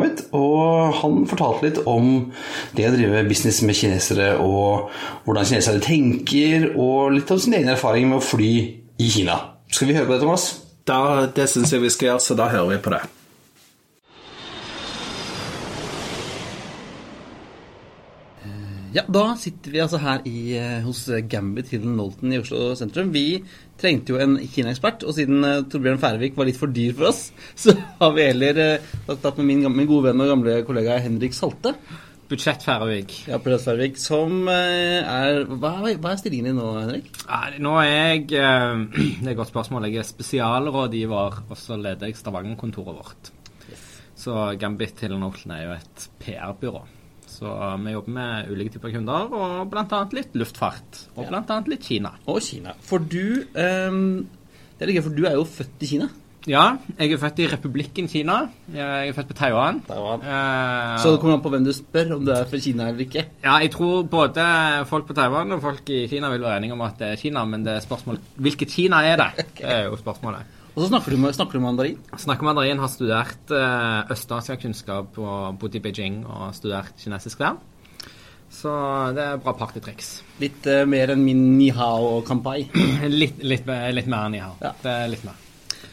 mitt, 0.00 0.24
og 0.34 0.96
han 0.98 1.22
fortalte 1.30 1.68
litt 1.68 1.78
om 1.88 2.32
det 2.76 2.88
å 2.88 2.94
drive 2.96 3.22
business 3.28 3.62
med 3.66 3.78
kinesere, 3.78 4.32
og 4.42 4.90
hvordan 5.26 5.46
kinesere 5.52 5.84
tenker, 5.84 6.72
og 6.74 7.14
litt 7.14 7.30
om 7.30 7.40
sin 7.40 7.54
egen 7.60 7.70
erfaring 7.76 8.10
med 8.10 8.18
å 8.18 8.26
fly 8.32 8.52
i 9.00 9.12
Kina. 9.12 9.38
Skal 9.70 9.90
vi 9.90 9.96
høre 9.96 10.10
på 10.10 10.16
det, 10.16 10.24
Thomas? 10.24 10.50
Da, 10.88 11.30
det 11.30 11.46
syns 11.52 11.70
jeg 11.70 11.84
vi 11.84 11.94
skal 11.94 12.12
gjøre, 12.12 12.26
så 12.26 12.38
da 12.38 12.50
hører 12.50 12.74
vi 12.74 12.82
på 12.82 12.96
det. 12.96 13.04
Ja, 18.90 19.04
da 19.06 19.36
sitter 19.38 19.70
vi 19.70 19.80
altså 19.84 20.00
her 20.02 20.24
i, 20.26 20.56
eh, 20.58 20.80
hos 20.82 21.04
Gambit 21.30 21.68
Hillen 21.70 21.94
Nolton 21.94 22.32
i 22.34 22.40
Oslo 22.40 22.72
sentrum. 22.74 23.12
Vi 23.14 23.38
trengte 23.78 24.16
jo 24.16 24.18
en 24.18 24.34
Kina-ekspert, 24.50 25.04
og 25.06 25.14
siden 25.14 25.46
uh, 25.46 25.62
Torbjørn 25.70 26.00
Færvik 26.02 26.34
var 26.36 26.48
litt 26.48 26.58
for 26.58 26.74
dyr 26.74 26.96
for 26.98 27.12
oss, 27.12 27.28
så 27.62 27.76
har 28.00 28.14
vi 28.16 28.26
heller 28.26 28.60
tatt 29.06 29.38
med 29.38 29.46
min, 29.46 29.64
min, 29.70 29.88
gode 29.88 30.10
venn 30.10 30.24
og 30.24 30.32
gamle 30.32 30.58
kollega 30.66 30.98
Henrik 31.04 31.38
Salte. 31.38 31.76
Budsjett-Færvik. 32.30 33.14
Ja, 33.30 33.38
Budsjett-Færvik, 33.38 33.96
som 34.02 34.50
uh, 34.50 35.00
er 35.06 35.46
hva, 35.46 35.74
hva, 35.86 36.12
er 36.12 36.20
stillingen 36.20 36.50
din 36.50 36.58
nå, 36.58 36.68
Henrik? 36.82 37.10
Nå 37.62 37.78
er 37.84 37.90
jeg 37.94 38.26
Det 38.34 38.42
er 38.42 39.34
et 39.36 39.38
godt 39.38 39.54
spørsmål. 39.54 39.86
Jeg 39.86 40.02
er 40.02 40.12
spesialrådgiver, 40.12 41.42
og 41.46 41.58
så 41.58 41.78
leder 41.78 42.10
jeg 42.10 42.18
Stavanger-kontoret 42.18 42.98
vårt. 42.98 43.36
Yes. 43.70 43.90
Så 44.26 44.48
Gambit 44.58 45.06
Hillen 45.06 45.22
Nolton 45.22 45.54
er 45.54 45.68
jo 45.68 45.76
et 45.78 46.10
PR-byrå. 46.24 46.88
Så 47.40 47.50
vi 47.80 47.92
jobber 47.94 48.12
med 48.12 48.50
ulike 48.52 48.74
typer 48.74 48.92
kunder, 48.92 49.30
og 49.32 49.70
bl.a. 49.72 50.00
litt 50.12 50.34
luftfart. 50.36 51.04
Og 51.16 51.24
ja. 51.24 51.40
bl.a. 51.40 51.60
litt 51.72 51.86
Kina. 51.88 52.12
Og 52.28 52.42
Kina. 52.44 52.74
For 52.84 53.00
du 53.00 53.46
um, 53.56 54.26
Det 54.80 54.92
gøy, 54.92 55.04
for 55.06 55.16
du 55.16 55.24
er 55.28 55.38
jo 55.38 55.46
født 55.48 55.86
i 55.86 55.88
Kina. 55.94 56.10
Ja, 56.48 56.78
jeg 56.96 57.12
er 57.12 57.20
født 57.20 57.40
i 57.44 57.48
republikken 57.52 58.06
Kina. 58.08 58.38
Jeg 58.72 59.10
er 59.10 59.16
født 59.16 59.32
på 59.32 59.36
Taiwan. 59.36 59.82
Taiwan. 59.88 60.22
Uh, 60.24 60.94
så 61.00 61.12
det 61.12 61.20
kommer 61.20 61.36
an 61.36 61.42
på 61.44 61.52
hvem 61.52 61.66
du 61.66 61.72
spør, 61.76 62.14
om 62.16 62.24
du 62.24 62.32
er 62.32 62.46
fra 62.48 62.60
Kina 62.60 62.88
eller 62.88 63.04
ikke? 63.04 63.26
Ja, 63.44 63.58
jeg 63.60 63.72
tror 63.74 64.06
både 64.08 64.46
folk 64.88 65.08
på 65.08 65.16
Taiwan 65.16 65.52
og 65.56 65.60
folk 65.64 65.92
i 65.92 66.06
Kina 66.12 66.32
vil 66.32 66.44
være 66.44 66.62
enige 66.62 66.76
om 66.76 66.84
at 66.84 66.96
det 67.00 67.12
er 67.12 67.20
Kina, 67.20 67.44
men 67.48 67.64
det 67.66 67.76
er 67.76 67.84
spørsmål 67.84 68.20
hvilket 68.40 68.72
Kina 68.72 69.02
er 69.04 69.20
det? 69.20 69.30
Det 69.60 69.68
er 69.68 69.84
jo 69.90 70.00
spørsmålet. 70.00 70.59
Og 70.80 70.86
så 70.86 70.94
snakker 70.94 71.12
du, 71.12 71.24
snakker 71.36 71.58
du 71.58 71.60
mandarin? 71.60 71.96
Snakker 72.16 72.46
mandarin. 72.46 72.78
Har 72.80 72.88
studert 72.88 73.50
eh, 73.52 74.12
Øst-Asia-kunnskap 74.14 75.18
og 75.20 75.58
bodd 75.60 75.74
i 75.76 75.82
Beijing 75.84 76.22
og 76.24 76.54
studert 76.56 76.94
kinesisk 76.96 77.42
der. 77.42 77.58
Så 78.48 78.72
det 79.12 79.26
er 79.26 79.42
bra 79.44 79.52
partytriks. 79.60 80.08
Litt 80.40 80.64
eh, 80.72 80.86
mer 80.88 81.12
enn 81.12 81.20
min 81.20 81.42
ni 81.58 81.68
hao 81.76 82.14
og 82.14 82.24
kampai? 82.24 82.62
litt, 83.20 83.44
litt, 83.44 83.68
litt, 83.68 84.08
mer 84.08 84.24
enn 84.24 84.34
ni 84.38 84.40
hao. 84.40 84.56
Ja. 84.64 84.72
Det 84.80 84.96
er 85.02 85.12
litt 85.12 85.28
mer. 85.28 85.36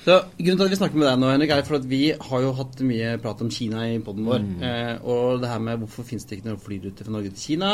Så, 0.08 0.22
grunnen 0.40 0.62
til 0.62 0.70
at 0.70 0.72
vi 0.72 0.80
snakker 0.80 1.04
med 1.04 1.10
deg 1.10 1.20
nå, 1.20 1.34
Henrik, 1.34 1.52
er 1.52 1.68
for 1.68 1.82
at 1.82 1.92
vi 1.92 2.02
har 2.16 2.48
jo 2.48 2.56
hatt 2.56 2.80
mye 2.88 3.14
prat 3.20 3.44
om 3.44 3.52
Kina 3.52 3.90
i 3.92 4.00
poden 4.00 4.32
vår. 4.32 4.46
Mm. 4.46 4.68
Eh, 4.72 4.94
og 5.04 5.44
det 5.44 5.52
her 5.52 5.68
med 5.68 5.84
hvorfor 5.84 6.08
finnes 6.08 6.24
det 6.24 6.40
ikke 6.40 6.54
noen 6.54 6.64
flyruter 6.64 7.10
fra 7.10 7.18
Norge 7.18 7.36
til 7.36 7.44
Kina? 7.44 7.74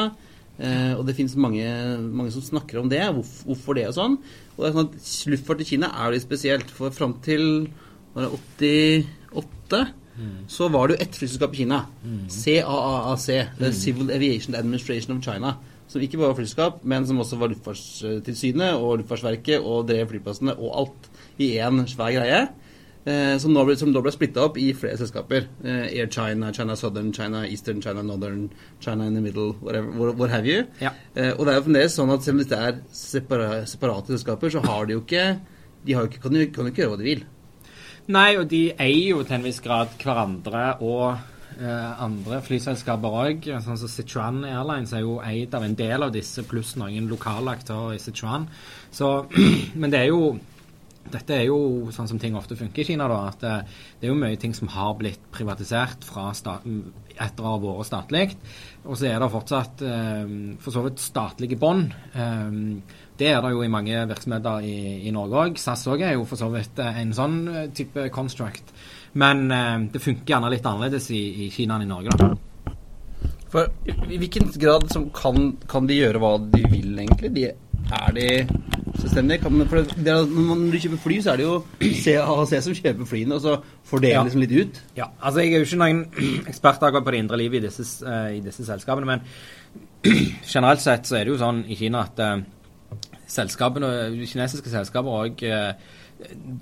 Eh, 0.62 0.93
og 0.93 1.01
det 1.08 1.16
finnes 1.18 1.34
mange, 1.39 1.66
mange, 2.04 2.32
som 2.36 2.45
snakker 2.45 2.78
om 2.82 2.89
det, 2.91 3.01
hvorfor, 3.16 3.49
hvorfor 3.49 3.80
det 3.80 3.88
og 3.89 3.97
sånn. 3.97 4.20
Og 4.54 4.62
det 4.62 4.70
er 4.70 4.78
sånn 4.78 4.91
at 4.91 5.10
Luftfart 5.34 5.64
i 5.66 5.70
Kina 5.72 5.89
er 5.89 6.08
jo 6.08 6.18
litt 6.18 6.28
spesielt, 6.28 6.74
for 6.74 6.93
fram 6.93 7.18
til 7.26 7.68
var 8.14 8.28
det 8.28 8.34
88, 9.34 9.84
så 10.47 10.68
var 10.70 10.88
det 10.88 10.95
jo 10.95 11.04
ett 11.08 11.16
flyselskap 11.18 11.56
i 11.56 11.64
Kina. 11.64 11.80
CAAAC, 12.30 13.30
mm. 13.58 13.72
Civil 13.74 14.12
Aviation 14.14 14.58
Administration 14.60 15.18
of 15.18 15.24
China. 15.26 15.56
Som 15.89 16.04
ikke 16.06 16.20
bare 16.20 16.32
var 16.32 16.38
flyselskap, 16.38 16.84
men 16.89 17.08
som 17.10 17.20
også 17.22 17.39
var 17.41 17.49
Luftfartstilsynet 17.51 18.78
og 18.78 18.99
Luftfartsverket 19.01 19.66
og 19.66 19.88
drev 19.89 20.12
flyplassene 20.12 20.54
og 20.54 20.78
alt 20.84 21.10
i 21.41 21.56
én 21.58 21.82
svær 21.89 22.14
greie. 22.14 22.45
Eh, 23.04 23.38
som, 23.38 23.51
nå 23.51 23.66
ble, 23.68 23.76
som 23.76 23.91
da 23.91 23.99
ble 24.04 24.14
splitta 24.16 24.45
opp 24.45 24.58
i 24.62 24.70
flere 24.78 24.95
selskaper. 24.99 25.49
Eh, 25.64 25.88
Air 25.99 26.08
China, 26.08 26.54
China 26.56 26.78
Southern, 26.80 27.12
China 27.16 27.43
Eastern, 27.43 27.82
China 27.84 28.04
Northern, 28.04 28.45
China 28.80 29.08
in 29.10 29.18
the 29.18 29.22
Middle, 29.22 29.58
whatever, 29.60 29.91
what, 29.91 30.16
what 30.16 30.32
have 30.32 30.47
you. 30.47 30.64
Ja. 30.80 30.93
Eh, 31.16 31.34
og 31.34 31.43
det 31.43 31.54
er 31.54 31.60
jo 31.60 31.66
fremdeles 31.68 31.97
sånn 31.99 32.14
at 32.16 32.24
selv 32.24 32.39
om 32.39 32.45
dette 32.45 32.62
er 32.70 32.80
separa, 32.95 33.49
separate 33.68 34.16
selskaper, 34.16 34.54
så 34.56 34.64
har 34.64 34.88
de 34.88 34.95
jo 34.95 35.04
ikke 35.04 35.26
De 35.84 35.97
har 35.97 36.06
jo 36.06 36.14
ikke, 36.14 36.22
kan, 36.24 36.36
jo, 36.39 36.47
kan 36.56 36.64
jo 36.64 36.72
ikke 36.72 36.80
gjøre 36.86 36.93
hva 36.93 37.01
de 37.01 37.10
vil. 37.10 37.24
Nei, 38.16 38.30
og 38.39 38.47
de 38.51 38.64
eier 38.72 39.10
jo 39.10 39.24
til 39.28 39.36
en 39.36 39.43
viss 39.43 39.60
grad 39.64 39.91
hverandre 39.99 40.62
og 40.80 41.10
eh, 41.60 41.91
andre 42.06 42.39
flyselskaper 42.45 43.18
òg. 43.20 43.49
Sånn 43.66 43.82
som 43.82 43.91
Sichuan 43.91 44.45
Airlines 44.47 44.95
er 44.95 45.04
jo 45.04 45.18
eid 45.24 45.51
av 45.56 45.68
en 45.68 45.76
del 45.76 46.08
av 46.08 46.16
disse, 46.16 46.45
pluss 46.47 46.78
noen 46.80 47.12
lokale 47.12 47.58
aktører 47.58 47.97
i 47.97 47.99
Sichuan. 47.99 48.47
Så, 48.95 49.12
men 49.80 49.91
det 49.91 50.06
er 50.06 50.14
jo 50.14 50.38
dette 51.12 51.36
er 51.36 51.47
jo 51.47 51.91
sånn 51.93 52.08
som 52.10 52.20
ting 52.22 52.36
ofte 52.39 52.56
funker 52.58 52.84
i 52.84 52.88
Kina. 52.88 53.08
da, 53.12 53.20
at 53.30 53.41
det, 53.43 53.54
det 53.99 54.08
er 54.08 54.14
jo 54.14 54.20
mye 54.20 54.39
ting 54.39 54.54
som 54.56 54.72
har 54.72 54.95
blitt 54.99 55.24
privatisert 55.34 56.08
etter 56.08 57.43
å 57.43 57.51
ha 57.51 57.58
vært 57.62 57.89
statlig. 57.89 58.26
Og 58.84 58.97
så 58.99 59.10
er 59.12 59.20
det 59.20 59.32
fortsatt 59.34 59.84
eh, 59.88 60.36
for 60.64 60.76
så 60.76 60.86
vidt 60.88 61.04
statlige 61.04 61.60
bånd. 61.60 61.93
Eh, 62.16 62.60
det 63.20 63.30
er 63.30 63.43
det 63.43 63.51
jo 63.54 63.62
i 63.66 63.72
mange 63.72 64.06
virksomheter 64.10 64.66
i, 64.66 64.78
i 65.08 65.14
Norge 65.14 65.43
òg. 65.43 65.60
SAS 65.62 65.86
òg 65.91 66.01
er 66.01 66.16
jo 66.16 66.26
for 66.30 66.39
så 66.39 66.49
vidt 66.54 66.80
eh, 66.82 67.01
en 67.04 67.14
sånn 67.16 67.38
eh, 67.51 67.68
type 67.76 68.08
construct. 68.16 68.74
Men 69.20 69.45
eh, 69.54 69.76
det 69.93 70.01
funker 70.01 70.34
gjerne 70.34 70.49
litt 70.54 70.66
annerledes 70.66 71.12
i, 71.14 71.24
i 71.45 71.51
Kina 71.54 71.78
enn 71.78 71.86
i 71.86 71.91
Norge. 71.91 72.18
da. 72.18 72.32
For 73.54 73.70
i 73.86 74.18
hvilken 74.18 74.49
grad 74.58 74.88
kan, 75.14 75.51
kan 75.70 75.86
de 75.86 75.99
gjøre 75.99 76.22
hva 76.24 76.38
de 76.41 76.64
vil, 76.72 76.95
egentlig? 76.97 77.30
De, 77.36 77.51
er 77.93 78.16
de 78.16 78.28
er, 78.93 80.25
når 80.29 80.47
man 80.47 80.65
kjøper 80.71 81.01
fly, 81.01 81.19
så 81.25 81.33
er 81.33 81.41
det 81.41 81.45
jo 81.47 81.55
CAC 81.81 82.53
som 82.63 82.75
kjøper 82.77 83.09
flyene, 83.09 83.35
og 83.35 83.41
så 83.41 83.55
fordeler 83.89 84.19
Ja. 84.19 84.23
liksom 84.23 84.43
litt 84.43 84.53
ut. 84.53 84.81
Ja, 84.97 85.09
altså 85.21 85.41
Jeg 85.41 85.53
er 85.53 85.63
jo 85.63 85.65
ikke 85.65 85.81
noen 85.81 86.03
ekspert 86.51 86.83
akkurat 86.83 87.05
på 87.05 87.11
det 87.11 87.23
indre 87.23 87.37
livet 87.37 87.63
i 87.63 87.67
disse, 87.67 88.05
uh, 88.05 88.29
i 88.33 88.39
disse 88.39 88.65
selskapene, 88.65 89.05
men 89.05 89.21
generelt 90.53 90.81
sett 90.81 91.07
så 91.07 91.17
er 91.17 91.25
det 91.25 91.33
jo 91.33 91.41
sånn 91.41 91.65
i 91.67 91.75
Kina 91.79 92.05
at 92.05 92.19
uh, 92.21 92.37
selskapene, 93.33 93.89
kinesiske 94.29 94.69
selskaper 94.69 95.19
og 95.23 95.43
eh, 95.47 95.73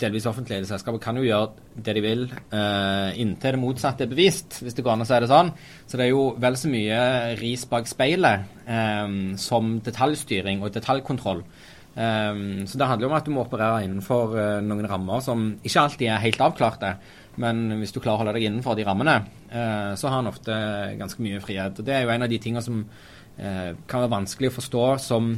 delvis 0.02 0.26
offentlige 0.30 0.66
selskaper 0.70 1.02
kan 1.04 1.18
jo 1.20 1.26
gjøre 1.26 1.82
det 1.86 1.96
de 1.98 2.02
vil 2.04 2.24
uh, 2.32 3.12
inntil 3.20 3.58
det 3.58 3.60
motsatte 3.62 4.06
er 4.06 4.12
bevist, 4.12 4.62
hvis 4.64 4.78
det 4.78 4.84
går 4.86 4.96
an 4.96 5.04
å 5.04 5.08
si 5.10 5.20
det 5.22 5.30
sånn. 5.30 5.52
Så 5.86 6.00
det 6.00 6.08
er 6.08 6.14
jo 6.14 6.24
vel 6.42 6.58
så 6.58 6.72
mye 6.72 7.02
ris 7.42 7.66
bak 7.70 7.90
speilet 7.90 8.48
um, 8.66 9.36
som 9.42 9.76
detaljstyring 9.84 10.64
og 10.64 10.74
detaljkontroll. 10.74 11.44
Um, 11.92 12.68
så 12.68 12.80
det 12.80 12.88
handler 12.88 13.06
jo 13.06 13.10
om 13.12 13.18
at 13.18 13.26
du 13.28 13.34
må 13.36 13.44
operere 13.44 13.82
innenfor 13.84 14.36
uh, 14.38 14.60
noen 14.64 14.88
rammer 14.88 15.24
som 15.24 15.50
ikke 15.60 15.82
alltid 15.82 16.08
er 16.08 16.24
helt 16.24 16.44
avklarte. 16.44 16.94
Men 17.42 17.66
hvis 17.82 17.92
du 17.92 18.00
klarer 18.00 18.20
å 18.20 18.24
holde 18.24 18.36
deg 18.38 18.48
innenfor 18.48 18.78
de 18.80 18.86
rammene, 18.88 19.18
uh, 19.52 19.92
så 20.00 20.08
har 20.08 20.22
han 20.22 20.32
ofte 20.32 20.56
ganske 21.00 21.24
mye 21.24 21.42
frihet. 21.44 21.80
Og 21.80 21.88
Det 21.88 21.98
er 21.98 22.06
jo 22.06 22.14
en 22.16 22.28
av 22.28 22.32
de 22.32 22.40
tingene 22.40 22.64
som 22.64 22.80
uh, 22.86 23.72
kan 23.88 24.06
være 24.06 24.16
vanskelig 24.16 24.52
å 24.52 24.58
forstå 24.60 24.88
som 25.04 25.34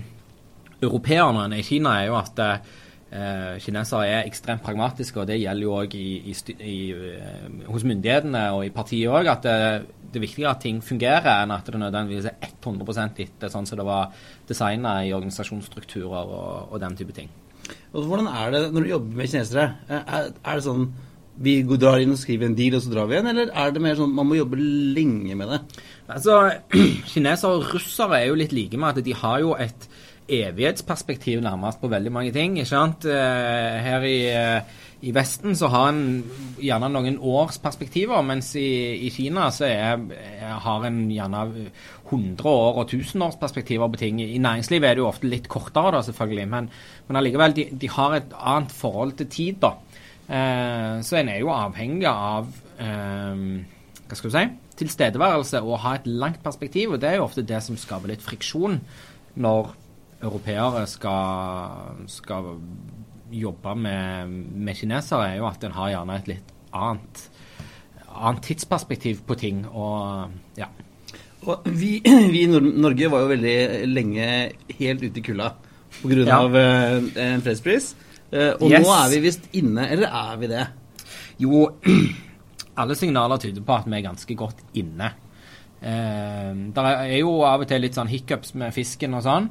europeer 0.84 1.32
når 1.32 1.47
en 1.47 1.58
er 1.58 1.64
i 1.64 1.66
Kina, 1.66 1.97
er 2.01 2.12
jo 2.12 2.20
at 2.20 2.39
eh, 3.14 3.59
kinesere 3.64 4.07
er 4.09 4.28
ekstremt 4.28 4.64
pragmatiske, 4.66 5.22
og 5.22 5.30
det 5.30 5.39
gjelder 5.41 5.68
jo 5.68 5.76
òg 5.78 5.95
eh, 5.97 7.68
hos 7.70 7.86
myndighetene 7.88 8.43
og 8.55 8.66
i 8.68 8.74
partiet 8.74 9.14
òg, 9.14 9.30
at 9.32 9.45
det, 9.45 9.55
det 10.09 10.20
er 10.20 10.26
viktigere 10.26 10.55
at 10.55 10.64
ting 10.66 10.82
fungerer, 10.84 11.30
enn 11.43 11.53
at 11.55 11.70
det 11.70 11.82
nødvendigvis 11.82 12.32
er 12.34 12.51
100% 12.57 13.24
etter 13.26 13.53
sånn 13.53 13.70
som 13.70 13.80
det 13.80 13.88
var 13.88 14.11
designa 14.49 14.99
i 15.05 15.14
organisasjonsstrukturer 15.16 16.36
og, 16.36 16.70
og 16.74 16.84
den 16.84 16.99
type 16.99 17.16
ting. 17.16 17.32
Og 17.93 18.05
hvordan 18.09 18.28
er 18.28 18.53
det 18.53 18.61
når 18.74 18.84
du 18.84 18.93
jobber 18.95 19.18
med 19.22 19.32
kinesere? 19.32 19.68
Er, 19.88 20.32
er 20.34 20.59
det 20.59 20.66
sånn 20.66 20.88
vi 21.43 21.55
drar 21.66 22.01
inn 22.01 22.14
og 22.14 22.20
skriver 22.22 22.45
en 22.45 22.55
deal, 22.57 22.76
og 22.78 22.84
så 22.84 22.91
drar 22.91 23.07
vi 23.09 23.16
igjen? 23.18 23.30
Eller 23.32 23.49
er 23.57 23.74
det 23.74 23.82
mer 23.82 23.97
sånn 23.97 24.14
man 24.14 24.28
må 24.30 24.38
jobbe 24.38 24.59
lenge 24.59 25.38
med 25.38 25.49
det? 25.49 25.59
Altså, 26.14 26.39
Kinesere 27.11 27.57
og 27.57 27.72
russere 27.74 28.20
er 28.20 28.30
jo 28.30 28.38
litt 28.38 28.53
like 28.53 28.78
med 28.78 28.99
at 28.99 29.07
de 29.07 29.16
har 29.18 29.41
jo 29.41 29.55
et 29.57 29.88
evighetsperspektiv 30.47 31.41
nærmest 31.43 31.81
på 31.81 31.89
veldig 31.91 32.11
mange 32.11 32.31
ting. 32.36 32.57
ikke 32.57 32.69
sant? 32.69 33.05
Eh, 33.05 33.84
Her 33.84 34.05
i, 34.07 34.17
eh, 34.27 34.61
i 35.01 35.11
Vesten 35.11 35.55
så 35.55 35.67
har 35.67 35.89
en 35.89 36.23
gjerne 36.59 36.89
noen 36.89 37.17
års 37.19 37.57
perspektiver, 37.59 38.21
mens 38.21 38.55
i, 38.55 39.05
i 39.07 39.09
Kina 39.09 39.49
så 39.51 39.65
er, 39.67 39.99
har 40.63 40.86
en 40.88 40.99
gjerne 41.11 41.43
100 42.09 42.45
år 42.49 42.79
og 42.79 42.86
1000 42.88 43.21
års 43.21 43.36
perspektiver 43.36 43.88
på 43.88 43.99
ting. 43.99 44.21
I 44.21 44.38
næringslivet 44.38 44.89
er 44.89 44.95
det 44.95 45.03
jo 45.03 45.09
ofte 45.09 45.27
litt 45.27 45.47
kortere, 45.47 45.91
da, 45.97 46.01
selvfølgelig, 46.01 46.47
men, 46.47 46.69
men 47.07 47.19
allikevel, 47.19 47.55
de, 47.55 47.67
de 47.71 47.89
har 47.89 48.15
et 48.15 48.34
annet 48.39 48.71
forhold 48.71 49.17
til 49.19 49.27
tid. 49.27 49.61
da. 49.61 49.75
Eh, 50.29 51.01
så 51.03 51.19
en 51.19 51.29
er 51.29 51.39
jo 51.41 51.51
avhengig 51.51 52.07
av 52.07 52.51
hva 52.84 54.17
skal 54.17 54.29
du 54.29 54.36
si, 54.36 54.47
tilstedeværelse 54.81 55.61
og 55.63 55.79
ha 55.86 55.95
et 55.97 56.07
langt 56.09 56.43
perspektiv. 56.43 56.93
og 56.93 57.01
Det 57.01 57.09
er 57.09 57.15
jo 57.17 57.27
ofte 57.27 57.45
det 57.45 57.61
som 57.63 57.77
skaper 57.77 58.13
litt 58.13 58.25
friksjon 58.25 58.79
når 59.36 59.73
europeere 60.24 60.86
skal, 60.88 61.99
skal 62.11 62.53
jobbe 63.34 63.76
med, 63.76 64.30
med 64.53 64.78
kinesere, 64.78 65.32
er 65.34 65.41
jo 65.41 65.47
at 65.49 65.63
en 65.67 65.76
har 65.76 65.91
gjerne 65.95 66.17
et 66.19 66.28
litt 66.36 66.53
annet, 66.74 67.24
annet 68.13 68.43
tidsperspektiv 68.47 69.24
på 69.28 69.38
ting. 69.41 69.63
og 69.69 70.32
ja. 70.59 70.69
Og 71.43 71.65
vi, 71.76 71.97
vi 72.34 72.43
i 72.45 72.47
Norge 72.51 73.09
var 73.11 73.26
jo 73.26 73.32
veldig 73.34 73.57
lenge 73.91 74.28
helt 74.80 75.03
ute 75.03 75.19
i 75.19 75.26
kulda 75.26 75.49
pga. 76.01 76.21
Ja. 76.24 76.38
av 76.39 76.55
eh, 76.57 77.09
en 77.26 77.43
fredspris. 77.45 77.91
Eh, 78.32 78.53
og 78.55 78.69
Yes. 78.71 78.86
nå 78.86 78.93
er 78.95 79.09
vi 79.11 79.19
visst 79.28 79.49
inne, 79.59 79.89
eller 79.93 80.07
er 80.09 80.39
vi 80.41 80.47
det? 80.53 80.63
Jo, 81.43 81.67
alle 82.82 82.95
signaler 82.97 83.41
tyder 83.43 83.65
på 83.65 83.76
at 83.76 83.89
vi 83.89 83.97
er 83.99 84.07
ganske 84.07 84.38
godt 84.39 84.63
inne. 84.80 85.11
Eh, 85.84 86.49
det 86.74 86.86
er 86.88 87.17
jo 87.19 87.36
av 87.45 87.65
og 87.65 87.69
til 87.69 87.84
litt 87.84 87.97
sånn 87.97 88.09
hiccups 88.09 88.55
med 88.57 88.74
fisken 88.74 89.17
og 89.19 89.26
sånn. 89.26 89.49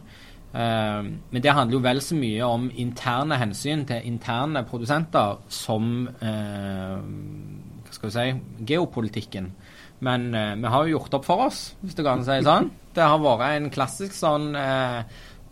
Eh, 0.53 1.03
men 1.33 1.43
det 1.45 1.55
handler 1.57 1.79
jo 1.79 1.85
vel 1.85 2.03
så 2.05 2.17
mye 2.19 2.49
om 2.49 2.69
interne 2.85 3.39
hensyn 3.41 3.87
til 3.89 4.09
interne 4.09 4.65
produsenter 4.69 5.41
som 5.53 6.09
eh, 6.21 6.97
Hva 7.87 7.97
skal 7.97 8.11
vi 8.11 8.17
si 8.17 8.65
geopolitikken. 8.73 9.53
Men 10.03 10.33
eh, 10.35 10.55
vi 10.59 10.73
har 10.75 10.87
jo 10.87 10.99
gjort 10.99 11.21
opp 11.21 11.29
for 11.29 11.47
oss, 11.49 11.65
hvis 11.81 11.97
det 11.97 12.05
går 12.05 12.17
an 12.17 12.25
å 12.25 12.29
si 12.29 12.39
det 12.41 12.49
sånn. 12.49 12.73
Det 12.93 13.05
har 13.09 13.23
vært 13.25 13.55
en 13.57 13.71
klassisk 13.73 14.13
sånn 14.13 14.51
eh, 14.59 14.99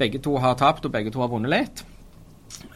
Begge 0.00 0.20
to 0.20 0.34
har 0.40 0.58
tapt, 0.60 0.84
og 0.84 0.92
begge 0.92 1.12
to 1.12 1.20
har 1.22 1.30
vunnet 1.32 1.52
litt. 1.52 1.82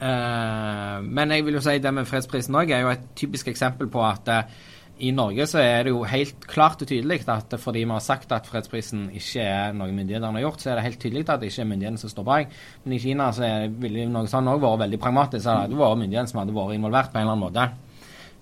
Eh, 0.01 0.99
men 1.05 1.33
jeg 1.33 1.45
vil 1.45 1.59
jo 1.59 1.65
si 1.65 1.77
det 1.83 1.93
med 1.93 2.09
fredsprisen 2.09 2.57
òg 2.57 2.73
er 2.73 2.85
jo 2.85 2.93
et 2.93 3.05
typisk 3.17 3.49
eksempel 3.53 3.89
på 3.93 4.03
at 4.05 4.31
eh, 4.33 4.57
i 5.03 5.11
Norge 5.11 5.47
så 5.51 5.59
er 5.59 5.87
det 5.87 5.91
jo 5.91 6.05
helt 6.07 6.45
klart 6.47 6.83
og 6.85 6.89
tydelig 6.89 7.25
at 7.31 7.57
fordi 7.59 7.83
vi 7.83 7.91
har 7.91 8.03
sagt 8.05 8.31
at 8.33 8.47
fredsprisen 8.47 9.09
ikke 9.19 9.43
er 9.43 9.75
noe 9.75 9.91
myndighetene 9.91 10.39
har 10.39 10.45
gjort, 10.47 10.63
så 10.63 10.71
er 10.71 10.79
det 10.79 10.85
helt 10.87 11.01
tydelig 11.03 11.25
at 11.27 11.43
det 11.43 11.51
ikke 11.51 11.65
er 11.65 11.71
myndighetene 11.73 12.03
som 12.03 12.13
står 12.13 12.27
bak. 12.29 12.55
Men 12.85 12.95
i 12.95 13.01
Kina 13.03 13.27
så 13.35 13.51
ville 13.83 14.07
noe 14.11 14.31
sånn 14.31 14.53
òg 14.53 14.63
vært 14.63 14.85
veldig 14.85 15.01
pragmatisk. 15.03 15.43
Det 15.49 15.57
hadde 15.65 15.81
vært 15.81 16.01
myndighetene 16.05 16.31
som 16.31 16.43
hadde 16.45 16.55
vært 16.55 16.79
involvert 16.79 17.11
på 17.11 17.19
en 17.19 17.27
eller 17.27 17.35
annen 17.35 17.47
måte. 17.49 17.67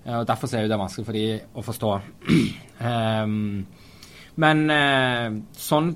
Eh, 0.05 0.19
og 0.19 0.27
Derfor 0.29 0.53
er 0.53 0.69
det 0.69 0.81
vanskelig 0.83 1.07
for 1.09 1.17
dem 1.17 1.57
å 1.57 1.65
forstå. 1.71 1.93
Ehm, 2.83 3.65
men 4.41 4.63
eh, 4.73 5.35
sånn 5.55 5.93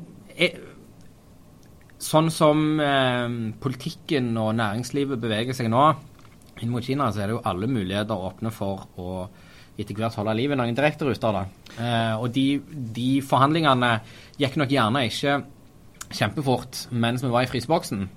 Sånn 2.08 2.28
som 2.30 2.60
eh, 2.80 3.32
politikken 3.60 4.30
og 4.38 4.52
næringslivet 4.56 5.20
beveger 5.20 5.58
seg 5.58 5.72
nå 5.74 5.82
inn 6.62 6.70
mot 6.72 6.86
Kina, 6.86 7.10
så 7.12 7.24
er 7.24 7.28
det 7.28 7.36
jo 7.36 7.42
alle 7.50 7.68
muligheter 7.68 8.28
åpne 8.30 8.52
for 8.54 8.86
å 9.02 9.08
etter 9.78 9.98
hvert 9.98 10.18
holde 10.18 10.36
liv 10.38 10.54
i 10.54 10.58
noen 10.60 10.78
direkteruter. 10.78 11.42
Eh, 11.78 12.14
og 12.18 12.32
de, 12.36 12.48
de 12.96 13.10
forhandlingene 13.26 13.98
gikk 14.42 14.58
nok 14.60 14.74
gjerne 14.74 15.06
ikke 15.10 15.42
kjempefort 16.08 16.88
mens 16.96 17.24
vi 17.26 17.34
var 17.34 17.46
i 17.46 17.52
fryseboksen. 17.52 18.08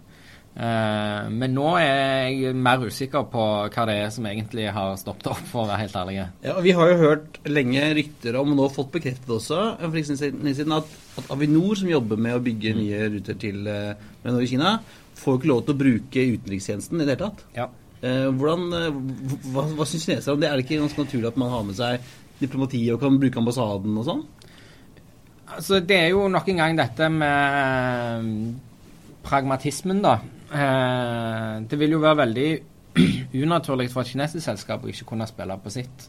Eh, 0.51 1.29
men 1.31 1.53
nå 1.55 1.67
er 1.79 2.31
jeg 2.35 2.55
mer 2.59 2.83
usikker 2.83 3.29
på 3.31 3.45
hva 3.71 3.85
det 3.89 3.97
er 4.01 4.09
som 4.13 4.27
egentlig 4.27 4.67
har 4.75 4.97
stoppet 4.99 5.31
opp, 5.31 5.43
for 5.47 5.65
å 5.65 5.69
være 5.71 5.85
helt 5.85 5.99
ærlig. 6.01 6.17
Ja, 6.43 6.57
og 6.57 6.65
Vi 6.67 6.75
har 6.77 6.91
jo 6.91 6.99
hørt 7.05 7.39
lenge 7.49 7.85
rykter 7.97 8.41
om, 8.41 8.55
og 8.55 8.59
nå 8.59 8.71
fått 8.75 8.93
bekreftet 8.97 9.31
også, 9.31 9.61
for 9.81 10.01
siden, 10.11 10.77
at, 10.77 10.97
at 11.23 11.31
Avinor, 11.37 11.77
som 11.79 11.93
jobber 11.93 12.21
med 12.21 12.37
å 12.39 12.43
bygge 12.45 12.75
nye 12.79 13.05
ruter 13.15 13.39
til 13.41 13.63
eh, 13.71 14.09
Norge 14.27 14.43
og 14.43 14.51
Kina, 14.51 14.75
får 15.21 15.39
ikke 15.39 15.53
lov 15.53 15.63
til 15.67 15.77
å 15.77 15.81
bruke 15.85 16.27
utenrikstjenesten 16.35 16.99
i 16.99 17.07
det 17.07 17.15
hele 17.15 17.29
tatt. 17.29 17.47
Ja. 17.57 17.69
Eh, 18.01 18.29
hvordan, 18.33 18.67
eh, 18.77 18.99
hva 19.53 19.67
hva 19.77 19.87
syns 19.89 20.07
kinesere 20.09 20.35
om 20.35 20.41
det? 20.41 20.49
Er 20.49 20.57
det 20.57 20.65
ikke 20.65 20.81
ganske 20.81 21.05
naturlig 21.05 21.29
at 21.29 21.41
man 21.41 21.53
har 21.53 21.65
med 21.69 21.77
seg 21.77 22.01
diplomati 22.41 22.81
og 22.95 23.01
kan 23.03 23.19
bruke 23.21 23.41
ambassaden 23.43 23.99
og 24.01 24.07
sånn? 24.09 24.23
Altså, 25.51 25.81
det 25.85 25.97
er 25.99 26.09
jo 26.15 26.29
nok 26.31 26.49
en 26.49 26.61
gang 26.63 26.77
dette 26.79 27.09
med 27.13 28.59
pragmatismen, 29.27 30.01
da. 30.05 30.17
Eh, 30.51 31.61
det 31.69 31.79
vil 31.79 31.97
jo 31.97 32.03
være 32.03 32.23
veldig 32.25 32.51
unaturlig 33.45 33.91
for 33.93 34.03
et 34.03 34.13
kinesisk 34.15 34.45
selskap 34.47 34.85
å 34.85 34.91
ikke 34.91 35.09
kunne 35.13 35.29
spille 35.29 35.59
på 35.63 35.73
sitt 35.75 36.09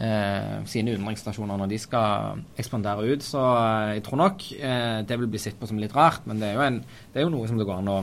eh, 0.00 0.56
sine 0.70 0.94
utenriksstasjoner 0.96 1.60
når 1.60 1.70
de 1.70 1.78
skal 1.82 2.40
ekspandere 2.58 3.06
ut. 3.12 3.26
Så 3.26 3.42
eh, 3.42 3.96
jeg 3.98 4.04
tror 4.06 4.22
nok 4.24 4.48
eh, 4.56 4.98
det 5.06 5.20
vil 5.20 5.30
bli 5.30 5.42
sett 5.42 5.60
på 5.60 5.68
som 5.70 5.80
litt 5.80 5.94
rart, 5.96 6.26
men 6.30 6.42
det 6.42 6.50
er 6.50 6.58
jo, 6.58 6.66
en, 6.66 6.80
det 7.12 7.20
er 7.20 7.28
jo 7.28 7.34
noe 7.34 7.50
som 7.50 7.60
det 7.60 7.68
går 7.68 7.82
an 7.82 7.92
å, 7.92 8.00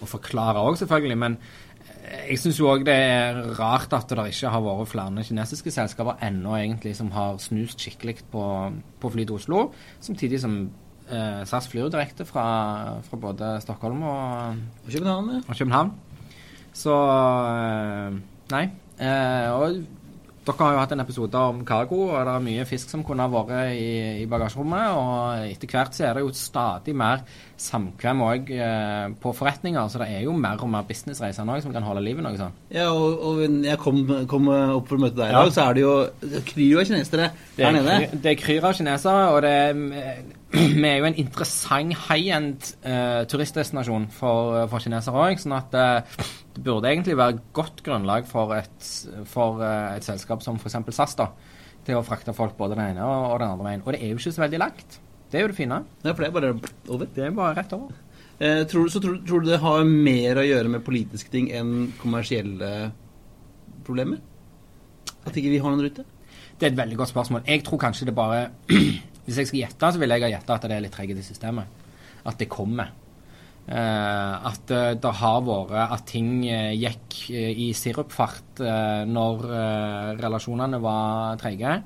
å 0.00 0.10
forklare 0.10 0.64
òg, 0.66 0.80
selvfølgelig. 0.80 1.20
Men 1.20 1.38
eh, 1.38 1.69
jeg 2.10 2.38
syns 2.42 2.58
jo 2.58 2.68
òg 2.72 2.84
det 2.86 2.94
er 2.94 3.38
rart 3.58 3.92
at 3.94 4.10
det 4.10 4.26
ikke 4.32 4.50
har 4.50 4.62
vært 4.64 4.90
flere 4.90 5.24
kinesiske 5.26 5.72
selskaper 5.74 6.22
ennå 6.26 6.56
egentlig 6.58 6.96
som 6.98 7.10
har 7.14 7.38
snust 7.42 7.82
skikkelig 7.82 8.20
på, 8.32 8.44
på 9.00 9.12
fly 9.14 9.26
til 9.26 9.38
Oslo, 9.38 9.64
samtidig 10.02 10.40
som 10.42 10.56
eh, 11.10 11.42
SAS 11.46 11.70
flyr 11.70 11.86
jo 11.86 11.92
direkte 11.94 12.26
fra, 12.26 12.46
fra 13.06 13.20
både 13.20 13.54
Stockholm 13.62 14.02
og, 14.02 14.60
Og 14.86 14.92
København, 14.92 15.30
ja. 15.36 15.42
og 15.46 15.56
København. 15.56 15.94
Så 16.72 16.94
eh, 16.94 18.20
Nei. 18.50 18.64
Eh, 19.00 19.48
og 19.54 19.78
dere 20.50 20.66
har 20.66 20.74
jo 20.74 20.80
hatt 20.82 20.92
en 20.96 21.02
episode 21.04 21.40
om 21.50 21.62
cargo, 21.68 22.00
og 22.10 22.26
det 22.26 22.34
er 22.34 22.44
mye 22.44 22.64
fisk 22.68 22.90
som 22.92 23.04
kunne 23.06 23.24
ha 23.24 23.30
vært 23.32 23.72
i, 23.76 24.22
i 24.22 24.26
bagasjerommet. 24.30 24.96
Og 24.98 25.46
etter 25.54 25.70
hvert 25.72 25.96
så 25.96 26.08
er 26.10 26.18
det 26.18 26.24
jo 26.26 26.32
stadig 26.36 26.94
mer 26.98 27.22
samkvem 27.60 28.22
òg 28.26 28.50
eh, 28.56 29.06
på 29.20 29.32
forretninger, 29.36 29.88
så 29.92 30.00
det 30.02 30.08
er 30.16 30.24
jo 30.26 30.32
mer 30.36 30.60
og 30.64 30.70
mer 30.72 30.86
businessreiser 30.88 31.44
nå 31.48 31.58
som 31.64 31.74
kan 31.76 31.84
holde 31.86 32.02
liv 32.04 32.18
i 32.20 32.24
noe 32.24 32.38
sånt. 32.40 32.56
Ja, 32.72 32.88
og, 32.92 33.20
og 33.30 33.42
jeg 33.44 33.78
kom, 33.82 34.02
kom 34.30 34.48
opp 34.52 34.88
for 34.90 34.96
å 34.98 35.04
møte 35.06 35.18
deg 35.20 35.28
i 35.30 35.34
Ja. 35.34 35.44
dag, 35.44 35.54
så 35.56 35.68
er 35.68 35.78
det 35.78 35.84
jo 35.86 35.94
kryr 36.48 36.80
av 36.80 36.88
kinesere 36.90 37.30
her 37.58 37.68
er, 37.68 37.78
nede. 37.80 38.20
det 38.24 38.34
er 38.34 38.40
kryr 38.40 38.64
av 38.70 38.76
kinesere, 38.78 39.26
og 39.34 39.42
det 39.44 39.54
er, 39.60 40.22
vi 40.50 40.86
er 40.88 40.96
jo 40.98 41.06
en 41.06 41.18
interessant 41.20 41.94
high-end 42.08 42.72
eh, 42.82 43.20
turistdestinasjon 43.30 44.08
for, 44.14 44.64
for 44.72 44.82
kinesere 44.82 45.22
òg. 45.22 45.38
Sånn 45.38 45.54
at 45.54 45.76
eh, 45.78 46.16
det 46.56 46.64
burde 46.66 46.90
egentlig 46.90 47.18
være 47.18 47.38
godt 47.56 47.84
grunnlag 47.86 48.26
for 48.26 48.56
et, 48.56 48.88
for, 49.30 49.62
eh, 49.62 49.94
et 49.94 50.06
selskap 50.06 50.42
som 50.42 50.58
f.eks. 50.58 50.80
SAS 50.96 51.14
da, 51.20 51.28
til 51.86 52.00
å 52.00 52.04
frakte 52.06 52.34
folk 52.34 52.56
både 52.58 52.74
den 52.74 52.88
ene 52.88 53.06
og, 53.06 53.28
og 53.30 53.38
den 53.42 53.52
andre 53.54 53.68
veien. 53.68 53.84
Og 53.86 53.94
det 53.94 54.02
er 54.02 54.10
jo 54.10 54.18
ikke 54.18 54.34
så 54.34 54.44
veldig 54.44 54.62
langt. 54.64 54.98
Det 55.30 55.38
er 55.38 55.46
jo 55.46 55.52
det 55.52 55.58
fine. 55.60 55.82
Ja, 56.02 56.10
for 56.10 56.24
det 56.24 56.30
er 56.30 56.38
bare 56.40 56.54
over. 56.90 57.12
Det 57.14 57.26
er 57.26 57.36
bare 57.36 57.58
rett 57.60 57.76
over. 57.76 58.00
Eh, 58.40 58.64
tror, 58.66 58.88
så 58.90 59.02
tror, 59.04 59.20
tror 59.28 59.44
du 59.44 59.52
det 59.52 59.60
har 59.62 59.84
mer 59.86 60.40
å 60.40 60.46
gjøre 60.48 60.72
med 60.72 60.82
politiske 60.82 61.30
ting 61.30 61.50
enn 61.54 61.92
kommersielle 62.00 62.88
problemer? 63.86 64.18
At 65.22 65.36
ikke 65.36 65.52
vi 65.52 65.62
har 65.62 65.70
noen 65.70 65.86
rute? 65.86 66.06
Det 66.58 66.66
er 66.66 66.72
et 66.72 66.82
veldig 66.82 66.98
godt 66.98 67.12
spørsmål. 67.12 67.46
Jeg 67.46 67.62
tror 67.64 67.78
kanskje 67.86 68.10
det 68.10 68.16
bare 68.18 68.48
Hvis 69.30 69.44
jeg 69.44 69.46
skal 69.46 69.62
gjette, 69.62 69.92
så 69.94 70.02
vil 70.02 70.10
jeg 70.10 70.26
ha 70.26 70.32
gjetta 70.32 70.56
at 70.58 70.64
det 70.66 70.74
er 70.74 70.82
litt 70.82 70.96
treghet 70.96 71.20
i 71.22 71.22
systemet. 71.22 71.86
At 72.26 72.40
det 72.40 72.50
kommer. 72.50 72.90
Uh, 73.70 74.34
at 74.50 74.70
eh, 74.74 74.96
det 74.98 75.10
har 75.20 75.42
vært 75.46 75.92
At 75.94 76.06
ting 76.08 76.40
eh, 76.48 76.72
gikk 76.74 77.18
i 77.30 77.68
sirupfart 77.76 78.62
uh, 78.64 79.04
når 79.06 79.44
uh, 79.46 80.08
relasjonene 80.18 80.80
var 80.82 81.38
trege. 81.38 81.80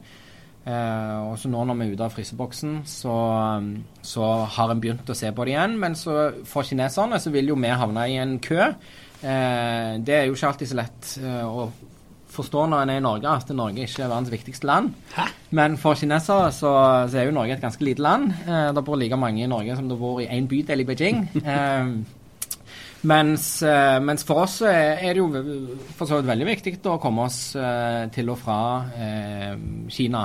Og 0.65 1.35
så 1.37 1.51
nå 1.53 1.61
når 1.69 1.77
vi 1.77 1.85
er 1.85 1.91
ute 1.93 2.07
av 2.07 2.15
fryseboksen, 2.15 2.79
så, 2.89 3.15
um, 3.61 3.67
så 4.01 4.25
har 4.55 4.71
en 4.73 4.79
begynt 4.81 5.11
å 5.13 5.17
se 5.19 5.29
på 5.29 5.45
det 5.45 5.53
igjen. 5.53 5.75
Men 5.83 5.93
så 5.93 6.15
for 6.49 6.65
kineserne 6.65 7.19
så 7.21 7.33
vil 7.35 7.51
jo 7.53 7.59
vi 7.61 7.69
havne 7.69 8.07
i 8.09 8.17
en 8.23 8.39
kø. 8.41 8.71
Det 9.21 10.15
er 10.17 10.25
jo 10.25 10.33
ikke 10.39 10.55
alltid 10.55 10.71
så 10.71 10.79
lett 10.79 11.11
å 11.45 11.67
forstå 12.35 12.67
når 12.71 12.83
en 12.85 12.93
er 12.93 13.01
i 13.01 13.05
Norge 13.05 13.31
at 13.31 13.53
Norge 13.55 13.87
ikke 13.87 14.05
er 14.05 14.11
verdens 14.11 14.33
viktigste 14.33 14.69
land. 14.69 14.91
Men 15.55 15.79
for 15.81 15.99
kinesere 15.99 16.51
så, 16.55 16.73
så 17.09 17.21
er 17.21 17.29
jo 17.29 17.37
Norge 17.37 17.57
et 17.57 17.63
ganske 17.63 17.85
lite 17.87 18.03
land. 18.05 18.33
Eh, 18.45 18.69
det 18.75 18.85
bor 18.85 18.99
like 19.01 19.19
mange 19.21 19.45
i 19.45 19.51
Norge 19.51 19.77
som 19.79 19.89
det 19.91 19.99
bor 20.01 20.21
i 20.23 20.29
én 20.29 20.51
bydel 20.51 20.85
i 20.85 20.91
Beijing. 20.91 21.25
Eh, 21.45 21.89
mens, 23.05 23.45
eh, 23.63 23.99
mens 24.01 24.25
for 24.25 24.47
oss 24.47 24.55
er 24.65 25.13
det 25.13 25.21
jo 25.21 25.27
for 25.95 26.09
så 26.09 26.19
vidt 26.19 26.31
veldig 26.31 26.47
viktig 26.49 26.73
å 26.89 26.97
komme 27.03 27.27
oss 27.29 27.39
eh, 27.53 28.07
til 28.15 28.33
og 28.33 28.39
fra 28.41 28.59
eh, 28.97 29.53
Kina. 29.93 30.25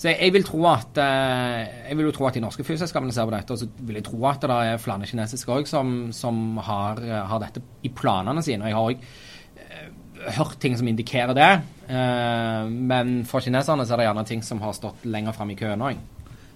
Så 0.00 0.12
jeg, 0.12 0.20
jeg 0.22 0.34
vil 0.36 0.46
tro 0.46 0.60
at 0.70 1.00
eh, 1.02 1.88
jeg 1.90 1.98
vil 1.98 2.06
jo 2.08 2.14
tro 2.16 2.28
at 2.28 2.38
de 2.38 2.44
norske 2.44 2.64
flyselskapene 2.64 3.12
ser 3.12 3.26
på 3.26 3.34
dette, 3.34 3.56
og 3.56 3.60
så 3.60 3.68
vil 3.82 3.98
jeg 3.98 4.06
tro 4.06 4.22
at 4.30 4.46
det 4.46 4.60
er 4.70 4.80
flere 4.80 5.10
kinesiske 5.10 5.58
òg 5.58 5.68
som, 5.68 5.96
som 6.16 6.60
har, 6.70 7.02
har 7.32 7.42
dette 7.42 7.64
i 7.84 7.90
planene 7.92 8.46
sine. 8.46 8.62
Og 8.62 8.70
jeg 8.70 8.78
har 8.78 8.94
òg 8.94 9.04
hørt 10.36 10.58
ting 10.60 10.76
som 10.78 10.88
indikerer 10.88 11.36
det. 11.36 11.50
Eh, 11.88 12.70
men 12.70 13.20
for 13.28 13.44
kineserne 13.44 13.86
så 13.86 13.94
er 13.94 14.02
det 14.02 14.08
gjerne 14.08 14.26
ting 14.28 14.42
som 14.46 14.62
har 14.64 14.74
stått 14.76 15.06
lenger 15.08 15.36
fram 15.36 15.52
i 15.52 15.58
køen 15.58 15.86
òg. 15.90 16.00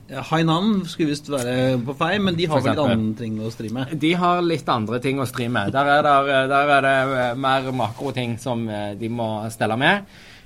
Hainan 0.05 0.83
skulle 0.85 1.15
visst 1.15 1.31
være 1.33 1.79
på 1.81 1.95
vei, 1.97 2.19
men 2.21 2.37
de 2.37 2.45
har 2.51 2.61
vel 2.61 2.75
litt 2.75 2.83
andre 2.83 3.15
ting 3.23 3.39
å 3.41 3.49
stri 3.53 3.71
med. 3.73 3.95
De 4.03 4.11
har 4.21 4.43
litt 4.45 4.69
andre 4.69 5.01
ting 5.01 5.21
å 5.23 5.27
stri 5.29 5.49
med. 5.49 5.73
Der 5.73 5.89
er, 5.95 6.05
der, 6.05 6.51
der 6.51 6.73
er 6.77 6.85
det 6.85 6.95
eh, 7.23 7.35
mer 7.41 7.71
makroting 7.73 8.37
som 8.43 8.69
eh, 8.69 8.93
de 9.01 9.09
må 9.09 9.29
stelle 9.55 9.81
med. 9.81 10.05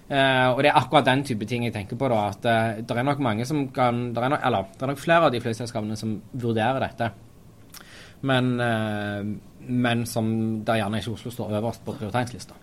Uh, 0.08 0.54
og 0.56 0.62
det 0.64 0.70
er 0.70 0.78
akkurat 0.78 1.04
den 1.04 1.20
type 1.20 1.44
ting 1.44 1.66
jeg 1.66 1.74
tenker 1.74 1.98
på. 2.00 2.08
da, 2.08 2.30
At 2.30 2.46
uh, 2.48 2.78
det 2.80 2.94
er 2.96 3.04
nok 3.04 3.18
mange 3.20 3.44
som 3.44 3.66
kan 3.76 4.06
det 4.16 4.22
er 4.22 4.32
nok, 4.32 4.40
Eller 4.40 4.70
det 4.72 4.86
er 4.86 4.92
nok 4.94 5.02
flere 5.02 5.26
av 5.28 5.34
de 5.34 5.40
flyselskapene 5.44 5.98
som 6.00 6.14
vurderer 6.32 6.80
dette. 6.80 7.10
Men, 8.24 8.54
uh, 8.56 9.20
men 9.68 10.06
som 10.08 10.30
der 10.64 10.80
gjerne 10.80 11.02
ikke 11.02 11.12
Oslo 11.12 11.34
står 11.34 11.58
øverst 11.60 11.84
på 11.84 11.92
prioriteringslista. 11.98 12.56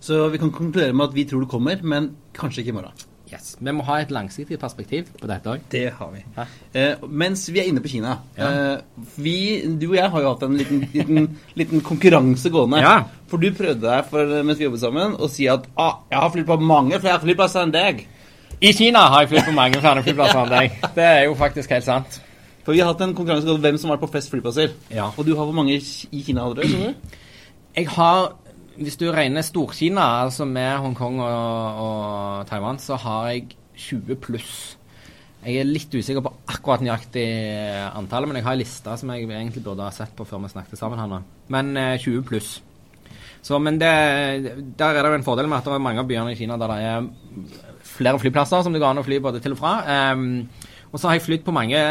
Så 0.00 0.28
vi 0.30 0.38
kan 0.38 0.52
konkludere 0.54 0.92
med 0.94 1.08
at 1.08 1.14
vi 1.16 1.24
tror 1.24 1.40
det 1.46 1.50
kommer, 1.50 1.80
men 1.82 2.10
kanskje 2.36 2.62
ikke 2.62 2.74
i 2.74 2.76
morgen. 2.80 3.04
Yes. 3.26 3.56
Vi 3.58 3.72
må 3.74 3.82
ha 3.88 3.96
et 3.98 4.12
langsiktig 4.14 4.54
perspektiv 4.62 5.08
på 5.18 5.26
dette 5.26 5.50
òg. 5.50 5.64
Det 5.72 5.88
har 5.98 6.10
vi. 6.12 6.20
Eh, 6.78 7.00
mens 7.10 7.48
vi 7.50 7.58
er 7.58 7.66
inne 7.72 7.80
på 7.82 7.90
Kina 7.90 8.12
Ja. 8.38 8.50
eh, 8.76 8.78
vi, 9.18 9.66
Du 9.66 9.88
og 9.90 9.96
jeg 9.96 10.10
har 10.12 10.20
jo 10.22 10.28
hatt 10.30 10.42
en 10.46 10.54
liten, 10.56 10.84
liten, 10.94 11.38
liten 11.58 11.80
konkurranse 11.82 12.50
gående. 12.54 12.78
Ja. 12.84 13.00
For 13.26 13.42
du 13.42 13.48
prøvde 13.50 13.80
deg 13.82 14.04
for, 14.12 14.30
mens 14.44 14.58
vi 14.60 14.64
jobbet 14.68 14.80
sammen 14.84 15.16
å 15.18 15.26
si 15.28 15.48
at 15.50 15.66
ah, 15.76 16.04
jeg 16.12 16.20
har 16.22 16.30
flydd 16.36 16.46
på 16.46 16.60
mange 16.62 17.00
flere 17.02 17.18
flyplasser 17.24 17.66
enn 17.66 17.74
deg. 17.74 18.06
I 18.62 18.72
Kina 18.72 19.08
har 19.10 19.24
jeg 19.24 19.32
flydd 19.34 19.48
på 19.50 19.56
mange 19.58 19.80
flere 19.82 20.06
flyplasser 20.06 20.44
enn 20.44 20.54
deg. 20.54 20.78
Det 21.00 21.04
er 21.10 21.24
jo 21.26 21.34
faktisk 21.34 21.74
helt 21.74 21.84
sant. 21.84 22.20
For 22.62 22.74
vi 22.74 22.80
har 22.80 22.92
hatt 22.94 23.02
en 23.02 23.12
konkurranse 23.14 23.50
om 23.50 23.58
hvem 23.60 23.76
som 23.78 23.90
har 23.90 23.98
vært 23.98 24.06
på 24.06 24.12
flest 24.14 24.30
flyplasser. 24.30 24.70
Ja. 24.94 25.10
Og 25.18 25.26
du 25.26 25.34
har 25.34 25.44
hvor 25.50 25.54
mange 25.54 25.74
i 25.82 26.22
Kina 26.22 26.46
hadde 26.46 26.62
du? 26.62 26.78
du? 26.78 27.18
Jeg 27.76 27.88
har, 27.98 28.36
hvis 28.76 28.98
du 29.00 29.06
regner 29.12 29.44
Stor-Kina, 29.44 30.04
altså 30.24 30.46
med 30.48 30.78
Hongkong 30.84 31.20
og, 31.24 31.80
og 31.84 32.48
Taiwan, 32.50 32.80
så 32.82 32.98
har 33.00 33.30
jeg 33.32 33.56
20 33.76 34.18
pluss. 34.20 34.56
Jeg 35.46 35.60
er 35.62 35.68
litt 35.68 35.92
usikker 35.94 36.24
på 36.24 36.32
akkurat 36.50 36.82
nøyaktig 36.82 37.26
antallet, 37.94 38.28
men 38.28 38.40
jeg 38.40 38.46
har 38.46 38.56
en 38.56 38.62
liste 38.62 38.96
som 38.98 39.12
jeg 39.12 39.28
egentlig 39.28 39.62
burde 39.64 39.84
ha 39.86 39.92
sett 39.94 40.14
på 40.16 40.26
før 40.26 40.42
vi 40.42 40.50
snakket 40.52 40.80
sammen 40.80 40.98
her. 40.98 41.22
Men 41.54 41.76
eh, 41.78 41.94
20 42.02 42.24
pluss. 42.26 42.56
Så, 43.46 43.60
men 43.62 43.78
det, 43.78 43.92
der 44.78 44.96
er 44.96 45.04
det 45.04 45.12
jo 45.12 45.18
en 45.20 45.26
fordel 45.26 45.46
med 45.46 45.60
at 45.60 45.68
det 45.68 45.76
er 45.76 45.84
mange 45.84 46.02
av 46.02 46.08
byene 46.08 46.32
i 46.34 46.38
Kina 46.38 46.56
der 46.58 46.72
det 46.72 46.78
er 46.90 47.10
flere 47.86 48.18
flyplasser 48.18 48.64
som 48.64 48.74
det 48.74 48.80
går 48.82 48.90
an 48.90 49.02
å 49.04 49.06
fly 49.06 49.20
både 49.22 49.42
til 49.44 49.54
og 49.54 49.60
fra. 49.60 49.76
Um, 50.16 50.48
og 50.90 50.98
så 50.98 51.08
har 51.08 51.18
jeg 51.18 51.28
flydd 51.28 51.46
på 51.46 51.54
mange 51.54 51.82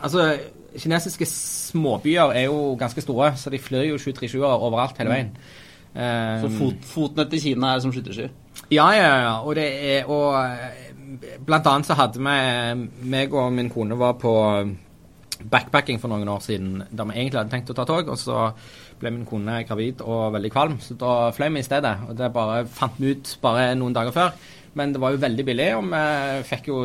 Altså, 0.00 0.38
kinesiske 0.80 1.26
småbyer 1.28 2.30
er 2.32 2.46
jo 2.46 2.74
ganske 2.80 3.02
store, 3.04 3.34
så 3.36 3.50
de 3.52 3.58
flyr 3.60 3.90
jo 3.90 3.98
737-er 4.00 4.62
overalt 4.64 4.96
hele 4.96 5.12
veien. 5.12 5.34
Ehm, 5.94 6.42
Så 6.44 6.50
fot, 6.58 6.84
fotnett 6.86 7.32
i 7.34 7.40
Kina 7.42 7.74
er 7.74 7.80
som 7.80 7.92
skyttersky. 7.92 8.28
ja, 8.70 8.90
ja, 8.94 9.08
ja. 9.24 9.32
Og 9.42 9.54
det 9.54 9.66
er 9.66 10.04
Og 10.10 10.34
eh, 10.44 10.92
blant 11.44 11.66
annet 11.66 11.86
så 11.86 11.94
hadde 11.98 12.18
vi 12.18 13.08
meg 13.10 13.32
og 13.34 13.52
min 13.52 13.70
kone 13.70 13.96
var 13.98 14.14
på 14.14 14.30
backpacking 15.50 15.98
for 15.98 16.12
noen 16.12 16.28
år 16.28 16.42
siden 16.44 16.82
der 16.92 17.08
vi 17.08 17.16
egentlig 17.16 17.40
hadde 17.40 17.50
tenkt 17.54 17.70
å 17.72 17.74
ta 17.74 17.86
tog, 17.88 18.08
og 18.12 18.18
så 18.20 18.50
ble 19.00 19.10
min 19.14 19.24
kone 19.26 19.62
gravid 19.64 20.02
og 20.04 20.34
veldig 20.34 20.50
kvalm, 20.52 20.76
så 20.84 20.94
da 21.00 21.30
fløy 21.32 21.48
vi 21.54 21.62
i 21.62 21.66
stedet. 21.66 21.94
Og 22.08 22.16
det 22.18 22.28
bare 22.34 22.66
fant 22.68 22.98
vi 23.00 23.14
ut 23.16 23.38
bare 23.42 23.70
noen 23.74 23.96
dager 23.96 24.12
før. 24.12 24.34
Men 24.76 24.92
det 24.92 25.00
var 25.02 25.14
jo 25.14 25.22
veldig 25.24 25.46
billig, 25.48 25.68
og 25.78 25.88
vi 25.90 26.42
fikk 26.46 26.68
jo 26.70 26.82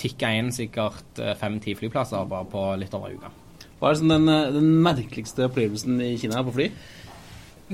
tikka 0.00 0.30
inn 0.38 0.52
sikkert 0.54 1.20
eh, 1.20 1.34
fem-ti 1.38 1.74
flyplasser 1.78 2.24
bare 2.30 2.46
på 2.50 2.62
litt 2.80 2.94
over 2.96 3.10
ei 3.10 3.18
uke. 3.18 3.32
Hva 3.80 3.90
er 3.90 3.98
sånn 4.00 4.14
den, 4.14 4.28
eh, 4.30 4.52
den 4.54 4.70
merkeligste 4.82 5.48
opplevelsen 5.50 6.00
i 6.00 6.14
Kina 6.18 6.42
på 6.46 6.54
fly? 6.54 6.70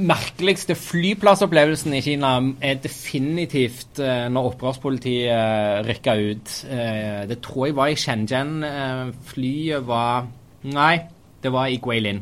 Merkeligste 0.06 0.74
flyplassopplevelsen 0.78 1.94
i 1.96 2.02
Kina 2.04 2.32
er 2.64 2.80
definitivt 2.82 4.00
eh, 4.02 4.26
når 4.32 4.50
opprørspolitiet 4.52 5.30
uh, 5.30 5.80
rykka 5.86 6.14
ut. 6.18 6.52
Eh, 6.70 7.22
det 7.30 7.40
tror 7.44 7.68
jeg 7.68 7.76
var 7.78 7.92
i 7.92 7.98
Shenzhen. 7.98 8.60
Eh, 8.66 9.10
flyet 9.30 9.86
var 9.88 10.28
Nei, 10.60 10.98
det 11.40 11.52
var 11.54 11.70
i 11.72 11.78
Guilin. 11.80 12.18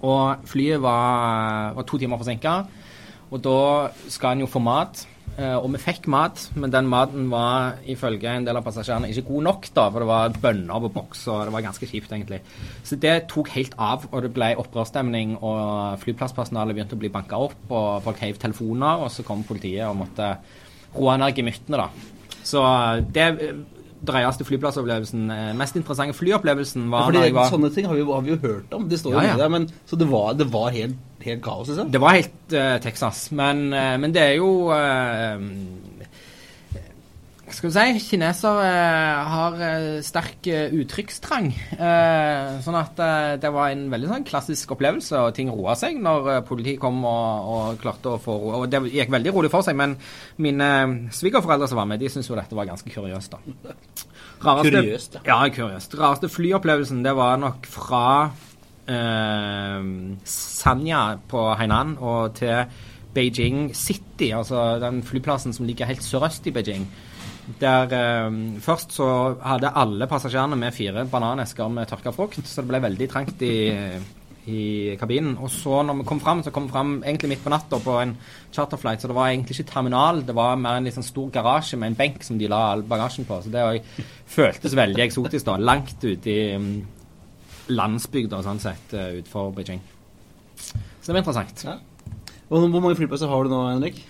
Og 0.00 0.46
flyet 0.48 0.80
var, 0.80 1.74
var 1.76 1.84
to 1.84 1.98
timer 2.00 2.16
forsinka. 2.16 2.54
Og 3.28 3.42
da 3.44 3.58
skal 4.08 4.36
en 4.36 4.46
jo 4.46 4.48
få 4.48 4.62
mat. 4.64 5.02
Eh, 5.38 5.54
og 5.54 5.68
vi 5.70 5.78
fikk 5.78 6.08
mat, 6.10 6.40
men 6.58 6.72
den 6.74 6.88
maten 6.90 7.28
var 7.30 7.76
ifølge 7.86 8.32
en 8.32 8.46
del 8.46 8.58
av 8.58 8.64
passasjerene 8.66 9.10
ikke 9.12 9.28
god 9.28 9.44
nok, 9.46 9.68
da, 9.76 9.84
for 9.94 10.02
det 10.02 10.08
var 10.10 10.38
bønner 10.42 10.82
på 10.82 10.90
boks, 10.96 11.22
og 11.30 11.44
det 11.46 11.54
var 11.54 11.64
ganske 11.68 11.86
kjipt, 11.86 12.10
egentlig. 12.10 12.40
Så 12.82 12.98
det 12.98 13.14
tok 13.30 13.52
helt 13.54 13.76
av, 13.78 14.08
og 14.10 14.26
det 14.26 14.32
ble 14.34 14.50
opprørsstemning, 14.58 15.36
og 15.38 16.02
flyplasspersonalet 16.02 16.74
begynte 16.74 16.98
å 16.98 17.02
bli 17.04 17.12
banka 17.14 17.38
opp, 17.46 17.58
og 17.70 18.02
folk 18.08 18.22
heiv 18.24 18.40
telefoner, 18.42 19.04
og 19.04 19.12
så 19.14 19.22
kom 19.26 19.46
politiet 19.46 19.86
og 19.86 20.00
måtte 20.02 20.32
roe 20.96 21.18
ned 21.22 21.38
gemyttene, 21.38 21.86
da. 21.86 22.34
Så 22.42 22.64
det 23.14 23.28
dreieste 24.08 24.46
flyplassopplevelsen, 24.46 25.30
eh, 25.30 25.52
mest 25.58 25.76
interessante 25.78 26.14
flyopplevelsen 26.18 26.90
Ja, 26.90 27.04
fordi 27.06 27.32
var 27.34 27.50
Sånne 27.50 27.70
ting 27.74 27.86
har 27.86 27.94
vi, 27.94 28.02
har 28.02 28.22
vi 28.22 28.30
jo 28.30 28.38
hørt 28.42 28.74
om. 28.74 28.88
Det 28.88 28.98
står 28.98 29.12
jo 29.12 29.18
Ja, 29.18 29.26
ja. 29.32 29.36
der. 29.36 29.48
Men, 29.48 29.68
så 29.86 29.98
det 29.98 30.08
var, 30.10 30.34
det 30.34 30.46
var 30.52 30.70
helt 30.70 30.96
helt 31.26 31.42
kaos, 31.44 31.68
liksom? 31.70 31.90
Det 31.94 32.00
var 32.02 32.18
helt 32.18 32.54
uh, 32.54 32.76
Texas. 32.84 33.28
Men, 33.34 33.68
uh, 33.72 33.96
men 33.98 34.14
det 34.14 34.22
er 34.22 34.34
jo 34.38 34.70
uh, 34.70 35.38
Hva 37.48 37.54
skal 37.56 37.70
vi 37.70 37.72
si? 37.72 38.00
Kinesere 38.10 38.64
eh, 38.68 39.28
har 39.32 39.54
eh, 39.64 39.84
sterk 40.04 40.44
uttrykkstrang. 40.52 41.46
Eh, 41.78 42.58
sånn 42.60 42.76
at 42.76 42.98
eh, 43.00 43.36
det 43.40 43.48
var 43.54 43.70
en 43.72 43.86
veldig 43.88 44.10
sånn 44.10 44.26
klassisk 44.28 44.74
opplevelse, 44.76 45.16
og 45.16 45.32
ting 45.32 45.48
roa 45.48 45.72
seg 45.80 45.96
når 45.96 46.28
eh, 46.34 46.42
politiet 46.44 46.76
kom 46.82 47.00
og, 47.08 47.48
og 47.54 47.80
klarte 47.80 48.12
å 48.12 48.20
få 48.20 48.34
ro. 48.36 48.52
Og 48.58 48.66
det 48.68 48.82
gikk 48.92 49.14
veldig 49.16 49.32
rolig 49.32 49.52
for 49.54 49.64
seg, 49.64 49.78
men 49.80 49.96
mine 50.44 50.68
svigerforeldre 51.16 51.70
som 51.72 51.80
var 51.80 51.88
med, 51.88 52.04
de 52.04 52.12
syntes 52.12 52.28
jo 52.28 52.36
dette 52.36 52.58
var 52.58 52.68
ganske 52.68 52.92
kuriøst, 52.92 53.32
da. 53.32 53.40
Rareste, 54.44 54.68
Kuriøst, 54.76 55.16
ja. 55.16 55.24
ja. 55.32 55.40
kuriøst. 55.56 55.96
Rareste 56.02 56.30
flyopplevelsen, 56.36 57.00
det 57.08 57.16
var 57.16 57.40
nok 57.40 57.64
fra 57.72 58.04
eh, 58.26 58.47
Sanya 60.24 61.02
på 61.28 61.42
Hainan 61.60 61.96
og 62.00 62.38
til 62.38 62.64
Beijing 63.14 63.72
City, 63.76 64.32
altså 64.36 64.78
den 64.82 65.02
flyplassen 65.06 65.54
som 65.56 65.66
ligger 65.66 65.88
helt 65.88 66.04
sørøst 66.04 66.46
i 66.48 66.54
Beijing. 66.54 66.86
Der 67.60 67.94
eh, 67.96 68.36
Først 68.60 68.92
så 68.92 69.08
hadde 69.40 69.72
alle 69.74 70.06
passasjerene 70.06 70.56
med 70.56 70.76
fire 70.76 71.06
bananesker 71.08 71.68
med 71.72 71.88
tørka 71.88 72.12
frukt, 72.12 72.44
så 72.44 72.62
det 72.62 72.68
ble 72.68 72.82
veldig 72.84 73.08
trangt 73.08 73.42
i, 73.42 73.54
i 74.48 74.96
kabinen. 75.00 75.38
Og 75.40 75.50
så 75.50 75.80
når 75.82 76.02
vi 76.02 76.08
kom 76.10 76.20
fram, 76.20 76.42
så 76.44 76.52
kom 76.52 76.68
vi 76.68 76.74
fram 76.76 76.98
egentlig 77.00 77.32
midt 77.32 77.46
på 77.46 77.52
natta 77.52 77.80
på 77.80 77.96
en 78.02 78.14
charterflight, 78.52 79.00
så 79.00 79.08
det 79.08 79.16
var 79.16 79.32
egentlig 79.32 79.56
ikke 79.56 79.72
terminal, 79.72 80.22
det 80.28 80.36
var 80.36 80.60
mer 80.60 80.82
en 80.82 80.92
sånn 80.92 81.08
stor 81.08 81.32
garasje 81.32 81.80
med 81.80 81.92
en 81.92 81.98
benk 81.98 82.22
som 82.26 82.38
de 82.40 82.52
la 82.52 82.60
all 82.74 82.84
bagasjen 82.84 83.28
på. 83.28 83.40
Så 83.44 83.52
det 83.54 83.64
føltes 84.28 84.76
veldig 84.76 85.06
eksotisk, 85.08 85.48
da. 85.48 85.56
Langt 85.56 86.04
ute 86.04 86.28
i 86.28 86.38
landsbygda, 87.72 88.42
sånn 88.44 88.60
sett, 88.62 88.94
uh, 88.94 89.10
utenfor 89.18 89.52
Beijing. 89.56 89.82
Så 90.58 91.08
det 91.08 91.16
var 91.16 91.22
interessant. 91.22 91.64
Ja. 91.64 91.78
Og 92.48 92.64
hvor 92.64 92.80
mange 92.80 92.96
flyplasser 92.96 93.28
har 93.30 93.44
du 93.44 93.52
nå, 93.52 93.60
Henrik? 93.68 94.00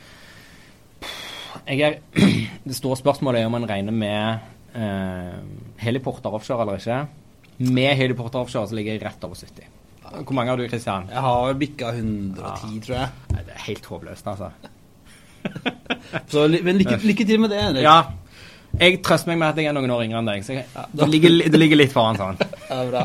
Er, 1.66 1.98
det 2.68 2.76
store 2.76 2.98
spørsmålet 3.00 3.42
er 3.42 3.50
om 3.50 3.56
en 3.58 3.66
regner 3.68 3.94
med 3.94 4.78
eh, 4.78 5.40
heliporter 5.82 6.34
offshore 6.34 6.64
eller 6.64 6.78
ikke. 6.80 7.00
Med 7.68 7.96
heliporter 7.98 8.40
offshore 8.40 8.70
så 8.70 8.78
ligger 8.78 8.94
jeg 8.94 9.04
rett 9.04 9.26
over 9.26 9.38
70. 9.38 9.74
Hvor 10.08 10.36
mange 10.36 10.52
har 10.52 10.60
du, 10.60 10.64
Kristian? 10.70 11.08
Jeg 11.12 11.20
har 11.20 11.58
bikka 11.60 11.90
110, 11.92 12.78
tror 12.86 12.94
jeg. 12.96 13.08
Nei, 13.34 13.42
Det 13.44 13.54
er 13.56 13.64
helt 13.66 13.88
håpløst, 13.92 14.30
altså. 14.32 14.50
Så, 16.32 16.46
men 16.48 16.80
lykke, 16.80 16.96
lykke 17.04 17.26
til 17.28 17.42
med 17.42 17.52
det, 17.52 17.60
Henrik. 17.62 17.84
Ja. 17.84 17.98
Jeg 18.78 19.02
trøster 19.04 19.32
meg 19.32 19.40
med 19.40 19.48
at 19.50 19.60
jeg 19.60 19.68
er 19.68 19.76
noen 19.76 19.92
år 19.92 20.04
yngre 20.06 20.22
enn 20.22 20.30
deg. 20.30 20.46
Så 20.46 20.56
jeg, 20.56 20.64
det, 20.92 21.08
ligger, 21.10 21.36
det 21.50 21.60
ligger 21.60 21.80
litt 21.80 21.92
foran 21.92 22.18
sånn. 22.20 22.40
Ja, 22.68 22.84
bra. 22.84 23.04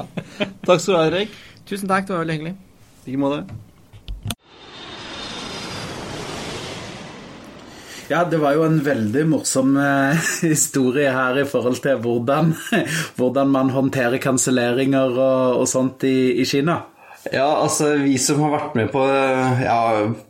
Takk 0.67 0.81
skal 0.81 0.93
du 0.93 0.97
ha, 0.97 1.03
Erik. 1.07 1.35
Tusen 1.63 1.87
takk, 1.87 2.07
det 2.07 2.15
var 2.15 2.25
veldig 2.25 2.35
hyggelig. 2.35 2.55
I 3.03 3.11
like 3.11 3.21
måte. 3.21 3.43
Ja, 8.11 8.25
det 8.29 8.37
var 8.43 8.57
jo 8.57 8.65
en 8.67 8.81
veldig 8.83 9.23
morsom 9.31 9.77
eh, 9.79 10.31
historie 10.51 11.11
her 11.15 11.39
i 11.39 11.45
forhold 11.47 11.79
til 11.81 12.01
hvordan, 12.03 12.51
hvordan 13.17 13.53
man 13.55 13.71
håndterer 13.71 14.19
kanselleringer 14.21 15.15
og, 15.15 15.61
og 15.63 15.69
sånt 15.71 16.03
i, 16.07 16.41
i 16.43 16.47
Kina. 16.47 16.81
Ja, 17.31 17.45
altså 17.61 17.93
vi 18.01 18.17
som 18.19 18.41
har 18.43 18.51
vært 18.51 18.73
med 18.75 18.89
på, 18.91 19.01
ja, 19.63 19.77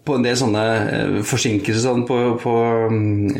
på 0.06 0.18
en 0.18 0.26
del 0.26 0.36
sånne 0.38 0.64
eh, 0.84 1.16
forsinkelser 1.26 1.82
sånn 1.88 2.04
på, 2.06 2.18
på, 2.44 2.54
in, 2.94 3.32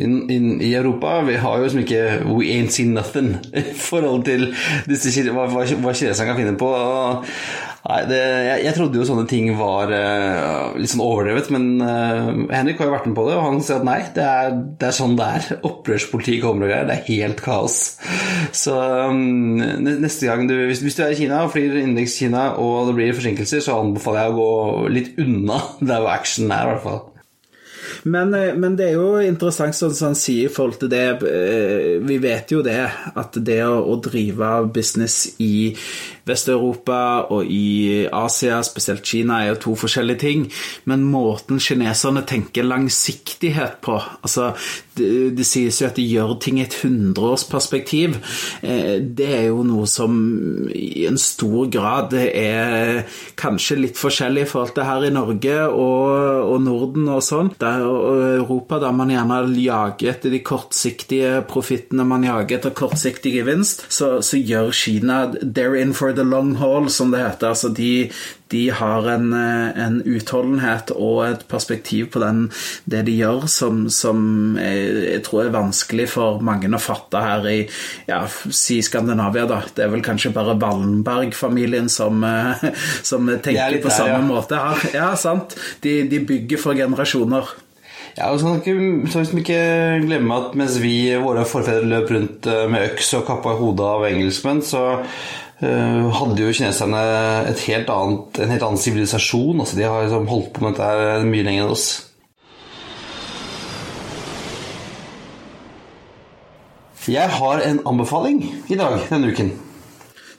inn, 0.00 0.14
inn, 0.32 0.46
i 0.64 0.70
Europa, 0.78 1.18
vi 1.26 1.36
har 1.42 1.58
jo 1.58 1.66
liksom 1.66 1.82
ikke 1.82 2.00
We 2.30 2.54
ain't 2.54 2.72
seen 2.72 2.94
nothing 2.96 3.34
i 3.60 3.66
forhold 3.76 4.24
til 4.30 4.48
disse, 4.88 5.12
hva, 5.28 5.44
hva, 5.52 5.66
hva 5.66 5.92
kineserne 5.92 6.30
kan 6.30 6.40
finne 6.40 6.56
på. 6.56 6.70
Og, 6.72 7.28
nei, 7.88 7.98
det, 8.06 8.18
jeg, 8.18 8.62
jeg 8.66 8.76
trodde 8.76 9.00
jo 9.00 9.06
sånne 9.08 9.24
ting 9.30 9.48
var 9.58 9.90
uh, 9.90 10.78
litt 10.78 10.92
sånn 10.92 11.02
overdrevet, 11.02 11.50
men 11.54 11.66
uh, 11.82 12.30
Henrik 12.52 12.80
har 12.80 12.88
jo 12.88 12.94
vært 12.94 13.08
med 13.10 13.16
på 13.18 13.26
det, 13.28 13.36
og 13.38 13.46
han 13.48 13.60
sier 13.64 13.80
at 13.80 13.88
nei, 13.88 13.98
det 14.14 14.26
er, 14.26 14.56
det 14.78 14.88
er 14.88 14.96
sånn 14.96 15.16
det 15.18 15.28
er. 15.38 15.48
Opprørspoliti 15.70 16.38
kommer 16.42 16.68
og 16.68 16.72
greier, 16.72 16.88
det 16.88 16.98
er 16.98 17.08
helt 17.10 17.42
kaos. 17.44 17.78
Så 18.54 18.76
um, 19.10 19.62
neste 19.82 20.30
gang 20.30 20.46
du, 20.50 20.56
hvis, 20.70 20.82
hvis 20.84 20.98
du 20.98 21.04
er 21.06 21.14
i 21.14 21.18
Kina 21.18 21.44
og 21.46 21.54
flyr 21.54 21.80
innenriks 21.82 22.18
Kina 22.22 22.52
og 22.62 22.90
det 22.90 22.98
blir 22.98 23.16
forsinkelser, 23.16 23.64
så 23.64 23.80
anbefaler 23.82 24.26
jeg 24.26 24.34
å 24.34 24.42
gå 24.42 24.92
litt 24.98 25.16
unna 25.22 25.62
der 25.80 25.98
hvor 25.98 26.14
action 26.14 26.52
er, 26.52 26.68
i 26.68 26.74
hvert 26.74 26.86
fall. 26.86 27.02
Men, 28.08 28.32
eh, 28.34 28.54
men 28.58 28.74
det 28.78 28.88
er 28.88 28.96
jo 28.98 29.20
interessant 29.22 29.76
sånn 29.76 29.94
som 29.94 30.10
han 30.10 30.18
sier 30.18 30.48
i 30.48 30.52
forhold 30.52 30.80
til 30.80 30.90
det 30.90 31.04
Vi 32.02 32.16
vet 32.22 32.50
jo 32.50 32.62
det, 32.64 32.80
at 32.88 33.38
det 33.46 33.60
å 33.66 33.94
drive 34.02 34.52
business 34.74 35.36
i 35.42 35.70
Vest-Europa 36.28 36.98
og 37.34 37.48
i 37.50 38.06
Asia, 38.12 38.60
spesielt 38.66 39.04
Kina, 39.06 39.42
er 39.42 39.52
jo 39.52 39.60
to 39.66 39.76
forskjellige 39.84 40.22
ting. 40.22 40.46
Men 40.84 41.04
måten 41.08 41.60
kineserne 41.62 42.24
tenker 42.28 42.66
langsiktighet 42.66 43.80
på 43.82 43.98
altså 44.22 44.52
det, 44.96 45.32
det 45.38 45.46
sies 45.48 45.80
jo 45.80 45.88
at 45.88 45.96
de 45.96 46.04
gjør 46.04 46.34
ting 46.42 46.58
i 46.60 46.66
et 46.66 46.76
hundreårsperspektiv. 46.82 48.18
Eh, 48.62 49.00
Det 49.02 49.28
er 49.28 49.46
jo 49.48 49.62
noe 49.66 49.86
som 49.90 50.12
i 50.72 51.06
en 51.08 51.18
stor 51.20 51.70
grad 51.72 52.14
er 52.18 53.02
kanskje 53.40 53.78
litt 53.80 54.00
forskjellig 54.00 54.44
i 54.44 54.50
forhold 54.50 54.74
til 54.76 54.86
her 54.88 55.06
i 55.06 55.12
Norge 55.14 55.56
og, 55.68 56.52
og 56.52 56.58
Norden 56.64 57.08
og 57.12 57.22
sånn. 57.24 57.52
Der, 57.62 57.84
og 57.86 58.22
Europa, 58.42 58.80
der 58.82 58.94
man 58.96 59.12
gjerne 59.12 59.40
jager 59.62 60.12
etter 60.12 60.32
de 60.32 60.42
kortsiktige 60.44 61.42
profittene, 61.48 62.06
man 62.08 62.26
jager 62.26 62.58
etter 62.58 62.76
kortsiktig 62.76 63.34
gevinst, 63.38 63.86
så, 63.92 64.14
så 64.24 64.40
gjør 64.40 64.72
Kina 64.76 65.22
They're 65.42 65.78
in 65.80 65.94
for 65.96 66.11
the 66.16 66.24
long 66.24 66.54
haul, 66.60 66.90
som 66.90 67.10
det 67.12 67.22
heter. 67.22 67.52
Altså 67.52 67.70
de, 67.74 68.10
de 68.52 68.62
har 68.70 69.08
en, 69.14 69.32
eh, 69.36 69.80
en 69.84 69.98
utholdenhet 70.04 70.92
og 70.94 71.22
et 71.26 71.46
perspektiv 71.50 72.10
på 72.14 72.22
den, 72.22 72.44
det 72.84 73.04
de 73.08 73.16
gjør, 73.16 73.46
som, 73.50 73.86
som 73.92 74.58
jeg, 74.60 74.92
jeg 75.08 75.24
tror 75.26 75.46
er 75.46 75.56
vanskelig 75.56 76.08
for 76.12 76.44
mange 76.44 76.70
å 76.72 76.82
fatte 76.82 77.22
her 77.22 77.48
i 77.50 77.58
ja, 78.08 78.22
si 78.28 78.80
Skandinavia, 78.84 79.46
da. 79.50 79.62
Det 79.74 79.86
er 79.86 79.92
vel 79.92 80.04
kanskje 80.04 80.34
bare 80.36 80.58
Wallenberg-familien 80.60 81.90
som, 81.92 82.22
eh, 82.26 82.68
som 83.10 83.28
er 83.32 83.42
tenker 83.44 83.80
på 83.80 83.90
der, 83.90 83.98
samme 83.98 84.20
ja. 84.20 84.24
måte 84.28 84.62
her. 84.62 84.88
Ja, 84.94 85.10
sant. 85.18 85.56
De, 85.84 86.02
de 86.10 86.22
bygger 86.28 86.60
for 86.60 86.78
generasjoner. 86.78 87.56
Ja, 88.16 88.28
og 88.28 88.40
så 88.40 88.58
kan 88.64 89.06
så 89.08 89.22
liksom 89.22 89.40
ikke 89.40 89.60
glemme 90.04 90.36
at 90.36 90.56
mens 90.58 90.76
vi, 90.82 91.14
våre 91.22 91.46
forfedre, 91.48 91.88
løp 91.88 92.10
rundt 92.12 92.48
eh, 92.50 92.66
med 92.68 92.90
øks 92.90 93.14
og 93.16 93.24
kappa 93.28 93.54
hodet 93.56 93.86
av 93.88 94.04
engelskmenn, 94.10 94.60
så 94.64 94.82
hadde 95.62 96.42
jo 96.42 96.54
kineserne 96.54 97.02
helt 97.62 97.90
annet, 97.92 98.40
en 98.42 98.54
helt 98.54 98.64
annen 98.66 98.80
sivilisasjon. 98.82 99.60
Altså, 99.62 99.78
de 99.78 99.86
har 99.86 100.06
liksom 100.06 100.30
holdt 100.30 100.50
på 100.56 100.64
med 100.64 100.74
dette 100.74 100.88
her 100.88 101.28
mye 101.28 101.46
lenger 101.46 101.66
enn 101.66 101.76
oss. 101.76 101.90
Jeg 107.10 107.34
har 107.34 107.62
en 107.66 107.80
anbefaling 107.90 108.44
i 108.70 108.78
dag 108.78 109.00
denne 109.10 109.32
uken. 109.34 109.48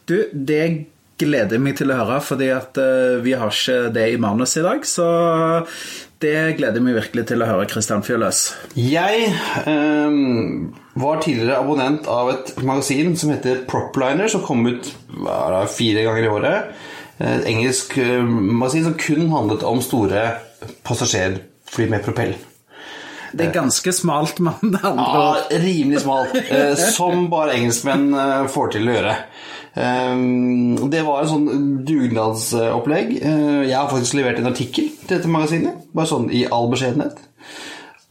Du, 0.07 0.15
det 0.31 0.87
gleder 1.19 1.57
jeg 1.57 1.63
meg 1.63 1.75
til 1.79 1.91
å 1.91 1.97
høre, 1.99 2.19
fordi 2.23 2.47
at 2.55 2.79
eh, 2.79 3.19
vi 3.23 3.35
har 3.37 3.51
ikke 3.51 3.91
det 3.95 4.05
i 4.13 4.19
manus 4.21 4.55
i 4.59 4.63
dag. 4.63 4.85
Så 4.87 5.05
det 6.23 6.55
gleder 6.57 6.79
jeg 6.79 6.85
meg 6.85 6.95
virkelig 6.97 7.25
til 7.29 7.43
å 7.43 7.49
høre, 7.49 7.67
Kristian 7.69 8.03
Fjøløs. 8.05 8.39
Jeg 8.79 9.27
ehm, 9.69 10.71
var 10.99 11.21
tidligere 11.23 11.59
abonnent 11.59 12.07
av 12.11 12.31
et 12.33 12.53
magasin 12.63 13.13
som 13.19 13.33
heter 13.33 13.63
Propliner, 13.69 14.31
som 14.31 14.43
kom 14.45 14.65
ut 14.69 14.87
det, 14.87 15.67
fire 15.75 16.07
ganger 16.07 16.25
i 16.25 16.31
året. 16.31 16.73
Et 17.23 17.45
engelsk 17.51 17.97
eh, 18.01 18.23
magasin 18.23 18.87
som 18.89 18.97
kun 18.99 19.29
handlet 19.31 19.67
om 19.67 19.83
store 19.85 20.25
passasjerfly 20.87 21.87
med 21.91 22.03
propell. 22.05 22.33
Det 23.33 23.47
er 23.47 23.53
ganske 23.55 23.93
smalt, 23.95 24.37
andre 24.45 24.91
Ja, 24.93 25.59
rimelig 25.61 26.03
smalt. 26.03 26.35
eh, 26.43 26.75
som 26.93 27.27
bare 27.31 27.55
engelskmenn 27.57 28.11
eh, 28.13 28.47
får 28.53 28.75
til 28.75 28.89
å 28.89 28.97
gjøre. 28.97 29.15
Ehm, 29.75 30.89
det 30.93 31.01
var 31.05 31.23
en 31.23 31.31
sånn 31.31 31.47
dugnadsopplegg. 31.87 33.15
Eh, 33.21 33.61
jeg 33.69 33.77
har 33.77 33.89
faktisk 33.89 34.19
levert 34.19 34.41
en 34.41 34.51
artikkel 34.51 34.91
til 35.01 35.15
dette 35.17 35.31
magasinet, 35.31 35.87
bare 35.95 36.11
sånn 36.11 36.29
i 36.33 36.45
all 36.45 36.69
beskjedenhet, 36.73 37.17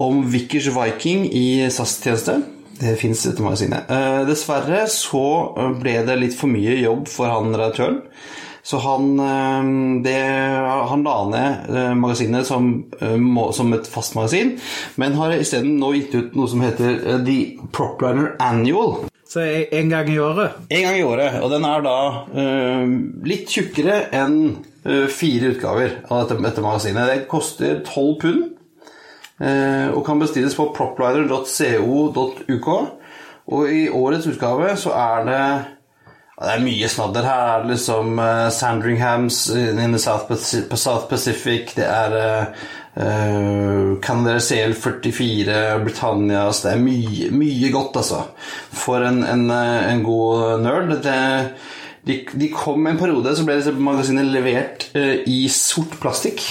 om 0.02 0.24
Vickers 0.32 0.72
Viking 0.74 1.28
i 1.30 1.62
SAS-tjeneste. 1.70 2.40
Det 2.82 2.96
fins 2.98 3.22
dette 3.28 3.44
magasinet. 3.44 3.90
Eh, 3.90 4.22
dessverre 4.26 4.86
så 4.90 5.26
eh, 5.54 5.74
ble 5.78 6.00
det 6.06 6.18
litt 6.18 6.34
for 6.38 6.50
mye 6.50 6.80
jobb 6.80 7.06
for 7.10 7.30
han 7.30 7.54
redaktøren. 7.54 8.00
Så 8.66 8.78
han, 8.82 9.06
eh, 9.22 9.70
det, 10.02 10.18
han 10.90 11.06
la 11.06 11.16
ned 11.30 11.70
magasinet 11.98 12.46
som, 12.46 12.72
som 13.54 13.72
et 13.76 13.90
fast 13.90 14.18
magasin, 14.18 14.56
men 14.98 15.18
har 15.18 15.34
isteden 15.38 15.78
nå 15.78 15.94
gitt 15.98 16.14
ut 16.18 16.38
noe 16.38 16.50
som 16.50 16.62
heter 16.64 17.22
The 17.26 17.38
Propliner 17.74 18.34
Annual. 18.42 19.11
Så 19.32 19.40
en 19.70 19.88
gang 19.88 20.10
i 20.12 20.18
året. 20.20 20.50
En 20.68 20.82
gang 20.82 20.98
i 20.98 21.04
året, 21.08 21.38
og 21.40 21.48
den 21.54 21.64
er 21.64 21.84
da 21.86 21.98
uh, 22.36 22.82
litt 23.24 23.48
tjukkere 23.48 24.10
enn 24.12 24.34
uh, 24.84 25.06
fire 25.08 25.54
utgaver 25.54 25.94
av 26.12 26.26
dette, 26.26 26.36
dette 26.44 26.64
magasinet. 26.64 27.08
Det 27.08 27.30
koster 27.30 27.78
12 27.80 28.10
pund 28.20 28.42
uh, 29.40 29.88
og 29.94 30.02
kan 30.04 30.20
bestilles 30.20 30.56
på 30.58 30.68
proplider.co.uk. 30.76 32.68
Og 33.52 33.72
i 33.72 33.86
årets 33.88 34.28
utgave 34.28 34.76
så 34.78 34.92
er 35.00 35.24
det 35.30 35.44
Det 36.42 36.52
er 36.52 36.62
mye 36.64 36.88
snadder 36.88 37.24
her. 37.24 37.62
Det 37.62 37.64
er 37.64 37.72
Liksom 37.72 38.20
Sandringhams 38.50 39.48
in 39.54 39.96
the 39.96 39.98
South 39.98 41.08
Pacific. 41.08 41.72
Det 41.76 41.86
er 41.86 42.52
uh, 42.96 43.98
Canadair 44.02 44.42
CL44, 44.42 45.60
Britannias 45.84 46.62
Det 46.64 46.74
er 46.74 46.82
mye, 46.82 47.30
mye 47.34 47.70
godt, 47.74 48.00
altså. 48.02 48.24
For 48.72 49.04
en, 49.06 49.22
en, 49.26 49.46
en 49.52 50.04
god 50.06 50.62
nerd. 50.64 50.96
Det, 51.04 51.16
de, 52.06 52.18
de, 52.34 52.50
kom 52.54 52.86
en 52.86 52.98
periode 52.98 53.36
så 53.36 53.46
ble 53.46 53.60
disse 53.60 53.74
magasinene 53.76 54.32
levert 54.34 54.88
uh, 54.96 55.20
i 55.26 55.44
sort 55.52 55.98
plastikk. 56.02 56.44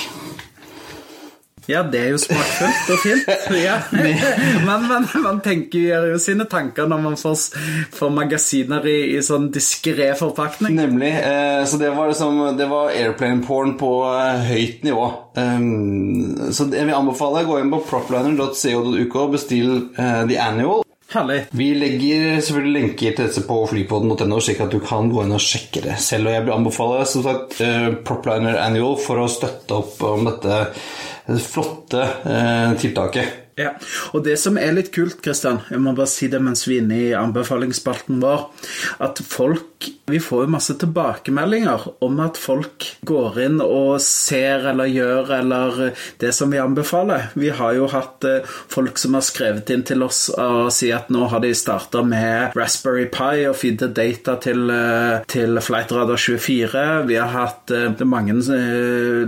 Ja, 1.70 1.84
det 1.84 2.00
er 2.00 2.10
jo 2.16 2.20
smakfullt 2.22 2.90
og 2.90 3.02
fint. 3.04 3.30
Ja. 3.62 3.78
Men 4.68 4.88
man, 4.90 5.08
man, 5.24 5.42
tenker 5.46 6.08
jo 6.12 6.20
sine 6.22 6.48
tanker 6.50 6.90
når 6.90 7.04
man 7.04 7.18
får, 7.20 7.38
får 7.94 8.14
magasiner 8.16 8.86
i, 8.90 8.98
i 9.16 9.22
sånn 9.26 9.50
diskré 9.54 10.12
forpakning. 10.18 10.76
Nemlig. 10.80 11.12
Eh, 11.22 11.62
så 11.70 11.78
det 11.82 11.94
var, 11.96 12.12
liksom, 12.12 12.44
det 12.58 12.70
var 12.72 12.94
airplane 12.96 13.46
porn 13.46 13.76
på 13.80 13.92
eh, 14.10 14.46
høyt 14.50 14.86
nivå. 14.88 15.08
Um, 15.38 16.52
så 16.52 16.68
jeg 16.74 16.90
vil 16.90 16.98
anbefale 16.98 17.46
gå 17.48 17.62
inn 17.62 17.72
på 17.72 17.84
propliner.co.uk 17.88 19.20
og 19.22 19.36
bestill 19.38 19.76
eh, 19.96 20.24
The 20.28 20.42
Annual. 20.42 20.88
Herlig. 21.12 21.42
Vi 21.52 21.74
legger 21.76 22.38
selvfølgelig 22.40 22.72
lenker 22.72 23.16
til 23.16 23.26
dette 23.26 23.42
på 23.44 23.56
flypodden.no, 23.68 24.38
slik 24.40 24.62
at 24.64 24.72
du 24.72 24.80
kan 24.80 25.10
gå 25.12 25.26
inn 25.26 25.36
og 25.36 25.44
sjekke 25.44 25.84
det 25.84 25.98
selv. 26.00 26.30
Og 26.30 26.38
jeg 26.38 26.46
vil 26.46 26.56
anbefale 26.56 27.02
som 27.10 27.26
sagt, 27.26 27.58
uh, 27.60 27.92
Propliner 28.08 28.62
Annual 28.64 28.96
for 29.02 29.20
å 29.20 29.28
støtte 29.32 29.82
opp 29.82 30.00
om 30.08 30.30
dette 30.30 30.62
flotte 31.28 32.02
uh, 32.26 32.72
tiltaket. 32.82 33.38
Ja, 33.60 33.74
og 34.16 34.24
det 34.26 34.38
som 34.42 34.58
er 34.58 34.74
litt 34.74 34.94
kult, 34.96 35.20
Kristian, 35.24 35.60
jeg 35.70 35.82
må 35.84 35.94
bare 35.98 36.10
si 36.10 36.30
det 36.32 36.40
mens 36.44 36.64
vi 36.68 36.80
er 36.80 36.86
inne 36.86 36.98
i 36.98 37.12
anbefalingsspalten 37.18 38.22
vår, 38.24 38.48
at 39.04 39.22
folk 39.28 39.71
Vi 40.12 40.20
får 40.20 40.44
jo 40.44 40.52
masse 40.52 40.74
tilbakemeldinger 40.80 41.86
om 42.04 42.20
at 42.24 42.38
folk 42.40 42.88
går 43.08 43.38
inn 43.46 43.62
og 43.64 44.02
ser 44.04 44.66
eller 44.72 44.90
gjør 44.92 45.30
eller 45.38 45.80
det 46.20 46.34
som 46.36 46.52
vi 46.52 46.60
anbefaler. 46.60 47.30
Vi 47.40 47.52
har 47.56 47.78
jo 47.78 47.88
hatt 47.92 48.26
eh, 48.28 48.48
folk 48.72 49.00
som 49.00 49.16
har 49.16 49.24
skrevet 49.26 49.72
inn 49.72 49.86
til 49.88 50.04
oss 50.04 50.26
og 50.34 50.72
sier 50.76 51.00
at 51.00 51.12
nå 51.14 51.30
har 51.32 51.44
de 51.44 51.54
starta 51.56 52.04
med 52.04 52.58
Raspberry 52.58 53.08
Pi 53.14 53.46
og 53.50 53.56
feede 53.62 53.92
data 53.96 54.36
til, 54.44 54.66
eh, 54.74 55.24
til 55.32 55.62
Flightradar 55.64 56.20
24. 56.20 56.84
Vi 57.08 57.20
har 57.20 57.32
hatt 57.32 57.72
eh, 57.76 58.04
mange, 58.04 58.36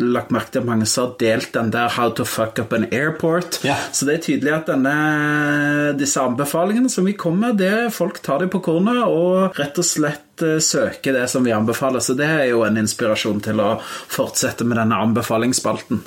lagt 0.03 0.33
merke 0.35 0.57
til 0.57 0.67
mange 0.67 0.89
som 0.89 1.07
har 1.07 1.15
delt 1.21 1.53
den 1.55 1.71
der 1.73 1.95
How 1.95 2.11
to 2.11 2.27
fuck 2.27 2.59
up 2.59 2.75
an 2.75 2.89
airport. 2.91 3.61
Ja. 3.63 3.77
Så 3.95 4.09
det 4.09 4.17
er 4.17 4.27
tydelig 4.27 4.55
at 4.57 4.69
denne, 4.71 5.95
disse 5.99 6.21
anbefalingene 6.21 6.91
som 6.91 7.07
vi 7.07 7.15
kommer 7.15 7.53
med, 7.53 7.63
det 7.63 7.93
folk 7.95 8.19
tar 8.23 8.43
det 8.43 8.51
på 8.53 8.61
kornet 8.63 9.01
og 9.07 9.57
rett 9.59 9.79
og 9.79 9.87
slett 9.87 10.22
søke 10.41 11.13
det 11.13 11.27
som 11.29 11.45
vi 11.45 11.53
anbefaler. 11.53 12.01
Så 12.03 12.15
det 12.17 12.25
er 12.25 12.45
jo 12.49 12.63
en 12.65 12.77
inspirasjon 12.81 13.41
til 13.43 13.61
å 13.61 13.75
fortsette 13.83 14.65
med 14.67 14.79
denne 14.79 14.97
anbefalingsspalten. 15.05 16.01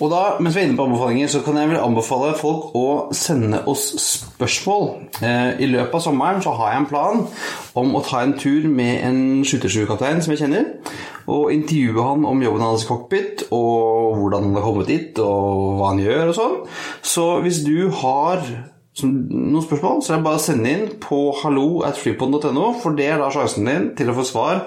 Og 0.00 0.12
da, 0.12 0.22
mens 0.40 0.56
vi 0.56 0.62
er 0.64 0.68
inne 0.68 0.78
på 0.78 0.86
anbefalinger, 0.88 1.30
så 1.32 1.42
kan 1.44 1.56
jeg 1.60 1.70
vel 1.72 1.80
anbefale 1.80 2.34
folk 2.38 2.74
å 2.78 2.86
sende 3.16 3.62
oss 3.70 3.86
spørsmål. 4.04 4.90
I 5.22 5.68
løpet 5.70 5.96
av 5.96 6.04
sommeren 6.04 6.42
så 6.44 6.54
har 6.58 6.74
jeg 6.74 6.82
en 6.82 6.90
plan 6.90 7.24
om 7.80 7.94
å 7.96 8.04
ta 8.04 8.24
en 8.24 8.36
tur 8.40 8.66
med 8.68 9.00
en 9.06 9.20
727-kaptein 9.46 10.20
som 10.24 10.34
jeg 10.34 10.42
kjenner, 10.44 10.66
og 11.30 11.52
intervjue 11.54 12.02
han 12.04 12.24
om 12.26 12.42
jobben 12.42 12.64
hans 12.64 12.84
i 12.84 12.88
cockpit, 12.88 13.46
og 13.54 14.18
hvordan 14.18 14.48
han 14.48 14.58
har 14.58 14.66
kommet 14.66 14.90
dit, 14.90 15.20
og 15.22 15.78
hva 15.78 15.92
han 15.92 16.02
gjør 16.02 16.32
og 16.32 16.36
sånn. 16.36 16.56
Så 17.06 17.26
hvis 17.44 17.62
du 17.66 17.88
har 18.02 18.42
noen 18.98 19.62
spørsmål, 19.64 20.02
så 20.02 20.12
er 20.12 20.18
det 20.18 20.26
bare 20.26 20.40
å 20.40 20.42
sende 20.42 20.74
inn 20.74 20.86
på 21.02 21.20
hallo.flypodden.no, 21.40 22.66
for 22.82 22.98
det 22.98 23.06
er 23.06 23.22
da 23.22 23.30
sjansen 23.32 23.68
din 23.70 23.88
til 23.98 24.10
å 24.10 24.16
få 24.18 24.26
svar 24.26 24.62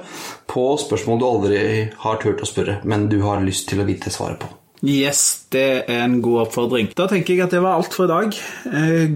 på 0.49 0.65
spørsmål 0.79 1.19
du 1.19 1.27
aldri 1.27 1.63
har 2.05 2.21
turt 2.23 2.43
å 2.43 2.49
spørre, 2.49 2.79
men 2.87 3.09
du 3.11 3.19
har 3.27 3.43
lyst 3.43 3.69
til 3.69 3.83
å 3.83 3.87
vite 3.89 4.13
svaret 4.13 4.41
på. 4.41 4.62
Yes, 4.83 5.45
det 5.55 5.85
er 5.87 6.01
en 6.03 6.17
god 6.19 6.41
oppfordring. 6.41 6.89
Da 6.97 7.05
tenker 7.07 7.37
jeg 7.37 7.45
at 7.45 7.53
det 7.55 7.61
var 7.63 7.77
alt 7.79 7.93
for 7.95 8.03
i 8.03 8.11
dag. 8.11 8.35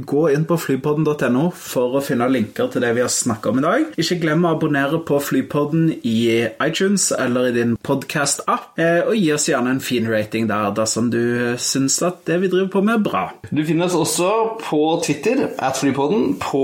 Gå 0.08 0.22
inn 0.32 0.46
på 0.48 0.56
flypodden.no 0.64 1.50
for 1.52 1.98
å 2.00 2.04
finne 2.06 2.30
linker 2.32 2.70
til 2.72 2.86
det 2.86 2.94
vi 2.96 3.04
har 3.04 3.12
snakka 3.12 3.52
om 3.52 3.60
i 3.60 3.66
dag. 3.66 3.90
Ikke 4.00 4.20
glem 4.22 4.48
å 4.48 4.54
abonnere 4.56 5.02
på 5.04 5.20
Flypodden 5.20 5.90
i 6.08 6.48
iTunes 6.64 7.10
eller 7.12 7.50
i 7.50 7.56
din 7.58 7.76
podkast-app, 7.84 8.80
og 8.80 9.14
gi 9.20 9.28
oss 9.36 9.50
gjerne 9.52 9.76
en 9.76 9.84
fin 9.84 10.08
rating 10.08 10.48
der 10.48 10.72
dersom 10.78 11.12
du 11.12 11.22
syns 11.60 12.00
at 12.06 12.24
det 12.30 12.40
vi 12.46 12.52
driver 12.54 12.72
på 12.78 12.86
med, 12.88 13.02
er 13.02 13.08
bra. 13.10 13.26
Du 13.52 13.66
finner 13.68 13.92
oss 13.92 14.00
også 14.00 14.32
på 14.64 14.82
Twitter, 15.04 15.50
at 15.60 15.80
Flypodden, 15.82 16.38
på 16.40 16.64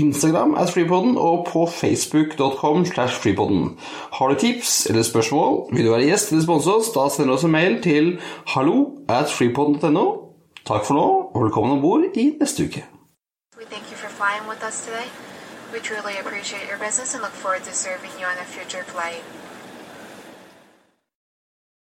Instagram 0.00 0.54
at 0.60 0.70
freepoden 0.70 1.16
og 1.18 1.46
på 1.52 1.66
facebook.com 1.66 2.84
slash 2.86 3.20
freepoden. 3.22 3.78
Har 4.12 4.28
du 4.28 4.34
tips 4.34 4.86
eller 4.86 5.02
spørsmål, 5.02 5.68
vil 5.72 5.86
du 5.86 5.90
være 5.90 6.08
gjest 6.10 6.32
eller 6.32 6.44
sponse 6.44 6.70
oss, 6.70 6.92
da 6.94 7.08
sender 7.08 7.32
du 7.32 7.36
oss 7.38 7.44
en 7.44 7.54
mail 7.54 7.82
til 7.82 8.20
hallo 8.54 8.84
at 9.08 9.32
freepoden.no. 9.32 10.06
Takk 10.66 10.84
for 10.84 10.94
nå, 10.94 11.06
og 11.34 11.42
velkommen 11.44 11.78
om 11.78 11.80
bord 11.80 12.04
i 12.14 12.30
neste 12.40 12.64
uke. 12.68 12.84
We 13.58 13.64
thank 13.64 13.90
you 13.90 13.96
for 13.96 14.10
flying 14.18 14.44
with 14.50 14.62
us 14.68 14.84
today. 14.86 15.08
We 15.72 15.78
truly 15.80 16.14
appreciate 16.22 16.66
your 16.70 16.80
business 16.86 17.14
and 17.14 17.22
look 17.22 17.36
forward 17.42 17.62
to 17.68 17.74
serving 17.74 18.12
you 18.20 18.26
on 18.32 18.38
a 18.44 18.46
future 18.56 18.84
flight. 18.84 19.37